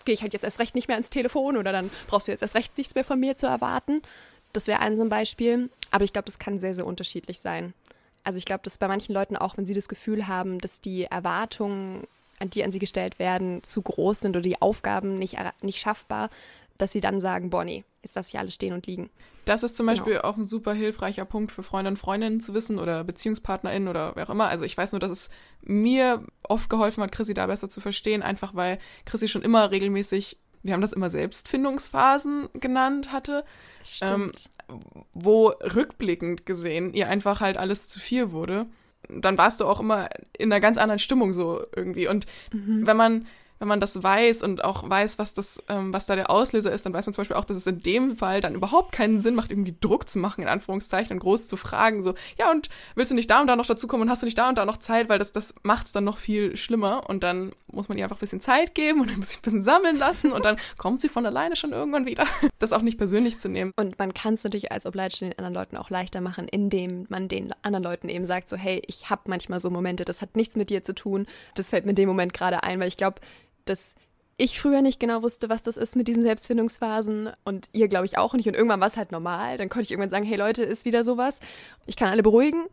gehe 0.05 0.15
ich 0.15 0.23
halt 0.23 0.35
jetzt 0.35 0.45
erst 0.45 0.61
recht 0.61 0.75
nicht 0.75 0.89
mehr 0.89 0.97
ans 0.97 1.11
Telefon 1.11 1.57
oder 1.57 1.73
dann 1.73 1.91
brauchst 2.07 2.29
du 2.29 2.33
jetzt 2.33 2.43
erst 2.43 2.55
recht 2.55 2.77
nichts 2.77 2.95
mehr 2.95 3.05
von 3.05 3.19
mir 3.19 3.37
zu 3.37 3.47
erwarten. 3.47 4.03
Das 4.53 4.67
wäre 4.69 4.81
ein 4.81 4.97
so 4.97 5.03
ein 5.03 5.09
Beispiel. 5.09 5.71
Aber 5.91 6.05
ich 6.05 6.13
glaube, 6.13 6.27
das 6.27 6.39
kann 6.39 6.59
sehr, 6.59 6.75
sehr 6.75 6.87
unterschiedlich 6.87 7.41
sein. 7.41 7.73
Also 8.25 8.39
ich 8.39 8.45
glaube, 8.45 8.63
dass 8.63 8.77
bei 8.77 8.89
manchen 8.89 9.15
Leuten 9.15 9.37
auch, 9.37 9.57
wenn 9.57 9.67
sie 9.67 9.75
das 9.75 9.89
Gefühl 9.89 10.27
haben, 10.29 10.59
dass 10.59 10.81
die 10.83 11.05
Erwartungen, 11.05 12.07
an 12.41 12.51
die 12.51 12.63
an 12.63 12.73
sie 12.73 12.79
gestellt 12.79 13.19
werden, 13.19 13.63
zu 13.63 13.81
groß 13.81 14.21
sind 14.21 14.37
oder 14.37 14.43
die 14.43 14.61
Aufgaben 14.61 15.15
nicht, 15.15 15.39
erra- 15.39 15.55
nicht 15.63 15.79
schaffbar, 15.79 16.29
dass 16.77 16.93
sie 16.93 17.01
dann 17.01 17.23
sagen, 17.23 17.49
boah, 17.49 17.65
nee, 17.65 17.85
jetzt 18.03 18.17
lasse 18.17 18.29
ich 18.29 18.39
alles 18.39 18.53
stehen 18.55 18.75
und 18.75 18.87
liegen. 18.87 19.09
Das 19.47 19.63
ist 19.63 19.77
zum 19.77 19.87
Genau. 19.87 19.97
Beispiel 19.99 20.19
auch 20.19 20.37
ein 20.37 20.45
super 20.45 20.75
hilfreicher 20.75 21.25
Punkt 21.25 21.53
für 21.53 21.63
Freunde 21.63 21.91
und 21.93 21.99
Freundinnen 21.99 22.41
zu 22.41 22.53
wissen 22.53 22.79
oder 22.79 23.03
BeziehungspartnerInnen 23.05 23.89
oder 23.89 24.13
wer 24.15 24.27
auch 24.27 24.33
immer. 24.33 24.49
Also 24.49 24.65
ich 24.65 24.77
weiß 24.77 24.93
nur, 24.93 25.01
dass 25.01 25.11
es 25.11 25.31
mir 25.63 26.23
oft 26.43 26.69
geholfen 26.69 27.03
hat, 27.03 27.13
Chrissy 27.13 27.33
da 27.33 27.47
besser 27.47 27.71
zu 27.71 27.81
verstehen, 27.81 28.23
einfach 28.23 28.55
weil 28.55 28.79
Chrissy 29.07 29.29
schon 29.29 29.43
immer 29.43 29.71
regelmäßig, 29.71 30.37
wir 30.63 30.73
haben 30.75 30.81
das 30.81 30.93
immer 30.93 31.11
Selbstfindungsphasen 31.11 32.49
genannt 32.55 33.13
hatte, 33.13 33.45
Ähm, 34.03 34.33
wo 35.15 35.49
rückblickend 35.49 36.45
gesehen 36.45 36.93
ihr 36.93 37.09
einfach 37.09 37.41
halt 37.41 37.57
alles 37.57 37.89
zu 37.89 38.01
viel 38.01 38.33
wurde. 38.33 38.67
Dann 39.09 39.39
warst 39.39 39.61
du 39.61 39.65
auch 39.67 39.79
immer 39.79 40.09
in 40.37 40.53
einer 40.53 40.61
ganz 40.61 40.77
anderen 40.77 40.99
Stimmung 40.99 41.33
so 41.33 41.63
irgendwie. 41.77 42.09
Und 42.09 42.27
wenn 42.51 42.97
man 42.97 43.27
wenn 43.59 43.69
man 43.69 43.81
das 43.81 44.03
weiß 44.03 44.43
und 44.43 44.65
auch 44.65 44.89
weiß, 44.89 45.19
was 45.19 45.35
das, 45.35 45.63
ähm, 45.69 45.93
was 45.93 46.07
da 46.07 46.17
der 46.17 46.31
Auslöser 46.31 46.73
ist, 46.73 46.87
dann 46.87 46.93
weiß 46.93 47.07
man 47.07 47.13
zum 47.13 47.23
Beispiel 47.23 47.37
auch, 47.37 47.45
dass 47.45 47.57
es 47.57 47.67
in 47.67 47.81
dem 47.81 48.17
Fall 48.17 48.41
dann 48.41 48.55
überhaupt 48.55 48.93
keinen 48.93 49.21
Sinn 49.21 49.35
macht, 49.35 49.51
irgendwie 49.51 49.77
Druck 49.81 50.09
zu 50.09 50.19
machen, 50.19 50.43
in 50.43 50.49
Anführungszeichen, 50.49 51.15
und 51.15 51.21
groß 51.21 51.49
zu 51.49 51.57
fragen, 51.57 52.03
so, 52.03 52.15
ja, 52.39 52.51
und 52.51 52.69
willst 52.95 53.11
du 53.11 53.15
nicht 53.15 53.31
da 53.31 53.41
und 53.41 53.47
da 53.47 53.57
noch 53.57 53.67
dazukommen 53.67 54.07
und 54.07 54.11
hast 54.11 54.23
du 54.23 54.27
nicht 54.27 54.39
da 54.39 54.49
und 54.49 54.59
da 54.59 54.67
noch 54.67 54.77
Zeit, 54.79 55.09
weil 55.09 55.19
das, 55.19 55.33
das 55.33 55.55
macht 55.63 55.87
es 55.87 55.93
dann 55.93 56.05
noch 56.05 56.19
viel 56.19 56.57
schlimmer 56.57 57.09
und 57.09 57.23
dann 57.23 57.53
muss 57.67 57.89
man 57.89 57.99
ihr 57.99 58.05
einfach 58.05 58.17
ein 58.17 58.21
bisschen 58.21 58.41
Zeit 58.41 58.75
geben 58.75 59.01
und 59.01 59.11
ein 59.13 59.21
bisschen, 59.21 59.63
sammeln 59.63 59.99
lassen 59.99 60.33
und 60.33 60.45
dann 60.45 60.57
kommt 60.77 61.01
sie 61.01 61.09
von 61.09 61.25
alleine 61.25 61.57
schon 61.57 61.73
irgendwann 61.73 62.07
wieder. 62.07 62.27
Das 62.59 62.73
auch 62.73 62.83
nicht 62.83 62.97
persönlich 62.97 63.39
zu 63.39 63.49
nehmen. 63.49 63.73
Und 63.77 63.99
man 63.99 64.15
kann 64.15 64.35
es 64.35 64.45
natürlich 64.45 64.73
als 64.73 64.87
Oblige 64.87 65.19
den 65.21 65.39
anderen 65.39 65.55
Leuten 65.55 65.77
auch 65.77 65.91
leichter 65.91 66.21
machen, 66.21 66.49
indem 66.49 67.07
man 67.11 67.29
den 67.29 67.53
anderen 67.63 67.85
Leuten 67.85 68.09
eben 68.09 68.25
sagt, 68.25 68.49
so 68.49 68.57
hey, 68.57 68.83
ich 68.87 69.11
habe 69.11 69.23
manchmal 69.27 69.61
so 69.61 69.69
Momente, 69.71 70.05
das 70.05 70.23
hat 70.23 70.37
nichts 70.37 70.57
mit 70.57 70.71
dir 70.71 70.83
zu 70.83 70.95
tun, 70.95 71.27
das 71.55 71.69
fällt 71.69 71.85
mir 71.85 71.91
in 71.91 71.97
dem 71.97 72.09
Moment 72.09 72.33
gerade 72.33 72.63
ein, 72.63 72.81
weil 72.81 72.89
ich 72.89 72.97
glaube, 72.97 73.21
dass 73.67 73.95
ich 74.39 74.61
früher 74.61 74.83
nicht 74.83 75.01
genau 75.01 75.23
wusste, 75.23 75.49
was 75.49 75.63
das 75.63 75.77
ist 75.77 75.97
mit 75.97 76.09
diesen 76.09 76.23
Selbstfindungsphasen 76.23 77.31
und 77.45 77.69
ihr 77.73 77.89
glaube 77.89 78.07
ich 78.07 78.19
auch 78.19 78.35
nicht. 78.35 78.49
Und 78.49 78.55
irgendwann 78.55 78.81
war 78.81 78.89
es 78.89 78.97
halt 78.97 79.13
normal. 79.13 79.57
Dann 79.57 79.69
konnte 79.69 79.85
ich 79.85 79.91
irgendwann 79.91 80.11
sagen, 80.11 80.27
hey 80.27 80.37
Leute, 80.37 80.63
ist 80.63 80.85
wieder 80.85 81.05
sowas. 81.05 81.41
Ich 81.87 81.97
kann 81.97 82.09
alle 82.09 82.23
beruhigen. 82.23 82.67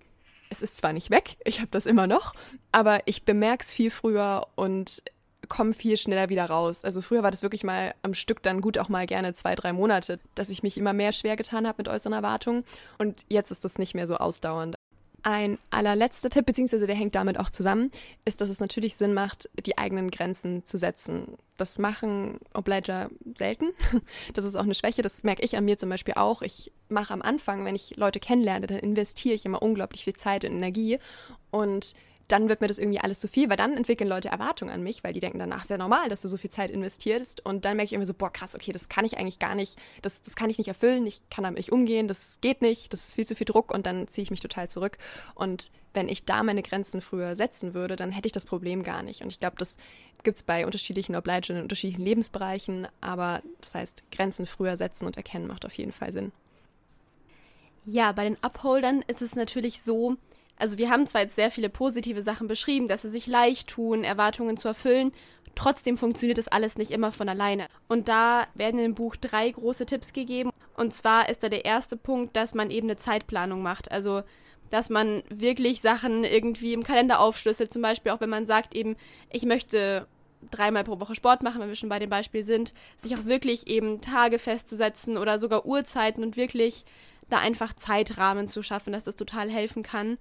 Es 0.50 0.62
ist 0.62 0.78
zwar 0.78 0.94
nicht 0.94 1.10
weg, 1.10 1.38
ich 1.46 1.60
habe 1.60 1.70
das 1.72 1.88
immer 1.88 2.06
noch, 2.06 2.36
aber 2.72 3.02
ich 3.08 3.24
bemerke 3.24 3.64
es 3.64 3.72
viel 3.72 3.90
früher 3.90 4.46
und 4.54 5.02
komme 5.50 5.74
viel 5.74 5.98
schneller 5.98 6.30
wieder 6.30 6.46
raus. 6.46 6.86
Also 6.86 7.02
früher 7.02 7.24
war 7.24 7.32
das 7.32 7.42
wirklich 7.42 7.64
mal 7.64 7.96
am 8.04 8.14
Stück 8.14 8.44
dann 8.44 8.62
gut 8.62 8.78
auch 8.78 8.90
mal 8.90 9.08
gerne 9.08 9.34
zwei, 9.34 9.56
drei 9.56 9.74
Monate, 9.74 10.20
dass 10.36 10.50
ich 10.50 10.62
mich 10.62 10.78
immer 10.78 10.94
mehr 10.94 11.12
schwer 11.12 11.36
getan 11.36 11.68
habe 11.68 11.78
mit 11.80 11.88
äußeren 11.88 12.14
Erwartungen. 12.14 12.66
Und 13.00 13.26
jetzt 13.30 13.52
ist 13.52 13.66
das 13.66 13.80
nicht 13.80 13.96
mehr 13.96 14.06
so 14.06 14.18
ausdauernd. 14.18 14.76
Ein 15.26 15.58
allerletzter 15.70 16.30
Tipp, 16.30 16.46
beziehungsweise 16.46 16.86
der 16.86 16.98
hängt 16.98 17.16
damit 17.16 17.40
auch 17.40 17.50
zusammen, 17.50 17.92
ist, 18.26 18.42
dass 18.42 18.50
es 18.50 18.60
natürlich 18.60 18.98
Sinn 18.98 19.14
macht, 19.14 19.50
die 19.66 19.78
eigenen 19.78 20.12
Grenzen 20.12 20.66
zu 20.66 20.78
setzen. 20.78 21.38
Das 21.56 21.80
machen 21.80 22.40
Obliger 22.54 23.10
selten. 23.36 23.68
Das 24.34 24.44
ist 24.44 24.56
auch 24.56 24.64
eine 24.64 24.76
Schwäche, 24.76 25.02
das 25.02 25.24
merke 25.24 25.44
ich 25.44 25.56
an 25.56 25.64
mir 25.64 25.78
zum 25.78 25.90
Beispiel 25.90 26.16
auch. 26.16 26.42
Ich 26.42 26.74
mache 26.90 27.14
am 27.14 27.22
Anfang, 27.22 27.64
wenn 27.64 27.76
ich 27.76 27.96
Leute 27.96 28.20
kennenlerne, 28.20 28.68
dann 28.68 28.80
investiere 28.80 29.36
ich 29.36 29.46
immer 29.46 29.62
unglaublich 29.62 30.04
viel 30.04 30.14
Zeit 30.14 30.44
und 30.44 30.52
Energie 30.52 31.00
und 31.52 31.94
dann 32.28 32.50
wird 32.50 32.62
mir 32.62 32.68
das 32.68 32.80
irgendwie 32.80 33.00
alles 33.00 33.20
zu 33.20 33.28
viel, 33.28 33.50
weil 33.50 33.58
dann 33.58 33.76
entwickeln 33.76 34.08
Leute 34.08 34.30
Erwartungen 34.30 34.72
an 34.72 34.82
mich, 34.82 35.04
weil 35.04 35.14
die 35.14 35.20
denken 35.20 35.40
danach, 35.40 35.66
sehr 35.66 35.78
normal, 35.78 36.10
dass 36.10 36.22
du 36.22 36.28
so 36.28 36.38
viel 36.38 36.50
Zeit 36.50 36.72
investierst. 36.72 37.46
Und 37.46 37.66
dann 37.66 37.76
merke 37.76 37.88
ich 37.88 37.94
irgendwie 37.94 38.08
so, 38.08 38.14
boah, 38.14 38.32
krass, 38.32 38.56
okay, 38.56 38.72
das 38.72 38.90
kann 38.90 39.06
ich 39.06 39.18
eigentlich 39.18 39.40
gar 39.40 39.56
nicht, 39.56 39.78
das, 40.02 40.22
das 40.22 40.36
kann 40.36 40.50
ich 40.50 40.58
nicht 40.58 40.68
erfüllen, 40.68 41.06
ich 41.06 41.22
kann 41.30 41.44
damit 41.44 41.58
nicht 41.58 41.72
umgehen, 41.72 42.08
das 42.08 42.40
geht 42.42 42.62
nicht, 42.62 42.94
das 42.94 43.10
ist 43.10 43.16
viel 43.16 43.28
zu 43.28 43.36
viel 43.36 43.46
Druck 43.46 43.74
und 43.74 43.86
dann 43.86 44.08
ziehe 44.08 44.24
ich 44.24 44.32
mich 44.32 44.40
total 44.40 44.70
zurück. 44.70 44.98
Und 45.36 45.72
wenn 45.94 46.08
ich 46.08 46.26
da 46.26 46.44
meine 46.44 46.64
Grenzen 46.64 47.02
früher 47.02 47.36
setzen 47.36 47.74
würde, 47.74 47.96
dann 47.96 48.12
hätte 48.12 48.28
ich 48.28 48.32
das 48.32 48.46
Problem 48.46 48.84
gar 48.84 49.04
nicht. 49.04 49.22
Und 49.22 49.28
ich 49.28 49.40
glaube, 49.40 49.58
das 49.58 49.78
gibt 50.24 50.38
es 50.38 50.44
bei 50.44 50.66
unterschiedlichen 50.66 51.16
Obligern 51.16 51.58
in 51.58 51.64
unterschiedlichen 51.64 52.04
Lebensbereichen, 52.04 52.88
aber 53.02 53.42
das 53.62 53.76
heißt, 53.76 54.04
Grenzen 54.12 54.46
früher 54.46 54.78
setzen 54.78 55.06
und 55.06 55.18
erkennen 55.18 55.48
macht 55.48 55.66
auf 55.66 55.74
jeden 55.78 55.92
Fall 55.92 56.12
Sinn. 56.12 56.32
Ja, 57.86 58.14
bei 58.14 58.24
den 58.24 58.42
Upholdern 58.42 59.04
ist 59.08 59.22
es 59.22 59.36
natürlich 59.36 59.82
so, 59.82 60.16
also 60.58 60.78
wir 60.78 60.90
haben 60.90 61.08
zwar 61.08 61.22
jetzt 61.22 61.36
sehr 61.36 61.52
viele 61.52 61.70
positive 61.70 62.24
Sachen 62.24 62.48
beschrieben, 62.48 62.88
dass 62.88 63.02
sie 63.02 63.10
sich 63.10 63.28
leicht 63.28 63.68
tun, 63.70 64.04
Erwartungen 64.04 64.58
zu 64.58 64.68
erfüllen, 64.68 65.12
trotzdem 65.56 65.98
funktioniert 65.98 66.38
das 66.38 66.48
alles 66.48 66.78
nicht 66.78 66.92
immer 66.92 67.12
von 67.12 67.30
alleine. 67.30 67.68
Und 67.88 68.08
da 68.08 68.48
werden 68.54 68.78
dem 68.78 68.96
Buch 68.96 69.16
drei 69.16 69.50
große 69.50 69.86
Tipps 69.86 70.14
gegeben. 70.14 70.52
Und 70.76 70.94
zwar 70.94 71.30
ist 71.30 71.44
da 71.44 71.50
der 71.50 71.66
erste 71.66 71.98
Punkt, 71.98 72.36
dass 72.36 72.54
man 72.54 72.72
eben 72.72 72.88
eine 72.88 72.98
Zeitplanung 72.98 73.62
macht. 73.62 73.92
Also 73.92 74.24
dass 74.70 74.90
man 74.90 75.22
wirklich 75.30 75.82
Sachen 75.82 76.24
irgendwie 76.24 76.74
im 76.74 76.84
Kalender 76.84 77.20
aufschlüsselt. 77.20 77.72
Zum 77.72 77.84
Beispiel 77.84 78.12
auch 78.12 78.22
wenn 78.22 78.30
man 78.30 78.48
sagt 78.48 78.74
eben, 78.74 78.96
ich 79.30 79.44
möchte 79.44 80.08
dreimal 80.50 80.84
pro 80.84 81.00
Woche 81.00 81.14
Sport 81.14 81.44
machen, 81.44 81.62
wenn 81.62 81.70
wir 81.70 81.76
schon 81.76 81.90
bei 81.90 82.00
dem 82.00 82.10
Beispiel 82.10 82.44
sind, 82.44 82.74
sich 82.98 83.16
auch 83.16 83.26
wirklich 83.26 83.68
eben 83.68 84.02
Tage 84.02 84.40
festzusetzen 84.40 85.18
oder 85.18 85.38
sogar 85.38 85.68
Uhrzeiten 85.68 86.24
und 86.24 86.38
wirklich 86.38 86.86
da 87.30 87.38
einfach 87.38 87.74
Zeitrahmen 87.76 88.48
zu 88.48 88.64
schaffen, 88.64 88.94
dass 88.94 89.04
das 89.04 89.16
total 89.16 89.50
helfen 89.50 89.84
kann 89.84 90.18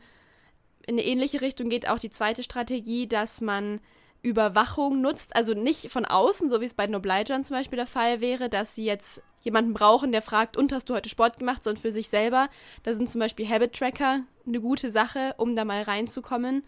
in 0.87 0.95
eine 0.95 1.05
ähnliche 1.05 1.41
Richtung 1.41 1.69
geht 1.69 1.89
auch 1.89 1.99
die 1.99 2.11
zweite 2.11 2.43
Strategie, 2.43 3.07
dass 3.07 3.41
man 3.41 3.81
Überwachung 4.23 5.01
nutzt, 5.01 5.35
also 5.35 5.53
nicht 5.53 5.91
von 5.91 6.05
außen, 6.05 6.49
so 6.49 6.61
wie 6.61 6.65
es 6.65 6.75
bei 6.75 6.87
den 6.87 6.95
Obligern 6.95 7.45
zum 7.45 7.57
Beispiel 7.57 7.77
der 7.77 7.87
Fall 7.87 8.21
wäre, 8.21 8.49
dass 8.49 8.75
sie 8.75 8.85
jetzt 8.85 9.23
jemanden 9.43 9.75
brauchen, 9.75 10.13
der 10.13 10.23
fragt, 10.23 10.57
und 10.57 10.73
hast 10.73 10.89
du 10.89 10.95
heute 10.95 11.09
Sport 11.09 11.41
gemacht, 11.41 11.65
sondern 11.65 11.83
für 11.83 11.93
sich 11.93 12.09
selber. 12.09 12.49
Da 12.85 12.95
sind 12.95 13.11
zum 13.11 13.21
Beispiel 13.21 13.49
Habit 13.49 13.73
Tracker 13.73 14.21
eine 14.47 14.61
gute 14.61 14.93
Sache, 14.93 15.35
um 15.39 15.57
da 15.57 15.65
mal 15.65 15.83
reinzukommen. 15.83 16.63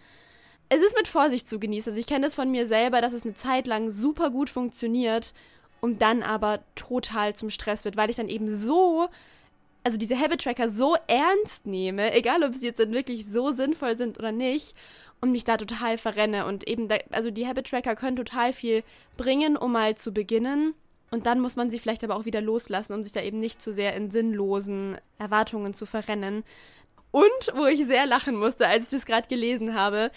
Es 0.68 0.80
ist 0.80 0.96
mit 0.96 1.06
Vorsicht 1.06 1.48
zu 1.48 1.60
genießen. 1.60 1.90
Also 1.90 2.00
ich 2.00 2.06
kenne 2.06 2.26
das 2.26 2.34
von 2.34 2.50
mir 2.50 2.66
selber, 2.66 3.00
dass 3.00 3.12
es 3.12 3.24
eine 3.24 3.34
Zeit 3.34 3.68
lang 3.68 3.90
super 3.90 4.30
gut 4.30 4.50
funktioniert 4.50 5.34
und 5.80 6.02
dann 6.02 6.22
aber 6.22 6.60
total 6.74 7.36
zum 7.36 7.50
Stress 7.50 7.84
wird, 7.84 7.96
weil 7.96 8.10
ich 8.10 8.16
dann 8.16 8.28
eben 8.28 8.58
so 8.58 9.08
also 9.84 9.98
diese 9.98 10.18
Habit-Tracker 10.18 10.70
so 10.70 10.96
ernst 11.06 11.66
nehme, 11.66 12.12
egal 12.14 12.42
ob 12.42 12.54
sie 12.54 12.66
jetzt 12.66 12.80
dann 12.80 12.92
wirklich 12.92 13.26
so 13.26 13.52
sinnvoll 13.52 13.96
sind 13.96 14.18
oder 14.18 14.32
nicht, 14.32 14.74
und 15.20 15.32
mich 15.32 15.44
da 15.44 15.56
total 15.56 15.96
verrenne. 15.96 16.44
Und 16.44 16.68
eben, 16.68 16.86
da, 16.86 16.98
also 17.10 17.30
die 17.30 17.46
Habit-Tracker 17.46 17.96
können 17.96 18.16
total 18.16 18.52
viel 18.52 18.82
bringen, 19.16 19.56
um 19.56 19.72
mal 19.72 19.94
zu 19.94 20.12
beginnen. 20.12 20.74
Und 21.10 21.24
dann 21.24 21.40
muss 21.40 21.56
man 21.56 21.70
sie 21.70 21.78
vielleicht 21.78 22.04
aber 22.04 22.16
auch 22.16 22.26
wieder 22.26 22.42
loslassen, 22.42 22.92
um 22.92 23.02
sich 23.02 23.12
da 23.12 23.22
eben 23.22 23.40
nicht 23.40 23.62
zu 23.62 23.72
sehr 23.72 23.94
in 23.94 24.10
sinnlosen 24.10 24.98
Erwartungen 25.18 25.72
zu 25.72 25.86
verrennen. 25.86 26.44
Und 27.10 27.54
wo 27.54 27.64
ich 27.64 27.86
sehr 27.86 28.04
lachen 28.04 28.36
musste, 28.36 28.68
als 28.68 28.84
ich 28.84 28.90
das 28.90 29.06
gerade 29.06 29.28
gelesen 29.28 29.74
habe, 29.74 30.10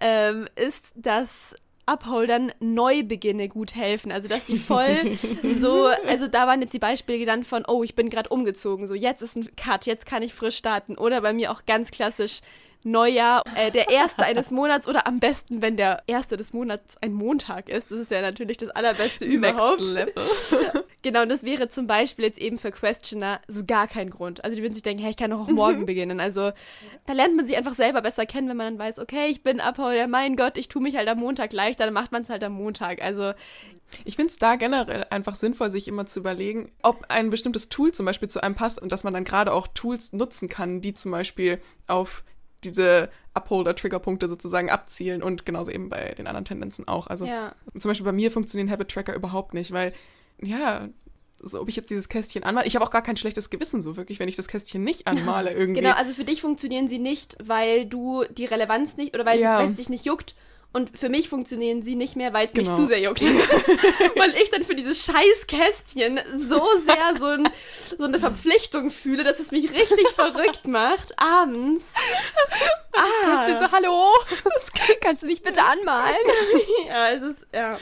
ähm, 0.00 0.46
ist, 0.56 0.92
dass 0.96 1.54
Upholdern 1.86 2.52
Neubeginne 2.60 3.48
gut 3.48 3.74
helfen. 3.74 4.12
Also, 4.12 4.28
dass 4.28 4.44
die 4.46 4.58
voll 4.58 5.12
so, 5.60 5.86
also 6.08 6.28
da 6.28 6.46
waren 6.46 6.62
jetzt 6.62 6.74
die 6.74 6.78
Beispiele 6.78 7.18
genannt 7.18 7.46
von, 7.46 7.64
oh, 7.66 7.82
ich 7.82 7.94
bin 7.94 8.10
gerade 8.10 8.28
umgezogen, 8.28 8.86
so 8.86 8.94
jetzt 8.94 9.22
ist 9.22 9.36
ein 9.36 9.54
Cut, 9.56 9.86
jetzt 9.86 10.06
kann 10.06 10.22
ich 10.22 10.34
frisch 10.34 10.56
starten. 10.56 10.96
Oder 10.96 11.20
bei 11.20 11.32
mir 11.32 11.50
auch 11.50 11.66
ganz 11.66 11.90
klassisch 11.90 12.40
Neujahr, 12.84 13.42
äh, 13.54 13.70
der 13.70 13.90
erste 13.90 14.24
eines 14.24 14.50
Monats 14.52 14.88
oder 14.88 15.06
am 15.06 15.20
besten, 15.20 15.62
wenn 15.62 15.76
der 15.76 16.02
erste 16.06 16.36
des 16.36 16.52
Monats 16.52 16.96
ein 17.00 17.12
Montag 17.12 17.68
ist. 17.68 17.90
Das 17.90 17.98
ist 17.98 18.10
ja 18.10 18.20
natürlich 18.20 18.56
das 18.56 18.70
allerbeste 18.70 19.24
überhaupt. 19.24 19.82
Genau, 21.02 21.22
und 21.22 21.28
das 21.28 21.44
wäre 21.44 21.68
zum 21.68 21.86
Beispiel 21.86 22.24
jetzt 22.24 22.38
eben 22.38 22.58
für 22.58 22.70
Questioner 22.70 23.40
so 23.48 23.64
gar 23.64 23.88
kein 23.88 24.10
Grund. 24.10 24.44
Also 24.44 24.56
die 24.56 24.62
würden 24.62 24.74
sich 24.74 24.82
denken, 24.82 25.02
hey, 25.02 25.10
ich 25.10 25.16
kann 25.16 25.30
doch 25.30 25.40
auch 25.40 25.48
morgen 25.48 25.84
beginnen. 25.86 26.20
Also 26.20 26.52
da 27.06 27.12
lernt 27.12 27.36
man 27.36 27.46
sich 27.46 27.56
einfach 27.56 27.74
selber 27.74 28.02
besser 28.02 28.24
kennen, 28.24 28.48
wenn 28.48 28.56
man 28.56 28.76
dann 28.76 28.86
weiß, 28.86 28.98
okay, 28.98 29.26
ich 29.28 29.42
bin 29.42 29.60
Abheuler, 29.60 30.06
mein 30.06 30.36
Gott, 30.36 30.56
ich 30.56 30.68
tue 30.68 30.82
mich 30.82 30.96
halt 30.96 31.08
am 31.08 31.18
Montag 31.18 31.52
leichter, 31.52 31.84
dann 31.84 31.94
macht 31.94 32.12
man 32.12 32.22
es 32.22 32.30
halt 32.30 32.44
am 32.44 32.52
Montag. 32.52 33.02
Also 33.02 33.32
ich 34.04 34.16
finde 34.16 34.30
es 34.30 34.38
da 34.38 34.56
generell 34.56 35.04
einfach 35.10 35.34
sinnvoll, 35.34 35.70
sich 35.70 35.88
immer 35.88 36.06
zu 36.06 36.20
überlegen, 36.20 36.70
ob 36.82 37.04
ein 37.08 37.30
bestimmtes 37.30 37.68
Tool 37.68 37.92
zum 37.92 38.06
Beispiel 38.06 38.28
zu 38.28 38.42
einem 38.42 38.54
passt 38.54 38.80
und 38.80 38.92
dass 38.92 39.04
man 39.04 39.12
dann 39.12 39.24
gerade 39.24 39.52
auch 39.52 39.68
Tools 39.68 40.12
nutzen 40.12 40.48
kann, 40.48 40.80
die 40.80 40.94
zum 40.94 41.10
Beispiel 41.10 41.60
auf 41.86 42.24
diese 42.64 43.10
Upholder-Triggerpunkte 43.34 44.28
sozusagen 44.28 44.70
abzielen 44.70 45.22
und 45.22 45.46
genauso 45.46 45.70
eben 45.70 45.88
bei 45.88 46.14
den 46.14 46.26
anderen 46.26 46.44
Tendenzen 46.44 46.86
auch. 46.86 47.06
Also 47.06 47.24
ja. 47.26 47.54
zum 47.78 47.90
Beispiel 47.90 48.04
bei 48.04 48.12
mir 48.12 48.30
funktionieren 48.30 48.70
Habit-Tracker 48.70 49.14
überhaupt 49.14 49.54
nicht, 49.54 49.72
weil, 49.72 49.92
ja, 50.42 50.88
so 51.40 51.60
ob 51.60 51.68
ich 51.68 51.76
jetzt 51.76 51.90
dieses 51.90 52.08
Kästchen 52.08 52.44
anmale, 52.44 52.66
ich 52.66 52.76
habe 52.76 52.84
auch 52.84 52.90
gar 52.90 53.02
kein 53.02 53.16
schlechtes 53.16 53.50
Gewissen 53.50 53.82
so 53.82 53.96
wirklich, 53.96 54.20
wenn 54.20 54.28
ich 54.28 54.36
das 54.36 54.48
Kästchen 54.48 54.84
nicht 54.84 55.06
anmale 55.08 55.52
irgendwie. 55.52 55.80
Genau, 55.80 55.94
also 55.94 56.12
für 56.12 56.24
dich 56.24 56.40
funktionieren 56.40 56.88
sie 56.88 56.98
nicht, 56.98 57.36
weil 57.42 57.86
du 57.86 58.24
die 58.30 58.44
Relevanz 58.44 58.96
nicht 58.96 59.14
oder 59.14 59.26
weil, 59.26 59.40
ja. 59.40 59.62
es 59.64 59.74
dich 59.74 59.88
nicht 59.88 60.04
juckt, 60.04 60.34
und 60.74 60.98
für 60.98 61.10
mich 61.10 61.28
funktionieren 61.28 61.82
sie 61.82 61.96
nicht 61.96 62.16
mehr, 62.16 62.32
weil 62.32 62.46
es 62.46 62.54
genau. 62.54 62.70
mich 62.70 62.78
zu 62.78 62.86
sehr 62.86 63.00
juckt. 63.00 63.22
weil 64.16 64.34
ich 64.42 64.50
dann 64.50 64.64
für 64.64 64.74
dieses 64.74 65.04
scheiß 65.04 65.46
Kästchen 65.46 66.18
so 66.38 66.62
sehr 66.86 67.20
so, 67.20 67.26
ein, 67.26 67.48
so 67.98 68.04
eine 68.04 68.18
Verpflichtung 68.18 68.90
fühle, 68.90 69.22
dass 69.22 69.38
es 69.38 69.50
mich 69.50 69.70
richtig 69.70 70.08
verrückt 70.14 70.66
macht, 70.66 71.18
abends. 71.18 71.92
Das 72.92 73.04
ah. 73.04 73.44
Kästchen 73.44 73.58
so, 73.60 73.72
hallo, 73.72 74.08
kannst 75.02 75.22
du 75.22 75.26
mich 75.26 75.42
bitte 75.42 75.62
anmalen? 75.62 76.16
ja, 76.88 77.10
es 77.10 77.22
ist, 77.22 77.46
ja. 77.54 77.78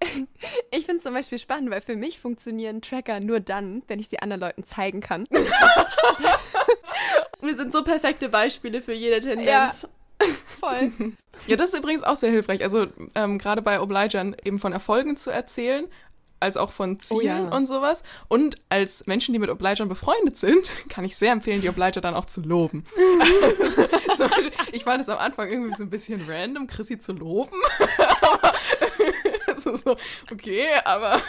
Ich 0.70 0.84
finde 0.84 0.98
es 0.98 1.04
zum 1.04 1.14
Beispiel 1.14 1.38
spannend, 1.38 1.70
weil 1.70 1.80
für 1.80 1.96
mich 1.96 2.18
funktionieren 2.18 2.82
Tracker 2.82 3.20
nur 3.20 3.40
dann, 3.40 3.82
wenn 3.88 3.98
ich 3.98 4.08
sie 4.08 4.18
anderen 4.18 4.40
Leuten 4.40 4.64
zeigen 4.64 5.00
kann. 5.00 5.26
Wir 7.40 7.54
sind 7.54 7.72
so 7.72 7.82
perfekte 7.82 8.28
Beispiele 8.28 8.82
für 8.82 8.92
jede 8.92 9.20
Tendenz. 9.20 9.48
Ja. 9.48 9.72
Voll. 10.60 10.92
Ja, 11.46 11.56
das 11.56 11.72
ist 11.72 11.78
übrigens 11.78 12.02
auch 12.02 12.16
sehr 12.16 12.30
hilfreich. 12.30 12.62
Also 12.62 12.86
ähm, 13.14 13.38
gerade 13.38 13.62
bei 13.62 13.80
Obligern 13.80 14.36
eben 14.44 14.58
von 14.58 14.72
Erfolgen 14.72 15.16
zu 15.16 15.30
erzählen, 15.30 15.86
als 16.40 16.56
auch 16.56 16.72
von 16.72 17.00
Zielen 17.00 17.48
oh, 17.48 17.50
ja. 17.50 17.56
und 17.56 17.66
sowas. 17.66 18.02
Und 18.28 18.62
als 18.68 19.06
Menschen, 19.06 19.32
die 19.32 19.38
mit 19.38 19.50
Obligern 19.50 19.88
befreundet 19.88 20.36
sind, 20.36 20.70
kann 20.88 21.04
ich 21.04 21.16
sehr 21.16 21.32
empfehlen, 21.32 21.60
die 21.60 21.68
Obliger 21.68 22.00
dann 22.00 22.14
auch 22.14 22.26
zu 22.26 22.40
loben. 22.40 22.84
also, 24.08 24.28
Beispiel, 24.28 24.52
ich 24.72 24.84
fand 24.84 25.02
es 25.02 25.08
am 25.08 25.18
Anfang 25.18 25.50
irgendwie 25.50 25.74
so 25.76 25.82
ein 25.82 25.90
bisschen 25.90 26.24
random, 26.28 26.66
Chrissy 26.66 26.98
zu 26.98 27.12
loben. 27.12 27.56
Also 29.66 29.76
so, 29.84 29.96
okay, 30.30 30.66
aber. 30.84 31.20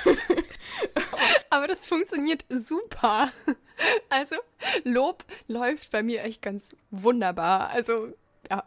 aber 1.50 1.68
das 1.68 1.88
funktioniert 1.88 2.46
super. 2.50 3.32
Also, 4.10 4.36
Lob 4.84 5.24
läuft 5.48 5.92
bei 5.92 6.04
mir 6.04 6.24
echt 6.24 6.42
ganz 6.42 6.70
wunderbar. 6.92 7.70
Also, 7.70 8.14
ja. 8.50 8.64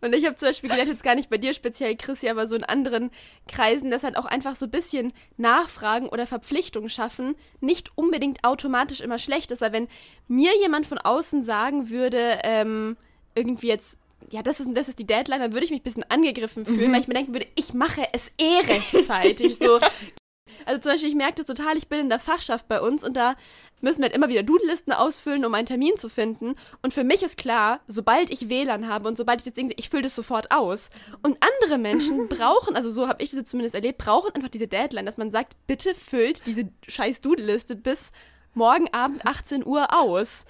Und 0.00 0.14
ich 0.14 0.26
habe 0.26 0.36
zum 0.36 0.48
Beispiel 0.48 0.68
gelernt, 0.68 0.90
jetzt 0.90 1.02
gar 1.02 1.14
nicht 1.14 1.30
bei 1.30 1.38
dir 1.38 1.54
speziell, 1.54 1.96
Chrissy, 1.96 2.28
aber 2.28 2.46
so 2.46 2.54
in 2.56 2.64
anderen 2.64 3.10
Kreisen, 3.48 3.90
dass 3.90 4.04
halt 4.04 4.18
auch 4.18 4.26
einfach 4.26 4.54
so 4.54 4.66
ein 4.66 4.70
bisschen 4.70 5.14
Nachfragen 5.38 6.10
oder 6.10 6.26
Verpflichtungen 6.26 6.90
schaffen 6.90 7.36
nicht 7.60 7.96
unbedingt 7.96 8.44
automatisch 8.44 9.00
immer 9.00 9.18
schlecht 9.18 9.50
ist. 9.50 9.62
Weil 9.62 9.72
wenn 9.72 9.88
mir 10.28 10.54
jemand 10.60 10.86
von 10.86 10.98
außen 10.98 11.42
sagen 11.42 11.88
würde, 11.88 12.38
ähm, 12.44 12.98
irgendwie 13.34 13.68
jetzt, 13.68 13.96
ja, 14.30 14.42
das 14.42 14.60
ist, 14.60 14.68
das 14.74 14.88
ist 14.88 14.98
die 14.98 15.06
Deadline, 15.06 15.40
dann 15.40 15.52
würde 15.52 15.64
ich 15.64 15.70
mich 15.70 15.80
ein 15.80 15.84
bisschen 15.84 16.10
angegriffen 16.10 16.64
fühlen, 16.64 16.88
mhm. 16.88 16.92
weil 16.94 17.00
ich 17.00 17.08
mir 17.08 17.14
denken 17.14 17.34
würde, 17.34 17.46
ich 17.54 17.74
mache 17.74 18.02
es 18.12 18.32
eh 18.38 18.60
rechtzeitig. 18.66 19.58
so, 19.58 19.78
Also 20.66 20.80
zum 20.80 20.92
Beispiel, 20.92 21.10
ich 21.10 21.14
merke 21.14 21.34
das 21.36 21.46
total, 21.46 21.76
ich 21.76 21.88
bin 21.88 22.00
in 22.00 22.08
der 22.08 22.18
Fachschaft 22.18 22.68
bei 22.68 22.80
uns 22.80 23.04
und 23.04 23.14
da 23.14 23.34
müssen 23.80 23.98
wir 23.98 24.06
halt 24.06 24.16
immer 24.16 24.28
wieder 24.28 24.42
Doodlisten 24.42 24.92
ausfüllen, 24.92 25.44
um 25.44 25.54
einen 25.54 25.66
Termin 25.66 25.96
zu 25.98 26.08
finden. 26.08 26.54
Und 26.82 26.94
für 26.94 27.04
mich 27.04 27.22
ist 27.22 27.36
klar, 27.36 27.80
sobald 27.86 28.30
ich 28.30 28.48
WLAN 28.48 28.88
habe 28.88 29.08
und 29.08 29.18
sobald 29.18 29.40
ich 29.40 29.44
das 29.44 29.54
Ding 29.54 29.68
sehe, 29.68 29.76
ich 29.78 29.90
fülle 29.90 30.04
das 30.04 30.14
sofort 30.14 30.50
aus. 30.50 30.90
Und 31.22 31.36
andere 31.40 31.78
Menschen 31.78 32.28
brauchen, 32.28 32.76
also 32.76 32.90
so 32.90 33.08
habe 33.08 33.22
ich 33.22 33.30
das 33.30 33.44
zumindest 33.44 33.74
erlebt, 33.74 33.98
brauchen 33.98 34.34
einfach 34.34 34.48
diese 34.48 34.68
Deadline, 34.68 35.06
dass 35.06 35.18
man 35.18 35.30
sagt, 35.30 35.54
bitte 35.66 35.94
füllt 35.94 36.46
diese 36.46 36.68
scheiß 36.88 37.20
Doodliste 37.20 37.76
bis 37.76 38.10
morgen 38.54 38.88
Abend 38.92 39.26
18 39.26 39.66
Uhr 39.66 39.92
aus. 39.92 40.46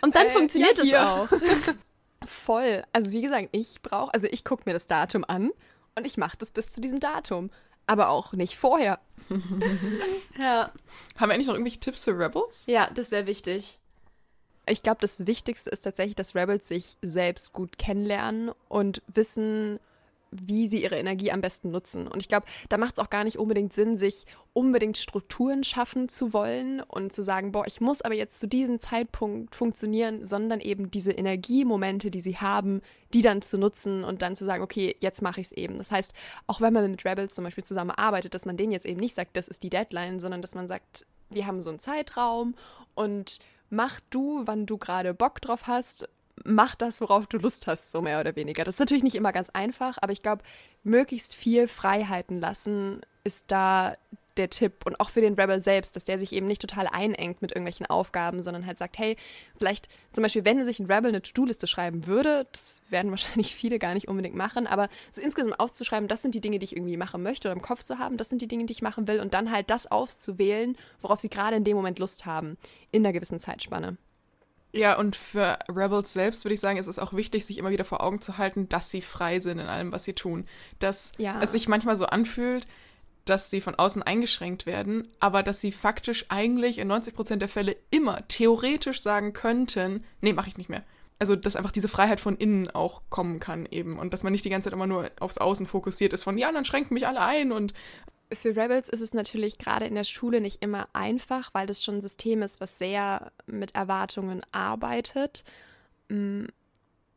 Und 0.00 0.16
dann 0.16 0.26
Äh, 0.26 0.30
funktioniert 0.30 0.82
ja, 0.82 1.24
es 1.24 1.32
auch. 1.32 1.38
Voll. 2.26 2.82
Also 2.92 3.10
wie 3.12 3.22
gesagt, 3.22 3.48
ich 3.52 3.80
brauche, 3.82 4.12
also 4.14 4.26
ich 4.30 4.44
gucke 4.44 4.62
mir 4.66 4.72
das 4.72 4.86
Datum 4.86 5.24
an 5.26 5.50
und 5.96 6.06
ich 6.06 6.16
mache 6.16 6.36
das 6.38 6.50
bis 6.50 6.70
zu 6.72 6.80
diesem 6.80 7.00
Datum. 7.00 7.50
Aber 7.86 8.08
auch 8.08 8.32
nicht 8.32 8.56
vorher. 8.56 8.98
Ja, 10.38 10.70
Haben 11.16 11.28
wir 11.28 11.34
eigentlich 11.34 11.46
noch 11.46 11.54
irgendwelche 11.54 11.80
Tipps 11.80 12.04
für 12.04 12.18
Rebels? 12.18 12.64
ja 12.66 12.88
das 12.92 13.10
wäre 13.10 13.26
wichtig. 13.26 13.78
Ich 14.66 14.82
glaube, 14.82 14.98
das 15.00 15.26
Wichtigste 15.26 15.68
ist 15.70 15.82
tatsächlich, 15.82 16.16
dass 16.16 16.34
Rebels 16.34 16.66
sich 16.68 16.96
selbst 17.02 17.52
gut 17.52 17.78
kennenlernen 17.78 18.50
und 18.68 19.02
wissen, 19.06 19.78
wie 20.34 20.66
sie 20.66 20.82
ihre 20.82 20.96
Energie 20.96 21.30
am 21.30 21.40
besten 21.40 21.70
nutzen. 21.70 22.08
Und 22.08 22.20
ich 22.20 22.28
glaube, 22.28 22.46
da 22.68 22.76
macht 22.76 22.98
es 22.98 23.04
auch 23.04 23.10
gar 23.10 23.24
nicht 23.24 23.38
unbedingt 23.38 23.72
Sinn, 23.72 23.96
sich 23.96 24.26
unbedingt 24.52 24.98
Strukturen 24.98 25.64
schaffen 25.64 26.08
zu 26.08 26.32
wollen 26.32 26.80
und 26.80 27.12
zu 27.12 27.22
sagen, 27.22 27.52
boah, 27.52 27.66
ich 27.66 27.80
muss 27.80 28.02
aber 28.02 28.14
jetzt 28.14 28.40
zu 28.40 28.48
diesem 28.48 28.80
Zeitpunkt 28.80 29.54
funktionieren, 29.54 30.24
sondern 30.24 30.60
eben 30.60 30.90
diese 30.90 31.12
Energiemomente, 31.12 32.10
die 32.10 32.20
sie 32.20 32.36
haben, 32.36 32.80
die 33.12 33.22
dann 33.22 33.42
zu 33.42 33.58
nutzen 33.58 34.04
und 34.04 34.22
dann 34.22 34.34
zu 34.34 34.44
sagen, 34.44 34.62
okay, 34.62 34.96
jetzt 35.00 35.22
mache 35.22 35.40
ich 35.40 35.46
es 35.48 35.52
eben. 35.52 35.78
Das 35.78 35.90
heißt, 35.90 36.12
auch 36.46 36.60
wenn 36.60 36.72
man 36.72 36.90
mit 36.90 37.04
Rebels 37.04 37.34
zum 37.34 37.44
Beispiel 37.44 37.64
zusammenarbeitet, 37.64 38.34
dass 38.34 38.46
man 38.46 38.56
denen 38.56 38.72
jetzt 38.72 38.86
eben 38.86 39.00
nicht 39.00 39.14
sagt, 39.14 39.36
das 39.36 39.48
ist 39.48 39.62
die 39.62 39.70
Deadline, 39.70 40.20
sondern 40.20 40.42
dass 40.42 40.54
man 40.54 40.66
sagt, 40.66 41.06
wir 41.30 41.46
haben 41.46 41.60
so 41.60 41.70
einen 41.70 41.78
Zeitraum 41.78 42.54
und 42.94 43.38
mach 43.70 44.00
du, 44.10 44.42
wann 44.44 44.66
du 44.66 44.78
gerade 44.78 45.14
Bock 45.14 45.40
drauf 45.40 45.66
hast, 45.66 46.08
mach 46.44 46.74
das, 46.74 47.00
worauf 47.00 47.26
du 47.26 47.38
Lust 47.38 47.66
hast, 47.66 47.90
so 47.90 48.02
mehr 48.02 48.20
oder 48.20 48.36
weniger. 48.36 48.64
Das 48.64 48.76
ist 48.76 48.80
natürlich 48.80 49.02
nicht 49.02 49.16
immer 49.16 49.32
ganz 49.32 49.50
einfach, 49.50 49.98
aber 50.00 50.12
ich 50.12 50.22
glaube, 50.22 50.42
möglichst 50.82 51.34
viel 51.34 51.66
Freiheiten 51.66 52.38
lassen 52.40 53.00
ist 53.24 53.50
da 53.50 53.94
der 54.36 54.50
Tipp 54.50 54.84
und 54.84 54.98
auch 55.00 55.10
für 55.10 55.20
den 55.20 55.34
Rebel 55.34 55.60
selbst, 55.60 55.96
dass 55.96 56.04
der 56.04 56.18
sich 56.18 56.32
eben 56.32 56.46
nicht 56.46 56.60
total 56.60 56.88
einengt 56.88 57.40
mit 57.42 57.52
irgendwelchen 57.52 57.86
Aufgaben, 57.86 58.42
sondern 58.42 58.66
halt 58.66 58.78
sagt, 58.78 58.98
hey, 58.98 59.16
vielleicht 59.56 59.88
zum 60.12 60.22
Beispiel, 60.22 60.44
wenn 60.44 60.64
sich 60.64 60.80
ein 60.80 60.90
Rebel 60.90 61.10
eine 61.10 61.22
To-Do-Liste 61.22 61.66
schreiben 61.66 62.06
würde, 62.06 62.46
das 62.52 62.82
werden 62.90 63.10
wahrscheinlich 63.12 63.54
viele 63.54 63.78
gar 63.78 63.94
nicht 63.94 64.08
unbedingt 64.08 64.34
machen, 64.34 64.66
aber 64.66 64.88
so 65.10 65.22
insgesamt 65.22 65.60
aufzuschreiben, 65.60 66.08
das 66.08 66.22
sind 66.22 66.34
die 66.34 66.40
Dinge, 66.40 66.58
die 66.58 66.64
ich 66.64 66.76
irgendwie 66.76 66.96
machen 66.96 67.22
möchte 67.22 67.48
oder 67.48 67.56
im 67.56 67.62
Kopf 67.62 67.84
zu 67.84 67.98
haben, 67.98 68.16
das 68.16 68.28
sind 68.28 68.42
die 68.42 68.48
Dinge, 68.48 68.66
die 68.66 68.72
ich 68.72 68.82
machen 68.82 69.06
will 69.06 69.20
und 69.20 69.34
dann 69.34 69.50
halt 69.50 69.70
das 69.70 69.90
auszuwählen, 69.90 70.76
worauf 71.00 71.20
sie 71.20 71.30
gerade 71.30 71.56
in 71.56 71.64
dem 71.64 71.76
Moment 71.76 71.98
Lust 71.98 72.26
haben, 72.26 72.56
in 72.90 73.04
einer 73.04 73.12
gewissen 73.12 73.38
Zeitspanne. 73.38 73.96
Ja, 74.74 74.98
und 74.98 75.14
für 75.16 75.58
Rebels 75.68 76.12
selbst 76.12 76.44
würde 76.44 76.54
ich 76.54 76.60
sagen, 76.60 76.78
ist 76.78 76.88
es 76.88 76.98
auch 76.98 77.12
wichtig, 77.12 77.46
sich 77.46 77.58
immer 77.58 77.70
wieder 77.70 77.84
vor 77.84 78.02
Augen 78.02 78.20
zu 78.20 78.38
halten, 78.38 78.68
dass 78.68 78.90
sie 78.90 79.02
frei 79.02 79.38
sind 79.40 79.58
in 79.60 79.66
allem, 79.66 79.92
was 79.92 80.04
sie 80.04 80.14
tun. 80.14 80.46
Dass 80.80 81.12
Ja. 81.18 81.40
es 81.40 81.52
sich 81.52 81.68
manchmal 81.68 81.96
so 81.96 82.06
anfühlt, 82.06 82.66
dass 83.24 83.50
sie 83.50 83.60
von 83.60 83.74
außen 83.76 84.02
eingeschränkt 84.02 84.66
werden, 84.66 85.08
aber 85.20 85.42
dass 85.42 85.60
sie 85.60 85.72
faktisch 85.72 86.26
eigentlich 86.28 86.78
in 86.78 86.88
90% 86.88 87.36
der 87.36 87.48
Fälle 87.48 87.76
immer 87.90 88.26
theoretisch 88.28 89.00
sagen 89.00 89.32
könnten, 89.32 90.04
nee, 90.20 90.32
mache 90.32 90.48
ich 90.48 90.58
nicht 90.58 90.68
mehr. 90.68 90.82
Also, 91.20 91.36
dass 91.36 91.54
einfach 91.56 91.70
diese 91.72 91.88
Freiheit 91.88 92.20
von 92.20 92.36
innen 92.36 92.68
auch 92.70 93.00
kommen 93.08 93.38
kann 93.40 93.66
eben 93.70 93.98
und 93.98 94.12
dass 94.12 94.24
man 94.24 94.32
nicht 94.32 94.44
die 94.44 94.50
ganze 94.50 94.66
Zeit 94.66 94.74
immer 94.74 94.88
nur 94.88 95.10
aufs 95.20 95.38
Außen 95.38 95.66
fokussiert 95.66 96.12
ist 96.12 96.24
von, 96.24 96.36
ja, 96.36 96.50
dann 96.52 96.64
schränken 96.64 96.92
mich 96.92 97.06
alle 97.06 97.20
ein 97.20 97.52
und 97.52 97.72
Für 98.34 98.56
Rebels 98.56 98.88
ist 98.88 99.00
es 99.00 99.14
natürlich 99.14 99.58
gerade 99.58 99.86
in 99.86 99.94
der 99.94 100.04
Schule 100.04 100.40
nicht 100.40 100.62
immer 100.62 100.88
einfach, 100.92 101.52
weil 101.54 101.66
das 101.66 101.82
schon 101.82 101.96
ein 101.96 102.02
System 102.02 102.42
ist, 102.42 102.60
was 102.60 102.78
sehr 102.78 103.32
mit 103.46 103.74
Erwartungen 103.74 104.42
arbeitet. 104.52 105.44
Mm, 106.08 106.46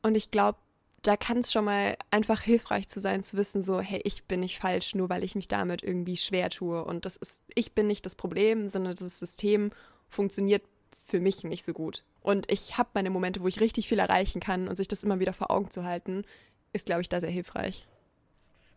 Und 0.01 0.15
ich 0.15 0.31
glaube, 0.31 0.57
da 1.03 1.15
kann 1.15 1.37
es 1.39 1.51
schon 1.51 1.65
mal 1.65 1.97
einfach 2.11 2.41
hilfreich 2.41 2.87
zu 2.87 2.99
sein, 2.99 3.23
zu 3.23 3.37
wissen, 3.37 3.61
so, 3.61 3.79
hey, 3.79 4.01
ich 4.03 4.23
bin 4.25 4.41
nicht 4.41 4.59
falsch, 4.59 4.95
nur 4.95 5.09
weil 5.09 5.23
ich 5.23 5.35
mich 5.35 5.47
damit 5.47 5.83
irgendwie 5.83 6.17
schwer 6.17 6.49
tue. 6.49 6.83
Und 6.83 7.05
das 7.05 7.15
ist, 7.17 7.41
ich 7.55 7.73
bin 7.73 7.87
nicht 7.87 8.05
das 8.05 8.15
Problem, 8.15 8.67
sondern 8.67 8.95
das 8.95 9.19
System 9.19 9.71
funktioniert 10.09 10.63
für 11.05 11.19
mich 11.19 11.43
nicht 11.43 11.63
so 11.63 11.73
gut. 11.73 12.03
Und 12.21 12.51
ich 12.51 12.77
habe 12.77 12.89
meine 12.93 13.09
Momente, 13.09 13.41
wo 13.41 13.47
ich 13.47 13.61
richtig 13.61 13.87
viel 13.87 13.99
erreichen 13.99 14.41
kann 14.41 14.67
und 14.67 14.75
sich 14.75 14.87
das 14.87 15.03
immer 15.03 15.19
wieder 15.19 15.33
vor 15.33 15.49
Augen 15.51 15.71
zu 15.71 15.85
halten, 15.85 16.25
ist, 16.73 16.85
glaube 16.85 17.01
ich, 17.01 17.09
da 17.09 17.21
sehr 17.21 17.29
hilfreich. 17.29 17.87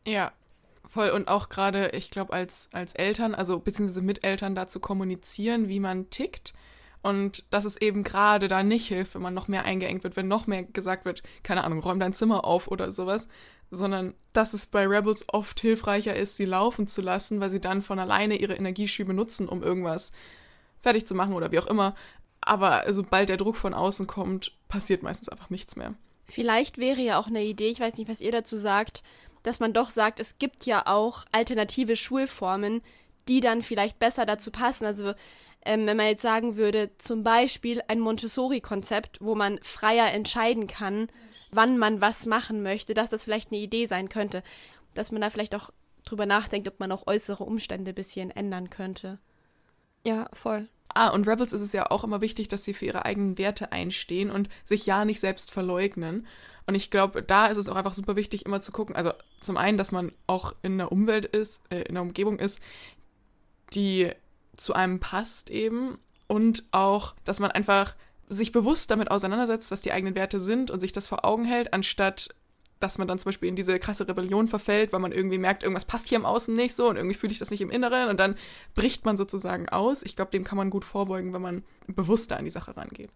Ja, 0.06 0.32
voll. 0.90 1.10
Und 1.10 1.28
auch 1.28 1.48
gerade, 1.48 1.90
ich 1.90 2.10
glaube, 2.10 2.32
als, 2.32 2.68
als 2.72 2.94
Eltern, 2.94 3.34
also 3.34 3.58
beziehungsweise 3.58 4.02
mit 4.02 4.24
Eltern 4.24 4.54
da 4.54 4.66
zu 4.66 4.80
kommunizieren, 4.80 5.68
wie 5.68 5.80
man 5.80 6.10
tickt. 6.10 6.54
Und 7.02 7.44
dass 7.50 7.64
es 7.64 7.80
eben 7.80 8.02
gerade 8.02 8.48
da 8.48 8.62
nicht 8.62 8.88
hilft, 8.88 9.14
wenn 9.14 9.22
man 9.22 9.32
noch 9.32 9.48
mehr 9.48 9.64
eingeengt 9.64 10.04
wird, 10.04 10.16
wenn 10.16 10.28
noch 10.28 10.46
mehr 10.46 10.64
gesagt 10.64 11.06
wird, 11.06 11.22
keine 11.42 11.64
Ahnung, 11.64 11.80
räum 11.80 11.98
dein 11.98 12.12
Zimmer 12.12 12.44
auf 12.44 12.68
oder 12.68 12.92
sowas, 12.92 13.28
sondern 13.70 14.14
dass 14.32 14.52
es 14.52 14.66
bei 14.66 14.86
Rebels 14.86 15.24
oft 15.28 15.60
hilfreicher 15.60 16.14
ist, 16.14 16.36
sie 16.36 16.44
laufen 16.44 16.86
zu 16.86 17.00
lassen, 17.00 17.40
weil 17.40 17.50
sie 17.50 17.60
dann 17.60 17.82
von 17.82 17.98
alleine 17.98 18.36
ihre 18.36 18.54
Energieschübe 18.54 19.14
nutzen, 19.14 19.48
um 19.48 19.62
irgendwas 19.62 20.12
fertig 20.82 21.06
zu 21.06 21.14
machen 21.14 21.34
oder 21.34 21.52
wie 21.52 21.58
auch 21.58 21.68
immer. 21.68 21.94
Aber 22.42 22.84
sobald 22.90 23.28
der 23.28 23.36
Druck 23.36 23.56
von 23.56 23.74
außen 23.74 24.06
kommt, 24.06 24.52
passiert 24.68 25.02
meistens 25.02 25.28
einfach 25.28 25.50
nichts 25.50 25.76
mehr. 25.76 25.94
Vielleicht 26.26 26.78
wäre 26.78 27.00
ja 27.00 27.18
auch 27.18 27.26
eine 27.26 27.42
Idee, 27.42 27.70
ich 27.70 27.80
weiß 27.80 27.96
nicht, 27.96 28.08
was 28.08 28.20
ihr 28.20 28.32
dazu 28.32 28.56
sagt, 28.56 29.02
dass 29.42 29.60
man 29.60 29.72
doch 29.72 29.90
sagt, 29.90 30.20
es 30.20 30.38
gibt 30.38 30.66
ja 30.66 30.86
auch 30.86 31.24
alternative 31.32 31.96
Schulformen, 31.96 32.82
die 33.28 33.40
dann 33.40 33.62
vielleicht 33.62 33.98
besser 33.98 34.26
dazu 34.26 34.50
passen. 34.50 34.84
Also 34.84 35.14
ähm, 35.64 35.86
wenn 35.86 35.96
man 35.96 36.06
jetzt 36.06 36.22
sagen 36.22 36.56
würde, 36.56 36.90
zum 36.98 37.22
Beispiel 37.22 37.82
ein 37.88 38.00
Montessori-Konzept, 38.00 39.18
wo 39.20 39.34
man 39.34 39.58
freier 39.62 40.12
entscheiden 40.12 40.66
kann, 40.66 41.08
wann 41.50 41.78
man 41.78 42.00
was 42.00 42.26
machen 42.26 42.62
möchte, 42.62 42.94
dass 42.94 43.10
das 43.10 43.24
vielleicht 43.24 43.52
eine 43.52 43.60
Idee 43.60 43.86
sein 43.86 44.08
könnte. 44.08 44.42
Dass 44.94 45.12
man 45.12 45.20
da 45.20 45.30
vielleicht 45.30 45.54
auch 45.54 45.70
drüber 46.04 46.26
nachdenkt, 46.26 46.68
ob 46.68 46.80
man 46.80 46.92
auch 46.92 47.06
äußere 47.06 47.44
Umstände 47.44 47.92
ein 47.92 47.94
bisschen 47.94 48.30
ändern 48.30 48.70
könnte. 48.70 49.18
Ja, 50.04 50.28
voll. 50.32 50.68
Ah, 50.92 51.10
und 51.10 51.28
Rebels 51.28 51.52
ist 51.52 51.60
es 51.60 51.72
ja 51.72 51.90
auch 51.90 52.02
immer 52.02 52.20
wichtig, 52.20 52.48
dass 52.48 52.64
sie 52.64 52.74
für 52.74 52.86
ihre 52.86 53.04
eigenen 53.04 53.38
Werte 53.38 53.70
einstehen 53.70 54.30
und 54.30 54.48
sich 54.64 54.86
ja 54.86 55.04
nicht 55.04 55.20
selbst 55.20 55.50
verleugnen. 55.50 56.26
Und 56.70 56.76
ich 56.76 56.92
glaube, 56.92 57.20
da 57.20 57.48
ist 57.48 57.56
es 57.56 57.68
auch 57.68 57.74
einfach 57.74 57.94
super 57.94 58.14
wichtig, 58.14 58.46
immer 58.46 58.60
zu 58.60 58.70
gucken. 58.70 58.94
Also 58.94 59.12
zum 59.40 59.56
einen, 59.56 59.76
dass 59.76 59.90
man 59.90 60.12
auch 60.28 60.54
in 60.62 60.74
einer 60.74 60.92
Umwelt 60.92 61.24
ist, 61.24 61.64
äh, 61.72 61.80
in 61.80 61.96
einer 61.96 62.02
Umgebung 62.02 62.38
ist, 62.38 62.60
die 63.72 64.12
zu 64.56 64.72
einem 64.72 65.00
passt 65.00 65.50
eben. 65.50 65.98
Und 66.28 66.62
auch, 66.70 67.16
dass 67.24 67.40
man 67.40 67.50
einfach 67.50 67.96
sich 68.28 68.52
bewusst 68.52 68.88
damit 68.92 69.10
auseinandersetzt, 69.10 69.72
was 69.72 69.82
die 69.82 69.90
eigenen 69.90 70.14
Werte 70.14 70.40
sind 70.40 70.70
und 70.70 70.78
sich 70.78 70.92
das 70.92 71.08
vor 71.08 71.24
Augen 71.24 71.44
hält, 71.44 71.74
anstatt 71.74 72.36
dass 72.78 72.98
man 72.98 73.08
dann 73.08 73.18
zum 73.18 73.30
Beispiel 73.30 73.48
in 73.48 73.56
diese 73.56 73.78
krasse 73.80 74.08
Rebellion 74.08 74.46
verfällt, 74.46 74.92
weil 74.92 75.00
man 75.00 75.12
irgendwie 75.12 75.38
merkt, 75.38 75.64
irgendwas 75.64 75.84
passt 75.84 76.06
hier 76.06 76.16
im 76.16 76.24
Außen 76.24 76.54
nicht 76.54 76.74
so 76.74 76.88
und 76.88 76.96
irgendwie 76.96 77.16
fühle 77.16 77.32
ich 77.32 77.40
das 77.40 77.50
nicht 77.50 77.60
im 77.60 77.70
Inneren 77.70 78.08
und 78.08 78.18
dann 78.20 78.36
bricht 78.76 79.04
man 79.04 79.16
sozusagen 79.16 79.68
aus. 79.68 80.02
Ich 80.02 80.14
glaube, 80.14 80.30
dem 80.30 80.44
kann 80.44 80.56
man 80.56 80.70
gut 80.70 80.86
vorbeugen, 80.86 81.34
wenn 81.34 81.42
man 81.42 81.64
bewusster 81.88 82.38
an 82.38 82.44
die 82.44 82.50
Sache 82.50 82.76
rangeht. 82.76 83.10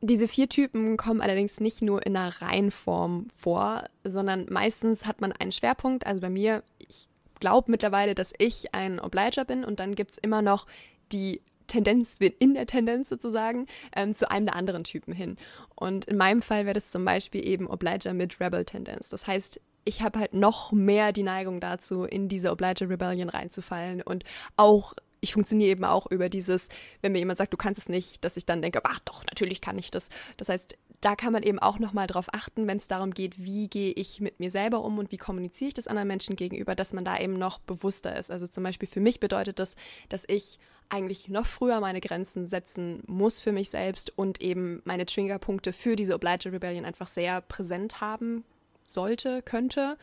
Diese 0.00 0.28
vier 0.28 0.48
Typen 0.48 0.96
kommen 0.96 1.20
allerdings 1.20 1.58
nicht 1.60 1.82
nur 1.82 2.04
in 2.04 2.16
einer 2.16 2.40
Reihenform 2.40 3.28
vor, 3.36 3.84
sondern 4.04 4.46
meistens 4.50 5.06
hat 5.06 5.20
man 5.20 5.32
einen 5.32 5.52
Schwerpunkt. 5.52 6.06
Also 6.06 6.20
bei 6.20 6.30
mir, 6.30 6.62
ich 6.78 7.08
glaube 7.40 7.70
mittlerweile, 7.70 8.14
dass 8.14 8.32
ich 8.38 8.74
ein 8.74 9.00
Obliger 9.00 9.44
bin 9.44 9.64
und 9.64 9.80
dann 9.80 9.94
gibt 9.94 10.12
es 10.12 10.18
immer 10.18 10.42
noch 10.42 10.66
die 11.12 11.40
Tendenz, 11.66 12.18
in 12.38 12.54
der 12.54 12.66
Tendenz 12.66 13.08
sozusagen, 13.08 13.66
ähm, 13.94 14.14
zu 14.14 14.30
einem 14.30 14.46
der 14.46 14.56
anderen 14.56 14.84
Typen 14.84 15.12
hin. 15.12 15.36
Und 15.74 16.04
in 16.06 16.16
meinem 16.16 16.42
Fall 16.42 16.64
wäre 16.64 16.74
das 16.74 16.90
zum 16.90 17.04
Beispiel 17.04 17.46
eben 17.46 17.66
Obliger 17.66 18.14
mit 18.14 18.40
Rebel-Tendenz. 18.40 19.08
Das 19.08 19.26
heißt, 19.26 19.60
ich 19.84 20.02
habe 20.02 20.18
halt 20.18 20.34
noch 20.34 20.72
mehr 20.72 21.12
die 21.12 21.22
Neigung 21.22 21.60
dazu, 21.60 22.04
in 22.04 22.28
diese 22.28 22.50
Obliger 22.50 22.88
Rebellion 22.88 23.28
reinzufallen 23.28 24.02
und 24.02 24.24
auch 24.56 24.94
ich 25.26 25.32
funktioniere 25.32 25.70
eben 25.70 25.84
auch 25.84 26.06
über 26.06 26.28
dieses, 26.28 26.68
wenn 27.02 27.10
mir 27.10 27.18
jemand 27.18 27.38
sagt, 27.38 27.52
du 27.52 27.56
kannst 27.56 27.82
es 27.82 27.88
nicht, 27.88 28.24
dass 28.24 28.36
ich 28.36 28.46
dann 28.46 28.62
denke, 28.62 28.80
ach 28.84 29.00
doch, 29.00 29.24
natürlich 29.24 29.60
kann 29.60 29.76
ich 29.76 29.90
das. 29.90 30.08
Das 30.36 30.48
heißt, 30.48 30.78
da 31.00 31.16
kann 31.16 31.32
man 31.32 31.42
eben 31.42 31.58
auch 31.58 31.80
nochmal 31.80 32.06
drauf 32.06 32.28
achten, 32.32 32.68
wenn 32.68 32.76
es 32.76 32.86
darum 32.86 33.12
geht, 33.12 33.42
wie 33.44 33.68
gehe 33.68 33.92
ich 33.92 34.20
mit 34.20 34.38
mir 34.38 34.50
selber 34.50 34.84
um 34.84 34.98
und 34.98 35.10
wie 35.10 35.16
kommuniziere 35.18 35.68
ich 35.68 35.74
das 35.74 35.88
anderen 35.88 36.06
Menschen 36.06 36.36
gegenüber, 36.36 36.76
dass 36.76 36.92
man 36.92 37.04
da 37.04 37.18
eben 37.18 37.38
noch 37.38 37.58
bewusster 37.58 38.16
ist. 38.16 38.30
Also 38.30 38.46
zum 38.46 38.62
Beispiel 38.62 38.88
für 38.88 39.00
mich 39.00 39.18
bedeutet 39.18 39.58
das, 39.58 39.74
dass 40.08 40.24
ich 40.28 40.60
eigentlich 40.88 41.28
noch 41.28 41.46
früher 41.46 41.80
meine 41.80 42.00
Grenzen 42.00 42.46
setzen 42.46 43.02
muss 43.08 43.40
für 43.40 43.50
mich 43.50 43.70
selbst 43.70 44.16
und 44.16 44.40
eben 44.40 44.80
meine 44.84 45.06
Triggerpunkte 45.06 45.72
für 45.72 45.96
diese 45.96 46.14
Obliger 46.14 46.52
Rebellion 46.52 46.84
einfach 46.84 47.08
sehr 47.08 47.40
präsent 47.40 48.00
haben 48.00 48.44
sollte, 48.86 49.42
könnte, 49.42 49.98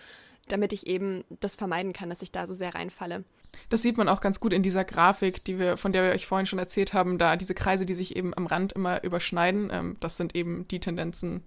damit 0.49 0.73
ich 0.73 0.85
eben 0.85 1.23
das 1.39 1.55
vermeiden 1.55 1.93
kann, 1.93 2.09
dass 2.09 2.21
ich 2.21 2.33
da 2.33 2.45
so 2.45 2.53
sehr 2.53 2.75
reinfalle. 2.75 3.23
Das 3.69 3.81
sieht 3.81 3.97
man 3.97 4.09
auch 4.09 4.21
ganz 4.21 4.39
gut 4.39 4.53
in 4.53 4.63
dieser 4.63 4.83
Grafik, 4.83 5.43
die 5.45 5.59
wir, 5.59 5.77
von 5.77 5.91
der 5.93 6.03
wir 6.03 6.11
euch 6.11 6.25
vorhin 6.25 6.45
schon 6.45 6.59
erzählt 6.59 6.93
haben, 6.93 7.17
da 7.17 7.35
diese 7.35 7.53
Kreise, 7.55 7.85
die 7.85 7.95
sich 7.95 8.15
eben 8.15 8.33
am 8.35 8.45
Rand 8.47 8.73
immer 8.73 9.03
überschneiden, 9.03 9.69
ähm, 9.71 9.97
das 9.99 10.17
sind 10.17 10.35
eben 10.35 10.67
die 10.67 10.79
Tendenzen 10.79 11.43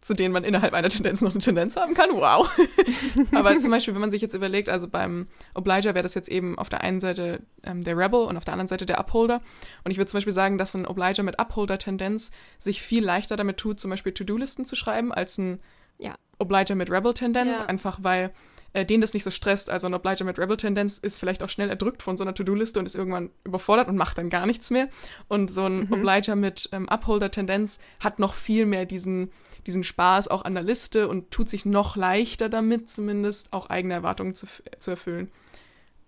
zu 0.00 0.12
denen 0.12 0.34
man 0.34 0.44
innerhalb 0.44 0.74
einer 0.74 0.90
Tendenz 0.90 1.22
noch 1.22 1.30
eine 1.30 1.40
Tendenz 1.40 1.76
haben 1.76 1.94
kann. 1.94 2.10
Wow. 2.12 2.46
Aber 3.34 3.56
zum 3.58 3.70
Beispiel, 3.70 3.94
wenn 3.94 4.02
man 4.02 4.10
sich 4.10 4.20
jetzt 4.20 4.34
überlegt, 4.34 4.68
also 4.68 4.86
beim 4.86 5.28
Obliger 5.54 5.94
wäre 5.94 6.02
das 6.02 6.12
jetzt 6.12 6.28
eben 6.28 6.58
auf 6.58 6.68
der 6.68 6.82
einen 6.82 7.00
Seite 7.00 7.40
ähm, 7.62 7.82
der 7.84 7.96
Rebel 7.96 8.20
und 8.20 8.36
auf 8.36 8.44
der 8.44 8.52
anderen 8.52 8.68
Seite 8.68 8.84
der 8.84 8.98
Upholder. 8.98 9.40
Und 9.82 9.92
ich 9.92 9.96
würde 9.96 10.10
zum 10.10 10.18
Beispiel 10.18 10.34
sagen, 10.34 10.58
dass 10.58 10.74
ein 10.74 10.86
Obliger 10.86 11.22
mit 11.22 11.38
Upholder-Tendenz 11.38 12.32
sich 12.58 12.82
viel 12.82 13.02
leichter 13.02 13.36
damit 13.36 13.56
tut, 13.56 13.80
zum 13.80 13.90
Beispiel 13.90 14.12
To-Do-Listen 14.12 14.66
zu 14.66 14.76
schreiben, 14.76 15.10
als 15.10 15.38
ein 15.38 15.60
Ja. 15.96 16.16
Obliger 16.38 16.74
mit 16.74 16.90
Rebel-Tendenz, 16.90 17.56
Ja. 17.56 17.64
einfach 17.64 18.00
weil 18.02 18.30
äh, 18.74 18.84
den 18.84 19.00
das 19.00 19.14
nicht 19.14 19.24
so 19.24 19.30
stresst. 19.30 19.70
Also 19.70 19.86
ein 19.86 19.94
Obliger 19.94 20.24
mit 20.24 20.38
Rebel-Tendenz 20.38 20.98
ist 20.98 21.18
vielleicht 21.18 21.42
auch 21.42 21.48
schnell 21.48 21.70
erdrückt 21.70 22.02
von 22.02 22.16
so 22.16 22.24
einer 22.24 22.34
To-Do-Liste 22.34 22.80
und 22.80 22.86
ist 22.86 22.96
irgendwann 22.96 23.30
überfordert 23.44 23.88
und 23.88 23.96
macht 23.96 24.18
dann 24.18 24.30
gar 24.30 24.46
nichts 24.46 24.70
mehr. 24.70 24.88
Und 25.28 25.50
so 25.50 25.64
ein 25.64 25.90
Obliger 25.92 26.36
mit 26.36 26.68
ähm, 26.72 26.88
Upholder-Tendenz 26.88 27.78
hat 28.00 28.18
noch 28.18 28.34
viel 28.34 28.66
mehr 28.66 28.84
diesen, 28.84 29.30
diesen 29.66 29.84
Spaß 29.84 30.28
auch 30.28 30.44
an 30.44 30.54
der 30.54 30.64
Liste 30.64 31.08
und 31.08 31.30
tut 31.30 31.48
sich 31.48 31.64
noch 31.64 31.96
leichter 31.96 32.48
damit, 32.48 32.90
zumindest 32.90 33.52
auch 33.52 33.70
eigene 33.70 33.94
Erwartungen 33.94 34.34
zu, 34.34 34.46
zu 34.78 34.90
erfüllen. 34.90 35.30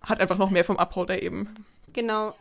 Hat 0.01 0.19
einfach 0.19 0.37
noch 0.37 0.51
mehr 0.51 0.65
vom 0.65 0.77
Upholder 0.77 1.23
eben. 1.23 1.55
Genau. 1.93 2.33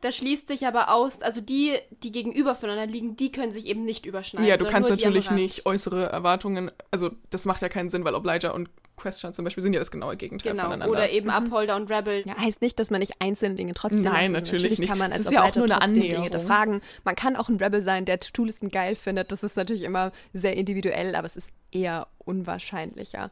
Da 0.00 0.12
schließt 0.12 0.48
sich 0.48 0.66
aber 0.66 0.92
aus, 0.92 1.22
also 1.22 1.40
die, 1.40 1.72
die 2.02 2.12
gegenüber 2.12 2.54
voneinander 2.54 2.92
liegen, 2.92 3.16
die 3.16 3.32
können 3.32 3.54
sich 3.54 3.66
eben 3.66 3.84
nicht 3.84 4.04
überschneiden. 4.04 4.46
ja, 4.46 4.58
du 4.58 4.66
kannst 4.66 4.90
natürlich 4.90 5.30
nicht 5.30 5.64
äußere 5.64 6.10
Erwartungen, 6.10 6.70
also 6.90 7.10
das 7.30 7.46
macht 7.46 7.62
ja 7.62 7.70
keinen 7.70 7.88
Sinn, 7.88 8.04
weil 8.04 8.14
Obliger 8.14 8.54
und 8.54 8.68
Questioner 8.96 9.32
zum 9.34 9.44
Beispiel 9.44 9.62
sind 9.62 9.72
ja 9.74 9.80
das 9.80 9.90
genaue 9.90 10.16
Gegenteil 10.16 10.52
Genau. 10.52 10.64
voneinander. 10.64 10.90
Oder 10.90 11.10
eben 11.10 11.28
Upholder 11.30 11.76
und 11.76 11.90
Rebel. 11.90 12.22
Ja, 12.26 12.36
heißt 12.36 12.62
nicht, 12.62 12.78
dass 12.78 12.90
man 12.90 13.00
nicht 13.00 13.14
einzelne 13.20 13.54
Dinge 13.56 13.74
trotzdem 13.74 14.02
Nein. 14.02 14.34
Also 14.34 14.52
natürlich 14.52 14.78
nicht. 14.78 14.88
kann 14.88 14.98
man 14.98 15.10
Es 15.10 15.18
als 15.18 15.26
ist 15.26 15.32
ja 15.32 15.42
auch 15.44 15.54
nur 15.56 15.64
eine 15.64 15.92
Dinge 15.92 16.04
Annäherung. 16.04 16.22
hinterfragen. 16.24 16.80
Man 17.04 17.16
kann 17.16 17.36
auch 17.36 17.48
ein 17.48 17.56
Rebel 17.56 17.80
sein, 17.80 18.04
der 18.04 18.20
To-Do-Listen 18.20 18.70
geil 18.70 18.96
findet. 18.96 19.32
Das 19.32 19.42
ist 19.42 19.56
natürlich 19.56 19.82
immer 19.82 20.12
sehr 20.32 20.56
individuell, 20.56 21.14
aber 21.16 21.26
es 21.26 21.36
ist 21.36 21.52
eher 21.72 22.06
unwahrscheinlicher. 22.18 23.30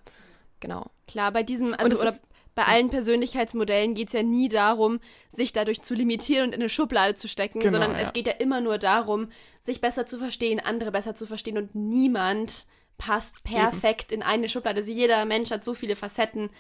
Genau. 0.61 0.91
Klar, 1.09 1.33
bei 1.33 1.43
diesem, 1.43 1.73
es 1.75 1.79
also 1.79 2.01
oder 2.01 2.11
ist- 2.11 2.27
bei 2.55 2.65
allen 2.65 2.91
Persönlichkeitsmodellen 2.91 3.95
geht 3.95 4.09
es 4.09 4.13
ja 4.13 4.23
nie 4.23 4.49
darum, 4.49 5.01
sich 5.35 5.53
dadurch 5.55 5.81
zu 5.83 5.95
limitieren 5.95 6.49
und 6.49 6.55
in 6.55 6.61
eine 6.61 6.69
Schublade 6.69 7.15
zu 7.15 7.27
stecken, 7.27 7.61
Genau, 7.61 7.73
sondern 7.73 7.93
ja. 7.93 7.99
es 8.01 8.13
geht 8.13 8.27
ja 8.27 8.35
immer 8.35 8.61
nur 8.61 8.77
darum, 8.77 9.29
sich 9.61 9.81
besser 9.81 10.05
zu 10.05 10.19
verstehen, 10.19 10.61
andere 10.61 10.93
besser 10.93 11.15
zu 11.15 11.27
verstehen 11.27 11.57
und 11.57 11.75
niemand 11.75 12.67
passt 13.07 13.43
perfekt 13.45 14.13
in 14.13 14.23
eine 14.23 14.49
Schublade. 14.49 14.79
Also 14.81 14.93
jeder 14.93 15.25
Mensch 15.25 15.51
hat 15.51 15.65
so 15.65 15.75
viele 15.75 15.97
Facetten. 15.97 16.51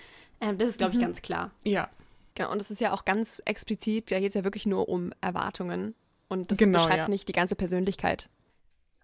Ähm, 0.40 0.58
das 0.58 0.68
ist, 0.70 0.78
glaube 0.78 0.92
ich, 0.92 0.98
Mhm. 0.98 1.02
ganz 1.04 1.22
klar. 1.22 1.50
Ja, 1.64 1.88
Genau, 2.34 2.50
und 2.50 2.62
es 2.62 2.70
ist 2.70 2.80
ja 2.80 2.94
auch 2.94 3.04
ganz 3.04 3.42
explizit, 3.44 4.10
da 4.10 4.18
geht 4.18 4.30
es 4.30 4.34
ja 4.34 4.42
wirklich 4.42 4.64
nur 4.64 4.88
um 4.88 5.12
Erwartungen. 5.20 5.94
Und 6.28 6.50
das 6.50 6.56
Genau, 6.56 6.78
beschreibt 6.78 6.96
ja. 6.96 7.08
nicht 7.08 7.28
die 7.28 7.34
ganze 7.34 7.54
Persönlichkeit. 7.56 8.30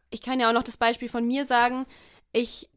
Ich 0.09 0.23
kann 0.23 0.41
ja 0.41 0.49
auch 0.49 0.55
noch 0.55 0.63
das 0.63 0.79
Beispiel 0.79 1.11
von 1.11 1.27
mir 1.27 1.45
sagen. 1.45 1.85
Ich 2.33 2.71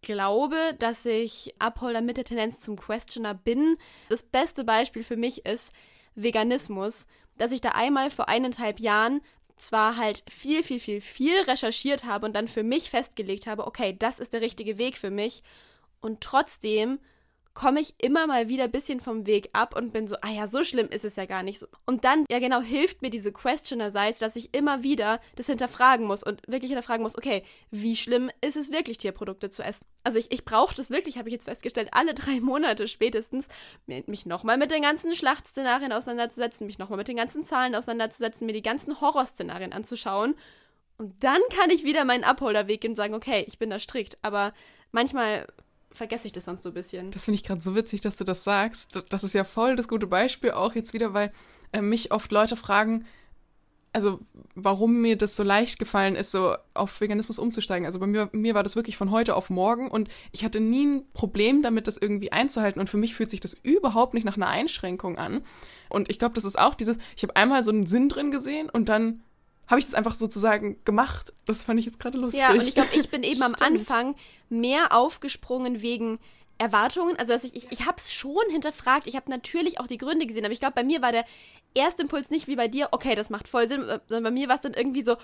glaube, 0.00 0.56
dass 0.78 1.04
ich 1.04 1.54
Upholder 1.58 2.00
mit 2.00 2.16
der 2.16 2.24
Tendenz 2.24 2.60
zum 2.60 2.76
Questioner 2.76 3.34
bin. 3.34 3.76
Das 4.08 4.22
beste 4.22 4.64
Beispiel 4.64 5.04
für 5.04 5.18
mich 5.18 5.44
ist 5.44 5.72
Veganismus, 6.14 7.06
dass 7.36 7.52
ich 7.52 7.60
da 7.60 7.70
einmal 7.72 8.10
vor 8.10 8.28
eineinhalb 8.30 8.80
Jahren 8.80 9.20
zwar 9.62 9.96
halt 9.96 10.22
viel, 10.28 10.62
viel, 10.62 10.80
viel, 10.80 11.00
viel 11.00 11.40
recherchiert 11.42 12.04
habe 12.04 12.26
und 12.26 12.34
dann 12.34 12.48
für 12.48 12.62
mich 12.62 12.90
festgelegt 12.90 13.46
habe, 13.46 13.66
okay, 13.66 13.96
das 13.98 14.20
ist 14.20 14.32
der 14.32 14.40
richtige 14.40 14.78
Weg 14.78 14.96
für 14.96 15.10
mich. 15.10 15.42
Und 16.00 16.20
trotzdem 16.20 16.98
komme 17.52 17.80
ich 17.80 17.94
immer 17.98 18.26
mal 18.26 18.48
wieder 18.48 18.64
ein 18.64 18.70
bisschen 18.70 19.00
vom 19.00 19.26
Weg 19.26 19.50
ab 19.52 19.76
und 19.76 19.92
bin 19.92 20.06
so, 20.06 20.16
ah 20.22 20.30
ja, 20.30 20.46
so 20.46 20.62
schlimm 20.62 20.88
ist 20.88 21.04
es 21.04 21.16
ja 21.16 21.26
gar 21.26 21.42
nicht 21.42 21.58
so. 21.58 21.66
Und 21.84 22.04
dann, 22.04 22.24
ja 22.30 22.38
genau, 22.38 22.60
hilft 22.60 23.02
mir 23.02 23.10
diese 23.10 23.32
Questioner-Seite, 23.32 24.20
dass 24.20 24.36
ich 24.36 24.54
immer 24.54 24.82
wieder 24.84 25.20
das 25.34 25.46
hinterfragen 25.46 26.06
muss 26.06 26.22
und 26.22 26.40
wirklich 26.46 26.70
hinterfragen 26.70 27.02
muss, 27.02 27.18
okay, 27.18 27.42
wie 27.70 27.96
schlimm 27.96 28.30
ist 28.40 28.56
es 28.56 28.70
wirklich, 28.72 28.98
Tierprodukte 28.98 29.50
zu 29.50 29.62
essen? 29.62 29.84
Also 30.04 30.18
ich, 30.18 30.30
ich 30.30 30.44
brauche 30.44 30.74
das 30.74 30.90
wirklich, 30.90 31.18
habe 31.18 31.28
ich 31.28 31.32
jetzt 31.32 31.46
festgestellt, 31.46 31.88
alle 31.92 32.14
drei 32.14 32.40
Monate 32.40 32.86
spätestens, 32.86 33.48
mi- 33.86 34.04
mich 34.06 34.26
nochmal 34.26 34.56
mit 34.56 34.70
den 34.70 34.82
ganzen 34.82 35.14
Schlachtszenarien 35.14 35.92
auseinanderzusetzen, 35.92 36.66
mich 36.66 36.78
nochmal 36.78 36.98
mit 36.98 37.08
den 37.08 37.16
ganzen 37.16 37.44
Zahlen 37.44 37.74
auseinanderzusetzen, 37.74 38.46
mir 38.46 38.52
die 38.52 38.62
ganzen 38.62 39.00
Horrorszenarien 39.00 39.72
anzuschauen. 39.72 40.36
Und 40.98 41.24
dann 41.24 41.40
kann 41.58 41.70
ich 41.70 41.82
wieder 41.82 42.04
meinen 42.04 42.24
Abholderweg 42.24 42.80
gehen 42.80 42.92
und 42.92 42.96
sagen, 42.96 43.14
okay, 43.14 43.44
ich 43.48 43.58
bin 43.58 43.70
da 43.70 43.80
strikt. 43.80 44.18
Aber 44.22 44.52
manchmal 44.92 45.46
vergesse 45.92 46.26
ich 46.26 46.32
das 46.32 46.44
sonst 46.44 46.62
so 46.62 46.70
ein 46.70 46.74
bisschen. 46.74 47.10
das 47.10 47.24
finde 47.24 47.36
ich 47.36 47.44
gerade 47.44 47.60
so 47.60 47.74
witzig, 47.74 48.00
dass 48.00 48.16
du 48.16 48.24
das 48.24 48.44
sagst. 48.44 49.02
Das 49.08 49.24
ist 49.24 49.34
ja 49.34 49.44
voll 49.44 49.76
das 49.76 49.88
gute 49.88 50.06
Beispiel 50.06 50.52
auch 50.52 50.74
jetzt 50.74 50.94
wieder, 50.94 51.14
weil 51.14 51.32
äh, 51.72 51.82
mich 51.82 52.12
oft 52.12 52.30
Leute 52.32 52.56
fragen, 52.56 53.04
also 53.92 54.20
warum 54.54 55.00
mir 55.00 55.16
das 55.16 55.34
so 55.34 55.42
leicht 55.42 55.78
gefallen 55.78 56.14
ist, 56.14 56.30
so 56.30 56.54
auf 56.74 57.00
Veganismus 57.00 57.38
umzusteigen. 57.38 57.86
Also 57.86 57.98
bei 57.98 58.06
mir, 58.06 58.28
mir 58.32 58.54
war 58.54 58.62
das 58.62 58.76
wirklich 58.76 58.96
von 58.96 59.10
heute 59.10 59.34
auf 59.34 59.50
morgen 59.50 59.90
und 59.90 60.08
ich 60.30 60.44
hatte 60.44 60.60
nie 60.60 60.86
ein 60.86 61.12
Problem 61.12 61.62
damit, 61.62 61.88
das 61.88 61.96
irgendwie 61.96 62.30
einzuhalten. 62.30 62.80
Und 62.80 62.88
für 62.88 62.98
mich 62.98 63.14
fühlt 63.14 63.30
sich 63.30 63.40
das 63.40 63.54
überhaupt 63.54 64.14
nicht 64.14 64.24
nach 64.24 64.36
einer 64.36 64.48
Einschränkung 64.48 65.18
an. 65.18 65.42
Und 65.88 66.08
ich 66.08 66.20
glaube, 66.20 66.34
das 66.34 66.44
ist 66.44 66.58
auch 66.58 66.76
dieses, 66.76 66.98
ich 67.16 67.24
habe 67.24 67.34
einmal 67.34 67.64
so 67.64 67.72
einen 67.72 67.86
Sinn 67.86 68.08
drin 68.08 68.30
gesehen 68.30 68.70
und 68.70 68.88
dann 68.88 69.22
habe 69.70 69.78
ich 69.78 69.86
das 69.86 69.94
einfach 69.94 70.14
sozusagen 70.14 70.76
gemacht. 70.84 71.32
Das 71.46 71.64
fand 71.64 71.78
ich 71.78 71.86
jetzt 71.86 72.00
gerade 72.00 72.18
lustig. 72.18 72.40
Ja, 72.40 72.50
und 72.50 72.60
ich 72.60 72.74
glaube, 72.74 72.90
ich 72.92 73.08
bin 73.08 73.22
eben 73.22 73.42
am. 73.42 73.54
Anfang 73.60 74.16
mehr 74.48 74.92
aufgesprungen 74.92 75.80
wegen 75.80 76.18
Erwartungen. 76.58 77.16
Also 77.16 77.34
ich, 77.34 77.54
ich, 77.54 77.68
ich 77.70 77.86
habe 77.86 77.98
es 77.98 78.12
schon 78.12 78.42
hinterfragt. 78.50 79.06
Ich 79.06 79.16
habe 79.16 79.30
natürlich 79.30 79.78
auch 79.78 79.86
die 79.86 79.96
Gründe 79.96 80.26
gesehen, 80.26 80.44
aber 80.44 80.52
ich 80.52 80.60
glaube, 80.60 80.74
bei 80.74 80.84
mir 80.84 81.00
war 81.02 81.12
der 81.12 81.24
erste 81.72 82.02
Impuls 82.02 82.30
nicht 82.30 82.48
wie 82.48 82.56
bei 82.56 82.68
dir, 82.68 82.88
okay, 82.90 83.14
das 83.14 83.30
macht 83.30 83.46
voll 83.46 83.68
Sinn, 83.68 83.84
sondern 84.08 84.24
bei 84.24 84.30
mir 84.32 84.48
war 84.48 84.56
es 84.56 84.62
dann 84.62 84.74
irgendwie 84.74 85.02
so, 85.02 85.16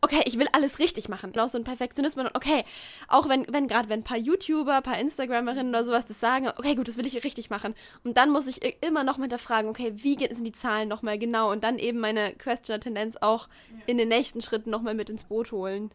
okay, 0.00 0.22
ich 0.24 0.38
will 0.38 0.48
alles 0.52 0.78
richtig 0.78 1.08
machen. 1.08 1.36
Auch 1.38 1.48
so 1.48 1.58
ein 1.58 1.64
Perfektionismus. 1.64 2.26
Und 2.26 2.36
okay, 2.36 2.64
auch 3.08 3.28
wenn, 3.28 3.46
wenn 3.52 3.68
gerade 3.68 3.88
wenn 3.88 4.00
ein 4.00 4.04
paar 4.04 4.18
YouTuber, 4.18 4.76
ein 4.76 4.82
paar 4.82 4.98
Instagramerinnen 4.98 5.70
oder 5.70 5.84
sowas 5.84 6.06
das 6.06 6.20
sagen, 6.20 6.48
okay, 6.56 6.74
gut, 6.74 6.88
das 6.88 6.96
will 6.96 7.06
ich 7.06 7.24
richtig 7.24 7.50
machen. 7.50 7.74
Und 8.04 8.16
dann 8.16 8.30
muss 8.30 8.46
ich 8.46 8.76
immer 8.84 9.04
noch 9.04 9.18
mal 9.18 9.24
hinterfragen, 9.24 9.68
okay, 9.70 9.92
wie 9.96 10.18
sind 10.18 10.44
die 10.44 10.52
Zahlen 10.52 10.88
nochmal 10.88 11.18
genau? 11.18 11.50
Und 11.50 11.64
dann 11.64 11.78
eben 11.78 12.00
meine 12.00 12.32
Questioner-Tendenz 12.34 13.16
auch 13.20 13.48
in 13.86 13.98
den 13.98 14.08
nächsten 14.08 14.40
Schritten 14.40 14.70
nochmal 14.70 14.94
mit 14.94 15.10
ins 15.10 15.24
Boot 15.24 15.52
holen. 15.52 15.90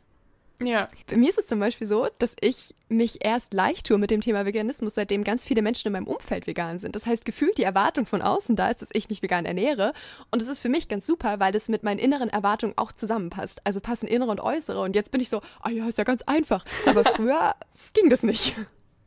Ja, 0.61 0.87
Bei 1.07 1.17
mir 1.17 1.29
ist 1.29 1.39
es 1.39 1.47
zum 1.47 1.59
Beispiel 1.59 1.87
so, 1.87 2.07
dass 2.19 2.35
ich 2.39 2.75
mich 2.87 3.25
erst 3.25 3.53
leicht 3.53 3.87
tue 3.87 3.97
mit 3.97 4.11
dem 4.11 4.21
Thema 4.21 4.45
Veganismus, 4.45 4.95
seitdem 4.95 5.23
ganz 5.23 5.45
viele 5.45 5.61
Menschen 5.61 5.87
in 5.87 5.93
meinem 5.93 6.07
Umfeld 6.07 6.47
vegan 6.47 6.79
sind. 6.79 6.95
Das 6.95 7.05
heißt, 7.05 7.25
gefühlt 7.25 7.57
die 7.57 7.63
Erwartung 7.63 8.05
von 8.05 8.21
außen 8.21 8.55
da 8.55 8.69
ist, 8.69 8.81
dass 8.81 8.89
ich 8.93 9.09
mich 9.09 9.21
vegan 9.21 9.45
ernähre. 9.45 9.93
Und 10.31 10.41
es 10.41 10.47
ist 10.47 10.59
für 10.59 10.69
mich 10.69 10.87
ganz 10.87 11.07
super, 11.07 11.39
weil 11.39 11.51
das 11.51 11.69
mit 11.69 11.83
meinen 11.83 11.99
inneren 11.99 12.29
Erwartungen 12.29 12.73
auch 12.77 12.91
zusammenpasst. 12.91 13.61
Also 13.65 13.81
passen 13.81 14.07
innere 14.07 14.31
und 14.31 14.39
äußere. 14.39 14.79
Und 14.81 14.95
jetzt 14.95 15.11
bin 15.11 15.21
ich 15.21 15.29
so, 15.29 15.41
ah 15.61 15.69
ja, 15.69 15.87
ist 15.87 15.97
ja 15.97 16.03
ganz 16.03 16.21
einfach. 16.23 16.65
Aber 16.85 17.03
früher 17.15 17.55
ging 17.93 18.09
das 18.09 18.23
nicht. 18.23 18.55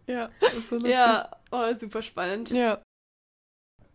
ja, 0.06 0.30
das 0.40 0.54
ist 0.54 0.68
so 0.68 0.76
lustig. 0.76 0.94
oh, 1.52 1.74
super 1.78 2.02
spannend. 2.02 2.50
Ja. 2.50 2.82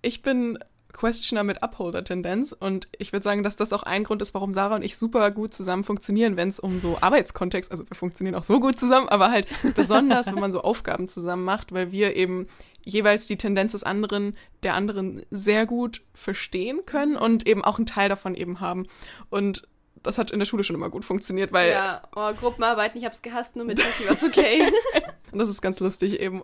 Ich 0.02 0.22
bin 0.22 0.58
Questioner 0.94 1.44
mit 1.44 1.64
Upholder-Tendenz 1.64 2.56
und 2.58 2.88
ich 2.98 3.14
würde 3.14 3.24
sagen, 3.24 3.44
dass 3.44 3.56
das 3.56 3.74
auch 3.74 3.84
ein 3.84 4.04
Grund 4.04 4.22
ist, 4.22 4.34
warum 4.34 4.54
Sarah 4.54 4.76
und 4.76 4.84
ich 4.84 4.98
super 4.98 5.32
gut 5.32 5.54
zusammen 5.54 5.84
funktionieren, 5.84 6.38
wenn 6.38 6.50
es 6.50 6.60
um 6.60 6.80
so 6.80 6.98
Arbeitskontext, 7.02 7.72
also 7.72 7.90
wir 7.90 7.96
funktionieren 7.96 8.36
auch 8.36 8.44
so 8.44 8.60
gut 8.60 8.80
zusammen, 8.80 9.10
aber 9.10 9.32
halt 9.32 9.48
besonders, 9.76 10.28
wenn 10.28 10.40
man 10.40 10.52
so 10.52 10.62
Aufgaben 10.62 11.08
zusammen 11.08 11.44
macht, 11.44 11.72
weil 11.74 11.92
wir 11.92 12.16
eben 12.16 12.48
jeweils 12.84 13.28
die 13.28 13.38
Tendenz 13.38 13.74
des 13.74 13.84
anderen, 13.84 14.36
der 14.64 14.74
anderen 14.74 15.24
sehr 15.30 15.66
gut 15.66 16.02
verstehen 16.14 16.82
können 16.86 17.16
und 17.16 17.48
eben 17.48 17.64
auch 17.64 17.78
einen 17.78 17.86
Teil 17.86 18.10
davon 18.10 18.36
eben 18.36 18.60
haben. 18.60 18.88
Und 19.30 19.68
das 20.04 20.18
hat 20.18 20.32
in 20.32 20.40
der 20.40 20.46
Schule 20.46 20.64
schon 20.64 20.76
immer 20.76 20.90
gut 20.90 21.06
funktioniert, 21.06 21.52
weil 21.52 21.72
Ja, 21.72 22.02
oh, 22.16 22.34
Gruppenarbeiten, 22.34 23.00
ich 23.00 23.06
hab's 23.06 23.22
gehasst, 23.22 23.56
nur 23.56 23.66
mit 23.66 23.78
Jessie 23.78 24.08
war's 24.08 24.24
okay. 24.24 24.64
Und 25.32 25.40
das 25.40 25.50
ist 25.50 25.62
ganz 25.62 25.80
lustig 25.80 26.20
eben. 26.20 26.42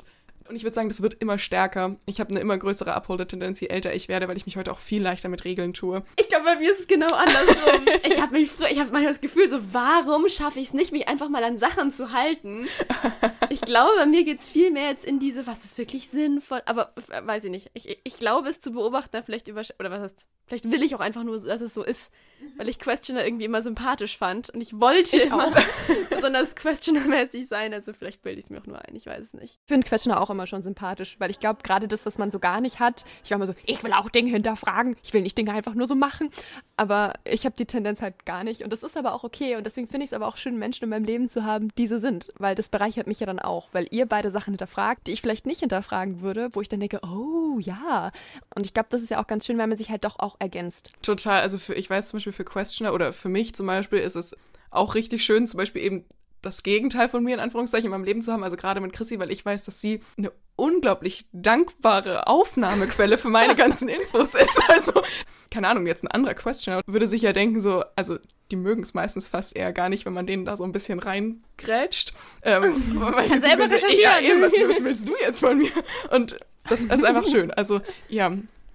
Und 0.50 0.56
ich 0.56 0.64
würde 0.64 0.74
sagen, 0.74 0.88
das 0.88 1.02
wird 1.02 1.16
immer 1.16 1.38
stärker. 1.38 1.98
Ich 2.06 2.20
habe 2.20 2.30
eine 2.32 2.40
immer 2.40 2.58
größere 2.58 2.94
Upholder-Tendenz, 2.96 3.60
je 3.60 3.68
älter 3.68 3.94
ich 3.94 4.08
werde, 4.08 4.28
weil 4.28 4.38
ich 4.38 4.46
mich 4.46 4.56
heute 4.56 4.72
auch 4.72 4.80
viel 4.80 5.02
leichter 5.02 5.30
mit 5.30 5.44
Regeln 5.44 5.74
tue. 5.74 6.04
Ich 6.20 6.30
glaube, 6.30 6.46
bei 6.46 6.56
mir 6.56 6.72
ist 6.72 6.82
es 6.82 6.88
genau 6.88 7.14
andersrum. 7.14 7.86
ich 8.04 8.22
habe 8.22 8.34
mich 8.34 8.50
früher, 8.50 8.70
ich 8.70 8.80
habe 8.80 8.92
manchmal 8.92 9.12
das 9.12 9.22
Gefühl, 9.22 9.50
so, 9.50 9.60
warum 9.74 10.30
schaffe 10.30 10.60
ich 10.60 10.68
es 10.68 10.74
nicht, 10.74 10.92
mich 10.92 11.08
einfach 11.08 11.30
mal 11.30 11.44
an 11.44 11.58
Sachen 11.58 11.92
zu 11.92 12.14
halten? 12.14 12.68
Ich 13.50 13.62
glaube, 13.62 13.92
bei 13.98 14.06
mir 14.06 14.24
geht's 14.24 14.48
viel 14.48 14.72
mehr 14.72 14.90
jetzt 14.90 15.06
in 15.06 15.20
diese, 15.20 15.48
was 15.48 15.64
ist 15.64 15.78
wirklich 15.78 16.10
sinnvoll, 16.10 16.62
aber 16.66 16.94
äh, 17.10 17.26
weiß 17.26 17.44
ich 17.46 17.52
nicht. 17.52 17.70
Ich, 17.74 18.00
ich 18.04 18.20
glaube, 18.20 18.50
es 18.50 18.60
zu 18.60 18.72
beobachten, 18.72 19.22
vielleicht 19.24 19.48
über, 19.48 19.62
oder 19.80 19.92
was 19.92 20.02
heißt, 20.02 20.28
vielleicht 20.46 20.72
will 20.72 20.84
ich 20.84 20.96
auch 20.96 21.00
einfach 21.00 21.24
nur, 21.24 21.40
dass 21.40 21.62
es 21.62 21.74
so 21.74 21.84
ist, 21.84 22.12
weil 22.58 22.70
ich 22.70 22.80
Questioner 22.80 23.26
irgendwie 23.26 23.46
immer 23.46 23.62
sympathisch 23.62 24.18
fand 24.18 24.50
und 24.50 24.62
ich 24.62 24.80
wollte 24.80 25.18
immer 25.18 25.52
besonders 26.10 26.56
Questioner-mäßig 26.56 27.48
sein, 27.48 27.74
also 27.74 27.94
vielleicht 27.94 28.22
bilde 28.22 28.40
ich 28.40 28.46
es 28.46 28.50
mir 28.50 28.60
auch 28.60 28.66
nur 28.66 28.80
ein, 28.80 28.96
ich 28.96 29.06
weiß 29.06 29.24
es 29.24 29.34
nicht. 29.34 29.60
Ich 29.62 29.68
finde 29.68 29.88
Questioner 29.88 30.22
auch 30.22 30.30
immer 30.30 30.48
schon 30.48 30.62
sympathisch, 30.62 31.16
weil 31.20 31.32
ich 31.32 31.40
glaube, 31.40 31.64
gerade 31.64 31.88
das, 31.88 32.06
was 32.06 32.18
man 32.18 32.32
so 32.32 32.40
gar 32.40 32.62
nicht 32.62 32.80
hat, 32.80 33.06
ich 33.24 33.32
war 33.32 33.36
immer 33.36 33.48
so, 33.48 33.56
ich 33.66 33.84
will 33.84 33.94
auch 33.94 34.10
Dinge 34.10 34.32
hinterfragen, 34.32 34.96
ich 35.04 35.14
will 35.14 35.22
nicht 35.22 35.38
Dinge 35.38 35.52
einfach 35.52 35.74
nur 35.74 35.88
so 35.88 35.96
machen, 35.96 36.30
aber 36.78 37.14
ich 37.26 37.46
habe 37.46 37.56
die 37.58 37.66
Tendenz 37.66 38.02
halt 38.02 38.26
gar 38.26 38.44
nicht. 38.44 38.64
Und 38.64 38.72
das 38.72 38.84
ist 38.84 38.96
aber 38.96 39.14
auch 39.14 39.24
okay. 39.24 39.56
Und 39.56 39.66
deswegen 39.66 39.88
finde 39.88 40.06
ich 40.06 40.12
es 40.12 40.14
aber 40.14 40.28
auch 40.28 40.38
schön, 40.38 40.58
Menschen 40.58 40.84
in 40.84 40.92
meinem 40.92 41.06
Leben 41.06 41.30
zu 41.30 41.44
haben, 41.44 41.70
die 41.78 41.88
so 41.88 41.98
sind, 41.98 42.30
weil 42.38 42.56
das 42.56 42.70
bereichert 42.70 43.08
mich 43.08 43.20
ja 43.20 43.26
dann 43.26 43.37
auch, 43.40 43.70
weil 43.72 43.88
ihr 43.92 44.06
beide 44.06 44.30
Sachen 44.30 44.52
hinterfragt, 44.52 45.08
die 45.08 45.12
ich 45.12 45.22
vielleicht 45.22 45.46
nicht 45.46 45.60
hinterfragen 45.60 46.22
würde, 46.22 46.50
wo 46.54 46.62
ich 46.62 46.70
dann 46.70 46.80
denke, 46.80 47.00
oh 47.04 47.60
ja. 47.60 48.12
Und 48.56 48.66
ich 48.66 48.74
glaube, 48.74 48.90
das 48.92 49.02
ist 49.02 49.12
ja 49.12 49.22
auch 49.22 49.28
ganz 49.28 49.46
schön, 49.46 49.58
weil 49.58 49.68
man 49.68 49.78
sich 49.78 49.90
halt 49.90 50.06
doch 50.06 50.20
auch 50.20 50.36
ergänzt. 50.40 50.92
Total, 51.02 51.42
also 51.42 51.58
für, 51.58 51.74
ich 51.74 51.90
weiß 51.90 52.10
zum 52.10 52.18
Beispiel 52.18 52.34
für 52.34 52.46
Questioner 52.46 52.94
oder 52.94 53.14
für 53.14 53.30
mich 53.30 53.56
zum 53.56 53.68
Beispiel 53.68 54.00
ist 54.00 54.16
es 54.16 54.36
auch 54.70 54.96
richtig 54.96 55.24
schön, 55.24 55.48
zum 55.48 55.58
Beispiel 55.58 55.82
eben, 55.82 56.06
das 56.42 56.64
Gegenteil 56.64 57.10
von 57.10 57.24
mir 57.24 57.34
in 57.34 57.40
Anführungszeichen 57.40 57.86
in 57.86 57.92
meinem 57.92 58.04
Leben 58.04 58.22
zu 58.22 58.32
haben, 58.32 58.44
also 58.44 58.58
gerade 58.58 58.80
mit 58.80 58.94
Chrissy, 58.94 59.20
weil 59.20 59.32
ich 59.32 59.46
weiß, 59.46 59.64
dass 59.64 59.82
sie 59.82 60.02
eine 60.18 60.32
unglaublich 60.56 61.26
dankbare 61.32 62.28
Aufnahmequelle 62.28 63.18
für 63.18 63.30
meine 63.30 63.56
ganzen 63.58 63.90
Infos 63.90 64.36
ist. 64.36 64.62
Also, 64.70 65.02
keine 65.50 65.68
Ahnung, 65.68 65.88
jetzt 65.88 66.04
ein 66.04 66.10
anderer 66.10 66.34
Questioner 66.34 66.82
würde 66.86 67.08
sich 67.08 67.22
ja 67.22 67.34
denken, 67.34 67.62
so, 67.62 67.84
also 67.96 68.18
die 68.52 68.56
mögen 68.56 68.82
es 68.82 68.94
meistens 68.94 69.28
fast 69.28 69.56
eher 69.56 69.74
gar 69.74 69.90
nicht, 69.90 70.06
wenn 70.06 70.14
man 70.14 70.28
denen 70.28 70.46
da 70.46 70.56
so 70.58 70.64
ein 70.64 70.72
bisschen 70.72 71.00
reingrätscht. 71.00 72.14
Ähm, 72.44 72.96
weil 73.00 73.28
Kann 73.28 73.42
selber 73.42 73.66
recherchieren. 73.66 74.02
Ja, 74.02 74.20
eben, 74.20 74.42
was, 74.42 74.54
was 74.54 74.84
willst 74.84 75.08
du 75.08 75.14
jetzt 75.20 75.40
von 75.40 75.58
mir? 75.58 75.72
Und 76.12 76.40
das 76.70 76.82
ist 76.82 77.04
einfach 77.04 77.28
schön. 77.28 77.52
Also, 77.52 77.82
ja, 78.10 78.32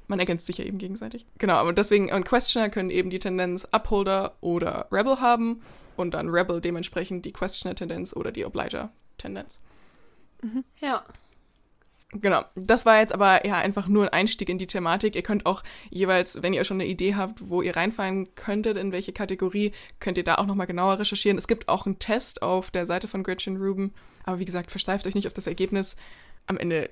man 0.08 0.18
ergänzt 0.18 0.46
sich 0.46 0.58
ja 0.58 0.64
eben 0.64 0.78
gegenseitig. 0.78 1.26
Genau, 1.38 1.54
aber 1.54 1.72
deswegen, 1.72 2.12
und 2.12 2.24
Questioner 2.24 2.68
können 2.68 2.90
eben 2.90 3.10
die 3.10 3.18
Tendenz 3.18 3.66
Upholder 3.70 4.36
oder 4.40 4.86
Rebel 4.92 5.20
haben 5.20 5.62
und 5.96 6.12
dann 6.12 6.28
Rebel 6.28 6.60
dementsprechend 6.60 7.24
die 7.24 7.32
Questioner-Tendenz 7.32 8.14
oder 8.14 8.32
die 8.32 8.44
Obliger-Tendenz. 8.44 9.60
Ja. 10.80 11.04
Genau, 12.14 12.44
das 12.54 12.84
war 12.84 13.00
jetzt 13.00 13.14
aber 13.14 13.46
ja 13.46 13.56
einfach 13.56 13.88
nur 13.88 14.04
ein 14.04 14.08
Einstieg 14.10 14.50
in 14.50 14.58
die 14.58 14.66
Thematik. 14.66 15.16
Ihr 15.16 15.22
könnt 15.22 15.46
auch 15.46 15.62
jeweils, 15.88 16.42
wenn 16.42 16.52
ihr 16.52 16.64
schon 16.64 16.78
eine 16.78 16.88
Idee 16.88 17.14
habt, 17.14 17.48
wo 17.48 17.62
ihr 17.62 17.74
reinfallen 17.74 18.34
könntet, 18.34 18.76
in 18.76 18.92
welche 18.92 19.14
Kategorie, 19.14 19.72
könnt 19.98 20.18
ihr 20.18 20.24
da 20.24 20.34
auch 20.34 20.44
nochmal 20.44 20.66
genauer 20.66 20.98
recherchieren. 20.98 21.38
Es 21.38 21.48
gibt 21.48 21.68
auch 21.68 21.86
einen 21.86 21.98
Test 21.98 22.42
auf 22.42 22.70
der 22.70 22.84
Seite 22.84 23.08
von 23.08 23.22
Gretchen 23.22 23.56
Rubin, 23.56 23.94
aber 24.24 24.38
wie 24.38 24.44
gesagt, 24.44 24.70
versteift 24.70 25.06
euch 25.06 25.14
nicht 25.14 25.26
auf 25.26 25.32
das 25.32 25.46
Ergebnis. 25.46 25.96
Am 26.46 26.58
Ende 26.58 26.90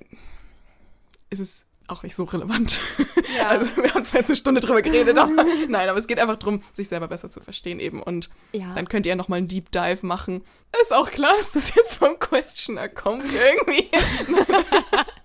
ist 1.29 1.39
es 1.39 1.67
auch 1.91 2.03
nicht 2.03 2.15
so 2.15 2.23
relevant. 2.25 2.79
Ja. 2.97 3.05
Also 3.49 3.65
wir 3.77 3.93
haben 3.93 4.03
zwar 4.03 4.19
jetzt 4.21 4.29
eine 4.29 4.35
Stunde 4.35 4.61
drüber 4.61 4.81
geredet, 4.81 5.17
aber 5.17 5.31
nein, 5.67 5.87
aber 5.89 5.97
es 5.97 6.05
geht 6.07 6.19
einfach 6.19 6.37
darum, 6.37 6.61
sich 6.73 6.87
selber 6.89 7.07
besser 7.07 7.29
zu 7.31 7.39
verstehen 7.41 7.79
eben 7.79 8.01
und 8.03 8.29
Ja. 8.51 8.73
dann 8.75 8.87
könnt 8.89 9.05
ihr 9.05 9.15
nochmal 9.15 9.37
einen 9.39 9.47
Deep 9.47 9.71
Dive 9.71 10.05
machen. 10.05 10.43
Ist 10.81 10.93
auch 10.93 11.09
klar, 11.09 11.33
dass 11.37 11.53
das 11.53 11.73
jetzt 11.75 11.95
vom 11.95 12.19
Questioner 12.19 12.87
kommt 12.89 13.25
irgendwie. 13.33 13.89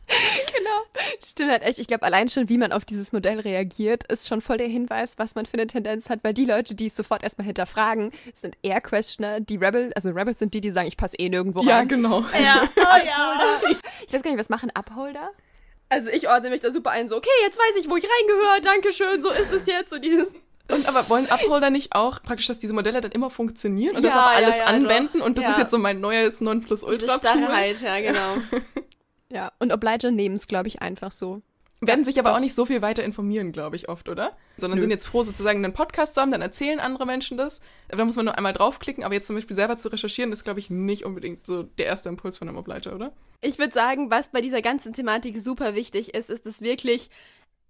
Genau. 0.09 1.05
Stimmt 1.25 1.51
halt 1.51 1.63
echt. 1.63 1.79
Ich 1.81 1.89
glaube, 1.89 2.05
allein 2.05 2.29
schon, 2.29 2.49
wie 2.49 2.59
man 2.59 2.71
auf 2.73 2.85
dieses 2.85 3.13
Modell 3.13 3.41
reagiert, 3.41 4.05
ist 4.05 4.29
schon 4.29 4.41
voll 4.41 4.57
der 4.57 4.69
Hinweis, 4.69 5.19
was 5.19 5.35
man 5.35 5.47
für 5.47 5.55
eine 5.55 5.67
Tendenz 5.67 6.09
hat, 6.11 6.21
weil 6.23 6.33
die 6.33 6.45
Leute, 6.45 6.75
die 6.77 6.87
es 6.87 6.97
sofort 6.97 7.23
erstmal 7.25 7.45
hinterfragen, 7.47 8.13
sind 8.33 8.57
eher 8.63 8.81
Questioner. 8.81 9.41
Die 9.41 9.57
Rebel, 9.57 9.93
also 9.95 10.11
Rebels 10.11 10.39
sind 10.39 10.55
die, 10.55 10.61
die 10.61 10.71
sagen, 10.71 10.87
ich 10.87 10.97
passe 10.97 11.17
eh 11.19 11.29
nirgendwo 11.29 11.63
Ja, 11.65 11.79
rein. 11.79 11.89
genau. 11.89 12.21
Ja. 12.41 12.69
Oh 12.77 13.07
ja. 13.07 13.41
Ich 14.07 14.13
weiß 14.13 14.23
gar 14.23 14.31
nicht, 14.31 14.39
was 14.41 14.49
machen 14.49 14.71
Upholder? 14.75 15.31
Also 15.89 16.11
ich 16.11 16.29
ordne 16.29 16.51
mich 16.51 16.61
da 16.61 16.73
super 16.73 16.91
ein, 16.91 17.09
so, 17.09 17.17
okay, 17.17 17.29
jetzt 17.43 17.59
weiß 17.59 17.77
ich, 17.81 17.89
wo 17.89 17.97
ich 17.97 18.05
reingehöre, 18.05 18.61
danke 18.63 18.93
schön, 18.93 19.23
so 19.23 19.31
ist 19.31 19.53
es 19.53 19.67
jetzt, 19.67 19.91
so 19.91 19.99
dieses... 19.99 20.29
Und 20.69 20.89
aber 20.89 21.09
wollen 21.09 21.27
Upholder 21.31 21.71
nicht 21.71 21.95
auch 21.95 22.21
praktisch, 22.25 22.49
dass 22.49 22.59
diese 22.59 22.73
Modelle 22.75 23.01
dann 23.01 23.13
immer 23.13 23.31
funktionieren 23.31 23.95
und 23.95 24.03
das 24.05 24.13
Ja, 24.15 24.21
auf 24.27 24.31
ja, 24.33 24.37
alles 24.37 24.59
ja, 24.59 24.65
anwenden? 24.65 25.21
doch. 25.21 25.27
Und 25.27 25.39
das 25.39 25.45
Ja. 25.45 25.51
ist 25.53 25.59
jetzt 25.59 25.71
so 25.71 25.79
mein 25.79 26.01
neues 26.01 26.39
Diese 26.39 26.45
Nonplusultra. 26.45 27.19
Starrheit, 27.19 27.81
ja, 27.83 28.01
genau. 28.01 28.37
Ja, 29.29 29.51
und 29.59 29.73
Obliger 29.73 30.11
nehmen 30.13 30.37
es, 30.37 30.47
glaube 30.49 30.69
ich, 30.69 30.83
einfach 30.83 31.11
so. 31.13 31.43
Werden 31.81 32.05
sich 32.05 32.19
aber 32.19 32.35
auch 32.35 32.41
nicht 32.41 32.55
so 32.55 32.65
viel 32.65 32.81
weiter 32.81 33.05
informieren, 33.05 33.53
glaube 33.53 33.77
ich, 33.77 33.89
oft, 33.89 34.09
oder? 34.09 34.37
Sondern 34.57 34.79
Nö. 34.79 34.83
sind 34.83 34.91
jetzt 34.91 35.07
froh, 35.07 35.23
sozusagen 35.23 35.63
einen 35.63 35.75
Podcast 35.75 36.15
zu 36.15 36.23
haben, 36.23 36.31
dann 36.31 36.41
erzählen 36.41 36.81
andere 36.81 37.05
Menschen 37.05 37.37
das. 37.37 37.61
Aber 37.89 37.99
da 37.99 38.05
muss 38.07 38.17
man 38.17 38.25
nur 38.25 38.37
einmal 38.37 38.55
draufklicken, 38.55 39.05
aber 39.05 39.15
jetzt 39.15 39.27
zum 39.27 39.37
Beispiel 39.37 39.55
selber 39.55 39.77
zu 39.77 39.89
recherchieren, 39.89 40.33
ist, 40.33 40.45
glaube 40.45 40.59
ich, 40.59 40.71
nicht 40.71 41.05
unbedingt 41.05 41.47
so 41.47 41.65
der 41.65 41.87
erste 41.87 42.09
Impuls 42.09 42.39
von 42.39 42.49
einem 42.49 42.57
Obliger, 42.57 42.95
oder? 42.95 43.13
Ich 43.43 43.59
würde 43.59 43.75
sagen, 43.75 44.11
was 44.11 44.31
bei 44.31 44.41
dieser 44.41 44.63
ganzen 44.63 44.95
Thematik 44.95 45.37
super 45.39 45.75
wichtig 45.75 46.15
ist, 46.15 46.31
ist 46.31 46.47
es 46.47 46.63
wirklich 46.63 47.11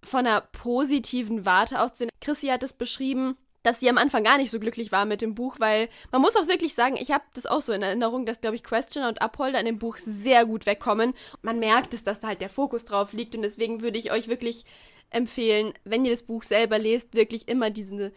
von 0.03 0.25
einer 0.25 0.41
positiven 0.41 1.45
Warte 1.45 1.81
auszusehen. 1.81 2.11
Chrissy 2.21 2.47
hat 2.47 2.63
es 2.63 2.73
beschrieben, 2.73 3.35
dass 3.67 3.79
sie 3.81 3.89
am 3.89 3.97
Anfang 3.97 4.23
gar 4.23 4.37
nicht 4.37 4.49
so 4.49 4.59
glücklich 4.59 4.91
war 4.91 5.05
mit 5.05 5.21
dem 5.21 5.35
Buch, 5.35 5.57
weil 5.59 5.89
man 6.11 6.21
muss 6.21 6.35
auch 6.37 6.47
wirklich 6.47 6.73
sagen, 6.73 6.95
ich 6.99 7.11
habe 7.11 7.23
das 7.33 7.45
auch 7.45 7.61
so 7.61 7.73
in 7.73 7.81
Erinnerung, 7.83 8.25
dass, 8.25 8.39
glaube 8.41 8.55
ich, 8.55 8.63
Questioner 8.63 9.09
und 9.09 9.21
Upholder 9.21 9.59
in 9.59 9.65
dem 9.65 9.77
Buch 9.79 9.97
sehr 9.97 10.45
gut 10.45 10.65
wegkommen. 10.65 11.13
Man 11.41 11.59
merkt 11.59 11.93
es, 11.93 12.03
dass 12.03 12.19
da 12.19 12.27
halt 12.27 12.41
der 12.41 12.49
Fokus 12.49 12.85
drauf 12.85 13.13
liegt 13.13 13.35
und 13.35 13.41
deswegen 13.41 13.81
würde 13.81 13.99
ich 13.99 14.11
euch 14.11 14.27
wirklich 14.29 14.65
empfehlen, 15.09 15.73
wenn 15.83 16.05
ihr 16.05 16.11
das 16.11 16.23
Buch 16.23 16.43
selber 16.43 16.79
lest, 16.79 17.15
wirklich 17.15 17.47
immer 17.47 17.69
diese 17.69 18.11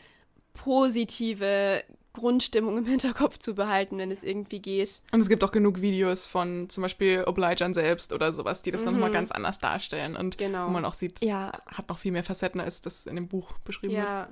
positive 0.54 1.82
Grundstimmung 2.12 2.76
im 2.78 2.86
Hinterkopf 2.86 3.38
zu 3.38 3.54
behalten, 3.54 3.98
wenn 3.98 4.10
es 4.10 4.24
irgendwie 4.24 4.60
geht. 4.60 5.02
Und 5.12 5.20
es 5.20 5.28
gibt 5.28 5.44
auch 5.44 5.52
genug 5.52 5.80
Videos 5.80 6.26
von 6.26 6.68
zum 6.68 6.82
Beispiel 6.82 7.24
Obligern 7.26 7.74
selbst 7.74 8.12
oder 8.12 8.32
sowas, 8.32 8.62
die 8.62 8.70
das 8.72 8.84
dann 8.84 8.94
nochmal 8.94 9.12
ganz 9.12 9.30
anders 9.30 9.58
darstellen 9.58 10.16
und 10.16 10.36
Genau. 10.38 10.66
wo 10.66 10.70
man 10.70 10.84
auch 10.84 10.94
sieht, 10.94 11.22
das 11.22 11.28
Ja. 11.28 11.52
hat 11.66 11.88
noch 11.88 11.98
viel 11.98 12.12
mehr 12.12 12.24
Facetten, 12.24 12.60
als 12.60 12.80
das 12.80 13.06
in 13.06 13.14
dem 13.16 13.28
Buch 13.28 13.52
beschrieben 13.64 13.94
wird. 13.94 14.28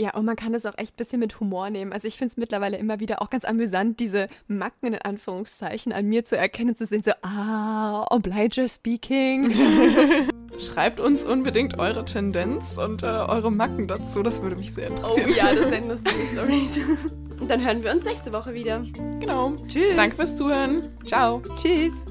Ja. 0.00 0.14
Und 0.14 0.24
man 0.24 0.36
kann 0.36 0.54
es 0.54 0.66
auch 0.66 0.76
echt 0.76 0.94
ein 0.94 0.96
bisschen 0.96 1.20
mit 1.20 1.38
Humor 1.40 1.70
nehmen. 1.70 1.92
Also 1.92 2.08
ich 2.08 2.16
finde 2.18 2.32
es 2.32 2.36
mittlerweile 2.36 2.76
immer 2.76 3.00
wieder 3.00 3.22
auch 3.22 3.30
ganz 3.30 3.44
amüsant, 3.44 4.00
diese 4.00 4.28
Macken 4.48 4.88
in 4.94 4.98
Anführungszeichen 5.02 5.92
an 5.92 6.06
mir 6.06 6.24
zu 6.24 6.36
erkennen, 6.36 6.74
zu 6.74 6.86
sehen, 6.86 7.02
so, 7.04 7.12
ah, 7.22 8.04
Obliger 8.10 8.68
speaking. 8.68 9.54
Schreibt 10.58 11.00
uns 11.00 11.24
unbedingt 11.24 11.78
eure 11.78 12.04
Tendenz 12.04 12.78
und 12.78 13.02
äh, 13.02 13.06
eure 13.06 13.50
Macken 13.50 13.88
dazu, 13.88 14.22
das 14.22 14.40
würde 14.42 14.56
mich 14.56 14.72
sehr 14.72 14.88
Oh 14.90 14.94
interessieren. 14.94 15.34
ja, 15.36 15.54
das 15.54 15.70
sind 15.70 15.88
lustige 15.88 16.26
Stories. 16.32 16.78
Und 17.40 17.50
dann 17.50 17.64
hören 17.64 17.82
wir 17.82 17.92
uns 17.92 18.04
nächste 18.04 18.32
Woche 18.32 18.54
wieder. 18.54 18.84
Genau. 19.20 19.52
Tschüss. 19.66 19.96
Danke 19.96 20.14
fürs 20.16 20.36
Zuhören. 20.36 20.88
Ciao. 21.04 21.42
Tschüss. 21.56 22.04